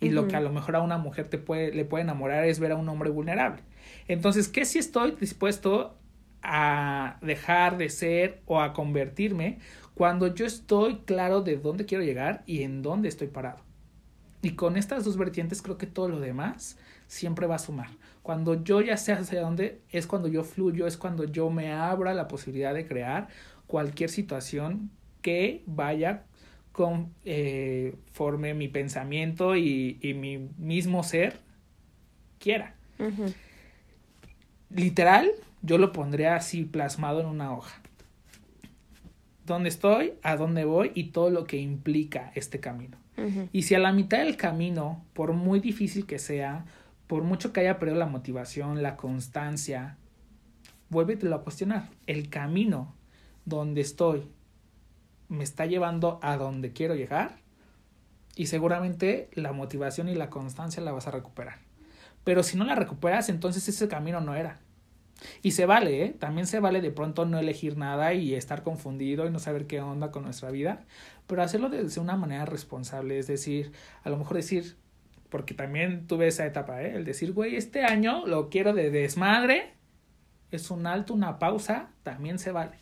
Y 0.00 0.10
lo 0.10 0.28
que 0.28 0.36
a 0.36 0.40
lo 0.40 0.50
mejor 0.50 0.76
a 0.76 0.80
una 0.80 0.96
mujer 0.96 1.26
te 1.26 1.38
puede, 1.38 1.72
le 1.72 1.84
puede 1.84 2.04
enamorar 2.04 2.44
es 2.44 2.60
ver 2.60 2.72
a 2.72 2.76
un 2.76 2.88
hombre 2.88 3.10
vulnerable. 3.10 3.62
Entonces, 4.06 4.48
¿qué 4.48 4.64
si 4.64 4.78
estoy 4.78 5.12
dispuesto 5.12 5.96
a 6.42 7.18
dejar 7.20 7.78
de 7.78 7.88
ser 7.88 8.40
o 8.46 8.60
a 8.60 8.72
convertirme 8.72 9.58
cuando 9.94 10.32
yo 10.32 10.46
estoy 10.46 10.98
claro 10.98 11.42
de 11.42 11.56
dónde 11.56 11.84
quiero 11.84 12.04
llegar 12.04 12.44
y 12.46 12.62
en 12.62 12.82
dónde 12.82 13.08
estoy 13.08 13.26
parado? 13.26 13.64
Y 14.40 14.52
con 14.52 14.76
estas 14.76 15.04
dos 15.04 15.16
vertientes 15.16 15.62
creo 15.62 15.78
que 15.78 15.86
todo 15.86 16.08
lo 16.08 16.20
demás 16.20 16.78
siempre 17.08 17.48
va 17.48 17.56
a 17.56 17.58
sumar. 17.58 17.88
Cuando 18.22 18.62
yo 18.62 18.80
ya 18.80 18.96
sé 18.96 19.12
hacia 19.12 19.40
dónde, 19.40 19.80
es 19.90 20.06
cuando 20.06 20.28
yo 20.28 20.44
fluyo, 20.44 20.86
es 20.86 20.96
cuando 20.96 21.24
yo 21.24 21.50
me 21.50 21.72
abro 21.72 22.08
a 22.08 22.14
la 22.14 22.28
posibilidad 22.28 22.72
de 22.72 22.86
crear 22.86 23.28
cualquier 23.66 24.10
situación 24.10 24.90
que 25.22 25.64
vaya 25.66 26.24
conforme 26.78 28.54
mi 28.54 28.68
pensamiento 28.68 29.56
y, 29.56 29.98
y, 30.00 30.14
mi 30.14 30.38
mismo 30.58 31.02
ser 31.02 31.40
quiera. 32.38 32.76
Literal, 34.70 35.28
yo 35.62 35.78
lo 35.78 35.92
pondría 35.92 36.36
así 36.36 36.64
plasmado 36.64 37.20
en 37.20 37.26
una 37.26 37.52
hoja. 37.52 37.82
¿Dónde 39.44 39.70
estoy? 39.70 40.12
¿A 40.22 40.36
dónde 40.36 40.64
voy? 40.64 40.92
Y 40.94 41.04
todo 41.04 41.30
lo 41.30 41.46
que 41.46 41.56
implica 41.56 42.30
este 42.36 42.60
camino. 42.60 42.96
Y 43.52 43.62
si 43.62 43.74
a 43.74 43.80
la 43.80 43.90
mitad 43.90 44.18
del 44.18 44.36
camino, 44.36 45.04
por 45.14 45.32
muy 45.32 45.58
difícil 45.58 46.06
que 46.06 46.20
sea, 46.20 46.64
por 47.08 47.24
mucho 47.24 47.52
que 47.52 47.58
haya 47.58 47.80
perdido 47.80 47.98
la 47.98 48.06
motivación, 48.06 48.84
la 48.84 48.96
constancia, 48.96 49.96
vuélvetelo 50.90 51.34
a 51.34 51.42
cuestionar. 51.42 51.88
El 52.06 52.28
camino 52.28 52.94
donde 53.44 53.80
estoy 53.80 54.28
me 55.28 55.44
está 55.44 55.66
llevando 55.66 56.18
a 56.22 56.36
donde 56.36 56.72
quiero 56.72 56.94
llegar. 56.94 57.38
y 58.36 58.46
seguramente 58.46 59.28
la 59.32 59.52
motivación 59.52 60.08
y 60.08 60.14
la 60.14 60.30
constancia 60.30 60.80
la 60.80 60.92
vas 60.92 61.08
a 61.08 61.10
recuperar. 61.10 61.58
Pero 62.22 62.44
si 62.44 62.56
no 62.56 62.64
la 62.64 62.76
recuperas, 62.76 63.28
entonces 63.30 63.68
ese 63.68 63.88
camino 63.88 64.20
no 64.20 64.36
era. 64.36 64.60
Y 65.42 65.50
se 65.50 65.66
vale, 65.66 66.04
¿eh? 66.04 66.10
También 66.16 66.46
se 66.46 66.60
vale 66.60 66.80
de 66.80 66.92
pronto 66.92 67.24
no 67.26 67.40
elegir 67.40 67.76
nada 67.76 68.14
y 68.14 68.34
estar 68.34 68.62
confundido 68.62 69.26
y 69.26 69.30
no 69.30 69.40
saber 69.40 69.66
qué 69.66 69.80
onda 69.80 70.12
con 70.12 70.22
nuestra 70.22 70.52
vida, 70.52 70.84
pero 71.26 71.42
hacerlo 71.42 71.68
de 71.68 72.00
una 72.00 72.16
manera 72.16 72.44
responsable, 72.44 73.18
es 73.18 73.26
decir, 73.26 73.72
a 74.04 74.10
lo 74.10 74.16
mejor 74.16 74.36
decir, 74.36 74.76
porque 75.30 75.54
también 75.54 76.06
tuve 76.06 76.28
esa 76.28 76.46
etapa, 76.46 76.80
¿eh? 76.82 76.94
El 76.94 77.04
decir, 77.04 77.32
güey, 77.32 77.56
este 77.56 77.84
año 77.84 78.24
lo 78.26 78.50
quiero 78.50 78.72
de 78.72 78.90
desmadre, 78.90 79.74
es 80.52 80.70
un 80.70 80.86
alto, 80.86 81.12
una 81.12 81.40
pausa, 81.40 81.88
también 82.04 82.38
se 82.38 82.52
vale. 82.52 82.78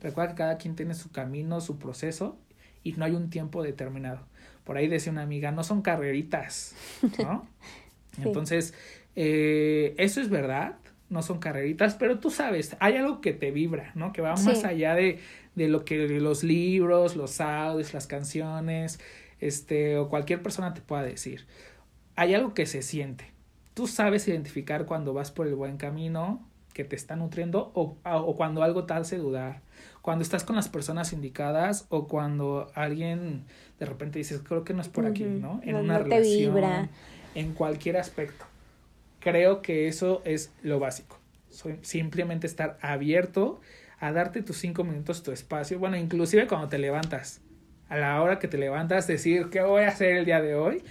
Recuerda 0.00 0.34
que 0.34 0.38
cada 0.38 0.58
quien 0.58 0.76
tiene 0.76 0.94
su 0.94 1.10
camino, 1.10 1.60
su 1.60 1.78
proceso 1.78 2.38
y 2.82 2.92
no 2.92 3.04
hay 3.04 3.12
un 3.12 3.30
tiempo 3.30 3.62
determinado. 3.62 4.20
Por 4.64 4.76
ahí 4.76 4.86
decía 4.88 5.12
una 5.12 5.22
amiga, 5.22 5.50
no 5.50 5.64
son 5.64 5.82
carreritas, 5.82 6.74
¿no? 7.18 7.46
Entonces, 8.22 8.74
eh, 9.14 9.94
eso 9.98 10.20
es 10.20 10.28
verdad, 10.28 10.76
no 11.08 11.22
son 11.22 11.38
carreritas, 11.38 11.94
pero 11.94 12.18
tú 12.18 12.30
sabes, 12.30 12.76
hay 12.80 12.96
algo 12.96 13.20
que 13.20 13.32
te 13.32 13.50
vibra, 13.50 13.92
¿no? 13.94 14.12
Que 14.12 14.22
va 14.22 14.34
más 14.36 14.64
allá 14.64 14.94
de, 14.94 15.20
de 15.54 15.68
lo 15.68 15.84
que 15.84 16.06
los 16.08 16.42
libros, 16.44 17.16
los 17.16 17.40
audios, 17.40 17.94
las 17.94 18.06
canciones, 18.06 19.00
este, 19.40 19.98
o 19.98 20.08
cualquier 20.08 20.42
persona 20.42 20.74
te 20.74 20.80
pueda 20.80 21.02
decir. 21.02 21.46
Hay 22.14 22.34
algo 22.34 22.54
que 22.54 22.66
se 22.66 22.82
siente. 22.82 23.32
Tú 23.74 23.86
sabes 23.86 24.26
identificar 24.26 24.86
cuando 24.86 25.12
vas 25.12 25.30
por 25.30 25.46
el 25.46 25.54
buen 25.54 25.76
camino 25.76 26.46
que 26.76 26.84
te 26.84 26.94
está 26.94 27.16
nutriendo 27.16 27.70
o, 27.72 27.96
o 28.04 28.36
cuando 28.36 28.62
algo 28.62 28.84
te 28.84 28.92
hace 28.92 29.16
dudar. 29.16 29.62
Cuando 30.02 30.22
estás 30.22 30.44
con 30.44 30.56
las 30.56 30.68
personas 30.68 31.14
indicadas 31.14 31.86
o 31.88 32.06
cuando 32.06 32.70
alguien 32.74 33.44
de 33.78 33.86
repente 33.86 34.18
dices, 34.18 34.42
creo 34.46 34.62
que 34.62 34.74
no 34.74 34.82
es 34.82 34.88
por 34.90 35.06
aquí, 35.06 35.24
¿no? 35.24 35.62
En 35.64 35.76
una 35.76 35.98
relación, 36.00 36.90
en 37.34 37.54
cualquier 37.54 37.96
aspecto. 37.96 38.44
Creo 39.20 39.62
que 39.62 39.88
eso 39.88 40.20
es 40.26 40.52
lo 40.62 40.78
básico. 40.78 41.18
simplemente 41.80 42.46
estar 42.46 42.76
abierto 42.82 43.62
a 43.98 44.12
darte 44.12 44.42
tus 44.42 44.58
cinco 44.58 44.84
minutos, 44.84 45.22
tu 45.22 45.32
espacio. 45.32 45.78
Bueno, 45.78 45.96
inclusive 45.96 46.46
cuando 46.46 46.68
te 46.68 46.76
levantas 46.76 47.40
a 47.88 47.96
la 47.96 48.20
hora 48.20 48.38
que 48.38 48.48
te 48.48 48.58
levantas, 48.58 49.06
decir, 49.06 49.48
¿qué 49.48 49.62
voy 49.62 49.84
a 49.84 49.88
hacer 49.88 50.18
el 50.18 50.26
día 50.26 50.42
de 50.42 50.56
hoy? 50.56 50.82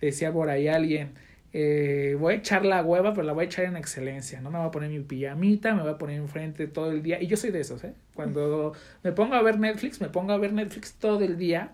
Decía 0.00 0.32
por 0.32 0.50
ahí 0.50 0.68
alguien, 0.68 1.14
eh, 1.58 2.18
voy 2.20 2.34
a 2.34 2.36
echar 2.36 2.66
la 2.66 2.82
hueva, 2.82 3.14
pero 3.14 3.26
la 3.26 3.32
voy 3.32 3.44
a 3.44 3.46
echar 3.46 3.64
en 3.64 3.78
excelencia, 3.78 4.42
¿no? 4.42 4.50
Me 4.50 4.58
voy 4.58 4.66
a 4.68 4.70
poner 4.70 4.90
mi 4.90 5.00
pijamita, 5.00 5.74
me 5.74 5.80
voy 5.80 5.92
a 5.92 5.96
poner 5.96 6.18
enfrente 6.18 6.66
todo 6.66 6.90
el 6.90 7.02
día. 7.02 7.22
Y 7.22 7.28
yo 7.28 7.38
soy 7.38 7.50
de 7.50 7.60
esos, 7.60 7.82
¿eh? 7.82 7.94
Cuando 8.12 8.74
me 9.02 9.12
pongo 9.12 9.36
a 9.36 9.42
ver 9.42 9.58
Netflix, 9.58 10.02
me 10.02 10.10
pongo 10.10 10.32
a 10.32 10.36
ver 10.36 10.52
Netflix 10.52 10.92
todo 10.96 11.22
el 11.22 11.38
día. 11.38 11.72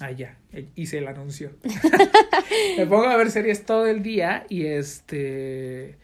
Ah, 0.00 0.10
ya, 0.10 0.38
hice 0.74 0.96
el 0.96 1.06
anuncio. 1.06 1.50
me 2.78 2.86
pongo 2.86 3.04
a 3.04 3.16
ver 3.18 3.30
series 3.30 3.66
todo 3.66 3.86
el 3.86 4.02
día 4.02 4.46
y 4.48 4.64
este... 4.64 5.98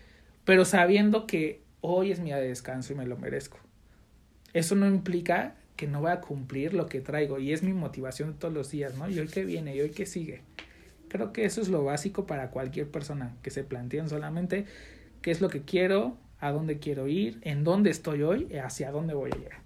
Pero 0.44 0.66
sabiendo 0.66 1.26
que 1.26 1.62
hoy 1.80 2.12
es 2.12 2.18
mi 2.18 2.26
día 2.26 2.36
de 2.36 2.48
descanso 2.48 2.92
y 2.92 2.96
me 2.96 3.06
lo 3.06 3.16
merezco. 3.16 3.60
Eso 4.52 4.74
no 4.74 4.86
implica 4.86 5.54
que 5.76 5.86
no 5.86 6.02
voy 6.02 6.10
a 6.10 6.20
cumplir 6.20 6.74
lo 6.74 6.86
que 6.86 7.00
traigo 7.00 7.38
y 7.38 7.54
es 7.54 7.62
mi 7.62 7.72
motivación 7.72 8.34
todos 8.38 8.52
los 8.52 8.70
días, 8.70 8.94
¿no? 8.98 9.08
Y 9.08 9.18
hoy 9.18 9.28
que 9.28 9.46
viene 9.46 9.74
y 9.74 9.80
hoy 9.80 9.90
que 9.90 10.04
sigue. 10.04 10.42
Creo 11.12 11.30
que 11.34 11.44
eso 11.44 11.60
es 11.60 11.68
lo 11.68 11.84
básico 11.84 12.24
para 12.24 12.48
cualquier 12.48 12.90
persona 12.90 13.36
que 13.42 13.50
se 13.50 13.64
planteen 13.64 14.08
solamente 14.08 14.64
qué 15.20 15.30
es 15.30 15.42
lo 15.42 15.50
que 15.50 15.60
quiero, 15.60 16.16
a 16.40 16.52
dónde 16.52 16.78
quiero 16.78 17.06
ir, 17.06 17.38
en 17.42 17.64
dónde 17.64 17.90
estoy 17.90 18.22
hoy 18.22 18.48
y 18.50 18.56
hacia 18.56 18.90
dónde 18.90 19.12
voy 19.12 19.30
a 19.30 19.36
llegar. 19.36 19.58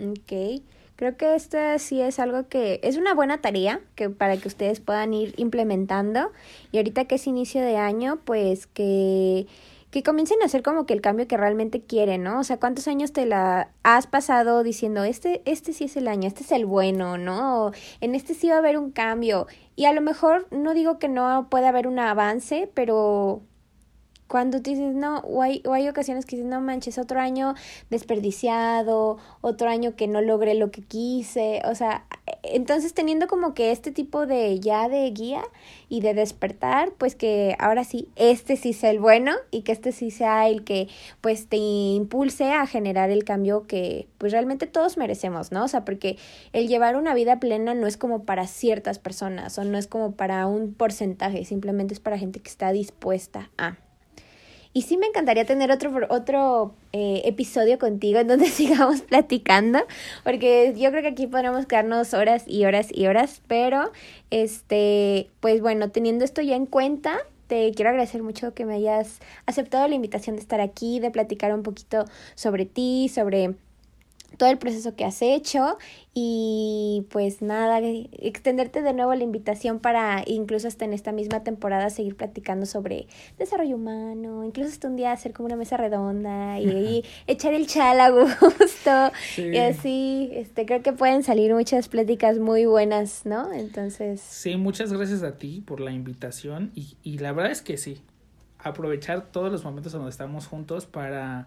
Ok. 0.00 0.62
Creo 0.94 1.16
que 1.16 1.34
esto 1.34 1.58
sí 1.78 2.00
es 2.00 2.20
algo 2.20 2.46
que 2.46 2.78
es 2.84 2.96
una 2.96 3.14
buena 3.14 3.40
tarea 3.40 3.80
que 3.96 4.10
para 4.10 4.36
que 4.36 4.46
ustedes 4.46 4.78
puedan 4.78 5.12
ir 5.12 5.34
implementando. 5.38 6.30
Y 6.70 6.76
ahorita 6.76 7.06
que 7.06 7.16
es 7.16 7.26
inicio 7.26 7.62
de 7.62 7.78
año, 7.78 8.20
pues 8.24 8.68
que 8.68 9.48
que 9.92 10.02
comiencen 10.02 10.40
a 10.40 10.46
hacer 10.46 10.62
como 10.62 10.86
que 10.86 10.94
el 10.94 11.02
cambio 11.02 11.28
que 11.28 11.36
realmente 11.36 11.82
quieren, 11.82 12.22
¿no? 12.22 12.40
O 12.40 12.44
sea, 12.44 12.58
¿cuántos 12.58 12.88
años 12.88 13.12
te 13.12 13.26
la 13.26 13.68
has 13.82 14.06
pasado 14.06 14.62
diciendo, 14.62 15.04
este, 15.04 15.42
este 15.44 15.74
sí 15.74 15.84
es 15.84 15.98
el 15.98 16.08
año, 16.08 16.26
este 16.26 16.44
es 16.44 16.50
el 16.50 16.64
bueno, 16.64 17.18
¿no? 17.18 17.72
en 18.00 18.14
este 18.14 18.32
sí 18.32 18.48
va 18.48 18.54
a 18.54 18.58
haber 18.58 18.78
un 18.78 18.90
cambio. 18.90 19.46
Y 19.74 19.86
a 19.86 19.92
lo 19.92 20.00
mejor 20.00 20.46
no 20.50 20.74
digo 20.74 20.98
que 20.98 21.08
no 21.08 21.48
pueda 21.50 21.70
haber 21.70 21.86
un 21.86 21.98
avance, 21.98 22.70
pero 22.74 23.42
cuando 24.32 24.60
dices, 24.60 24.94
no, 24.94 25.18
o 25.18 25.42
hay, 25.42 25.62
o 25.66 25.74
hay 25.74 25.88
ocasiones 25.88 26.24
que 26.24 26.36
dices, 26.36 26.50
no 26.50 26.60
manches, 26.60 26.96
otro 26.98 27.20
año 27.20 27.54
desperdiciado, 27.90 29.18
otro 29.42 29.68
año 29.68 29.94
que 29.94 30.08
no 30.08 30.22
logré 30.22 30.54
lo 30.54 30.70
que 30.70 30.82
quise, 30.82 31.60
o 31.66 31.74
sea, 31.74 32.06
entonces 32.42 32.94
teniendo 32.94 33.26
como 33.26 33.54
que 33.54 33.72
este 33.72 33.92
tipo 33.92 34.26
de 34.26 34.58
ya 34.60 34.88
de 34.88 35.10
guía 35.10 35.42
y 35.88 36.00
de 36.00 36.14
despertar, 36.14 36.92
pues 36.98 37.14
que 37.14 37.56
ahora 37.58 37.84
sí, 37.84 38.08
este 38.16 38.56
sí 38.56 38.72
sea 38.72 38.90
el 38.90 38.98
bueno 38.98 39.32
y 39.50 39.62
que 39.62 39.72
este 39.72 39.92
sí 39.92 40.10
sea 40.10 40.48
el 40.48 40.64
que 40.64 40.88
pues 41.20 41.46
te 41.46 41.56
impulse 41.56 42.52
a 42.52 42.66
generar 42.66 43.10
el 43.10 43.24
cambio 43.24 43.66
que 43.66 44.08
pues 44.18 44.32
realmente 44.32 44.66
todos 44.66 44.96
merecemos, 44.96 45.52
¿no? 45.52 45.64
O 45.64 45.68
sea, 45.68 45.84
porque 45.84 46.16
el 46.52 46.68
llevar 46.68 46.96
una 46.96 47.14
vida 47.14 47.40
plena 47.40 47.74
no 47.74 47.86
es 47.86 47.96
como 47.96 48.24
para 48.24 48.46
ciertas 48.46 48.98
personas 48.98 49.58
o 49.58 49.64
no 49.64 49.78
es 49.78 49.86
como 49.86 50.12
para 50.12 50.46
un 50.46 50.74
porcentaje, 50.74 51.44
simplemente 51.44 51.94
es 51.94 52.00
para 52.00 52.18
gente 52.18 52.40
que 52.40 52.50
está 52.50 52.72
dispuesta 52.72 53.50
a. 53.58 53.76
Y 54.74 54.82
sí 54.82 54.96
me 54.96 55.06
encantaría 55.06 55.44
tener 55.44 55.70
otro, 55.70 55.92
otro 56.08 56.74
eh, 56.92 57.22
episodio 57.24 57.78
contigo 57.78 58.20
en 58.20 58.28
donde 58.28 58.46
sigamos 58.50 59.02
platicando, 59.02 59.80
porque 60.24 60.74
yo 60.76 60.90
creo 60.90 61.02
que 61.02 61.08
aquí 61.08 61.26
podremos 61.26 61.66
quedarnos 61.66 62.14
horas 62.14 62.44
y 62.46 62.64
horas 62.64 62.88
y 62.90 63.06
horas, 63.06 63.42
pero 63.46 63.92
este, 64.30 65.28
pues 65.40 65.60
bueno, 65.60 65.90
teniendo 65.90 66.24
esto 66.24 66.40
ya 66.40 66.56
en 66.56 66.66
cuenta, 66.66 67.18
te 67.48 67.70
quiero 67.72 67.90
agradecer 67.90 68.22
mucho 68.22 68.54
que 68.54 68.64
me 68.64 68.74
hayas 68.74 69.20
aceptado 69.44 69.86
la 69.88 69.94
invitación 69.94 70.36
de 70.36 70.42
estar 70.42 70.62
aquí, 70.62 71.00
de 71.00 71.10
platicar 71.10 71.52
un 71.54 71.62
poquito 71.62 72.06
sobre 72.34 72.64
ti, 72.64 73.10
sobre 73.14 73.54
todo 74.36 74.50
el 74.50 74.58
proceso 74.58 74.94
que 74.94 75.04
has 75.04 75.22
hecho 75.22 75.78
y 76.14 77.06
pues 77.10 77.40
nada, 77.40 77.80
extenderte 77.82 78.82
de 78.82 78.92
nuevo 78.92 79.14
la 79.14 79.24
invitación 79.24 79.78
para 79.78 80.22
incluso 80.26 80.68
hasta 80.68 80.84
en 80.84 80.92
esta 80.92 81.12
misma 81.12 81.42
temporada 81.42 81.88
seguir 81.90 82.16
platicando 82.16 82.66
sobre 82.66 83.06
desarrollo 83.38 83.76
humano, 83.76 84.44
incluso 84.44 84.70
hasta 84.70 84.88
un 84.88 84.96
día 84.96 85.12
hacer 85.12 85.32
como 85.32 85.46
una 85.46 85.56
mesa 85.56 85.76
redonda 85.76 86.60
y, 86.60 87.04
echar 87.26 87.54
el 87.54 87.66
chal 87.66 88.00
a 88.00 88.10
gusto 88.10 89.12
y 89.38 89.56
así, 89.56 90.30
este 90.32 90.66
creo 90.66 90.82
que 90.82 90.92
pueden 90.92 91.22
salir 91.22 91.54
muchas 91.54 91.88
pláticas 91.88 92.38
muy 92.38 92.66
buenas, 92.66 93.24
¿no? 93.24 93.52
Entonces... 93.52 94.20
Sí, 94.20 94.56
muchas 94.56 94.92
gracias 94.92 95.22
a 95.22 95.38
ti 95.38 95.62
por 95.66 95.80
la 95.80 95.92
invitación 95.92 96.72
y, 96.74 96.96
y 97.02 97.18
la 97.18 97.32
verdad 97.32 97.52
es 97.52 97.62
que 97.62 97.76
sí, 97.76 98.02
aprovechar 98.58 99.30
todos 99.32 99.50
los 99.50 99.64
momentos 99.64 99.92
donde 99.92 100.10
estamos 100.10 100.46
juntos 100.46 100.86
para 100.86 101.46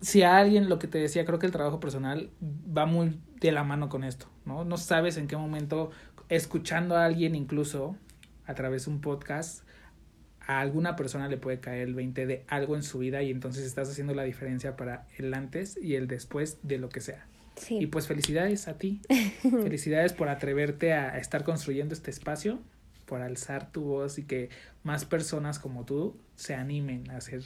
si 0.00 0.22
a 0.22 0.38
alguien, 0.38 0.68
lo 0.68 0.78
que 0.78 0.86
te 0.86 0.98
decía, 0.98 1.24
creo 1.24 1.38
que 1.38 1.46
el 1.46 1.52
trabajo 1.52 1.80
personal 1.80 2.30
va 2.42 2.86
muy 2.86 3.20
de 3.40 3.52
la 3.52 3.64
mano 3.64 3.88
con 3.88 4.04
esto, 4.04 4.26
¿no? 4.44 4.64
No 4.64 4.76
sabes 4.76 5.16
en 5.16 5.28
qué 5.28 5.36
momento, 5.36 5.90
escuchando 6.28 6.96
a 6.96 7.04
alguien 7.04 7.34
incluso 7.34 7.96
a 8.46 8.54
través 8.54 8.86
de 8.86 8.92
un 8.92 9.00
podcast, 9.00 9.64
a 10.40 10.60
alguna 10.60 10.96
persona 10.96 11.28
le 11.28 11.36
puede 11.36 11.60
caer 11.60 11.88
el 11.88 11.94
20 11.94 12.26
de 12.26 12.44
algo 12.48 12.76
en 12.76 12.82
su 12.82 12.98
vida 12.98 13.22
y 13.22 13.30
entonces 13.30 13.64
estás 13.64 13.90
haciendo 13.90 14.14
la 14.14 14.24
diferencia 14.24 14.76
para 14.76 15.06
el 15.16 15.32
antes 15.34 15.78
y 15.80 15.94
el 15.94 16.08
después 16.08 16.58
de 16.62 16.78
lo 16.78 16.88
que 16.88 17.00
sea. 17.00 17.26
Sí. 17.56 17.78
Y 17.78 17.86
pues 17.86 18.06
felicidades 18.06 18.68
a 18.68 18.78
ti. 18.78 19.02
felicidades 19.42 20.12
por 20.14 20.28
atreverte 20.28 20.94
a 20.94 21.18
estar 21.18 21.44
construyendo 21.44 21.94
este 21.94 22.10
espacio, 22.10 22.58
por 23.04 23.20
alzar 23.20 23.70
tu 23.70 23.82
voz 23.82 24.18
y 24.18 24.24
que 24.24 24.48
más 24.82 25.04
personas 25.04 25.58
como 25.58 25.84
tú 25.84 26.16
se 26.36 26.54
animen 26.54 27.10
a 27.10 27.18
hacer 27.18 27.42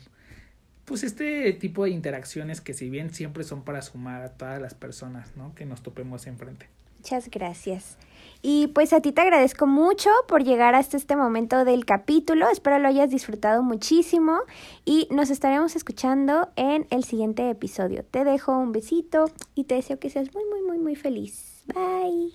pues 0.84 1.02
este 1.02 1.52
tipo 1.54 1.84
de 1.84 1.90
interacciones 1.90 2.60
que 2.60 2.74
si 2.74 2.90
bien 2.90 3.10
siempre 3.10 3.44
son 3.44 3.62
para 3.62 3.82
sumar 3.82 4.22
a 4.22 4.30
todas 4.30 4.60
las 4.60 4.74
personas, 4.74 5.36
¿no? 5.36 5.54
Que 5.54 5.64
nos 5.64 5.82
topemos 5.82 6.26
enfrente. 6.26 6.68
Muchas 6.98 7.28
gracias. 7.30 7.98
Y 8.40 8.68
pues 8.68 8.92
a 8.92 9.00
ti 9.00 9.12
te 9.12 9.20
agradezco 9.20 9.66
mucho 9.66 10.10
por 10.28 10.44
llegar 10.44 10.74
hasta 10.74 10.96
este 10.96 11.16
momento 11.16 11.64
del 11.64 11.84
capítulo. 11.84 12.48
Espero 12.50 12.78
lo 12.78 12.88
hayas 12.88 13.10
disfrutado 13.10 13.62
muchísimo 13.62 14.38
y 14.84 15.08
nos 15.10 15.30
estaremos 15.30 15.76
escuchando 15.76 16.50
en 16.56 16.86
el 16.90 17.04
siguiente 17.04 17.48
episodio. 17.48 18.04
Te 18.10 18.24
dejo 18.24 18.56
un 18.56 18.72
besito 18.72 19.30
y 19.54 19.64
te 19.64 19.76
deseo 19.76 19.98
que 19.98 20.10
seas 20.10 20.32
muy, 20.34 20.44
muy, 20.44 20.62
muy, 20.62 20.78
muy 20.78 20.96
feliz. 20.96 21.64
Bye. 21.74 22.32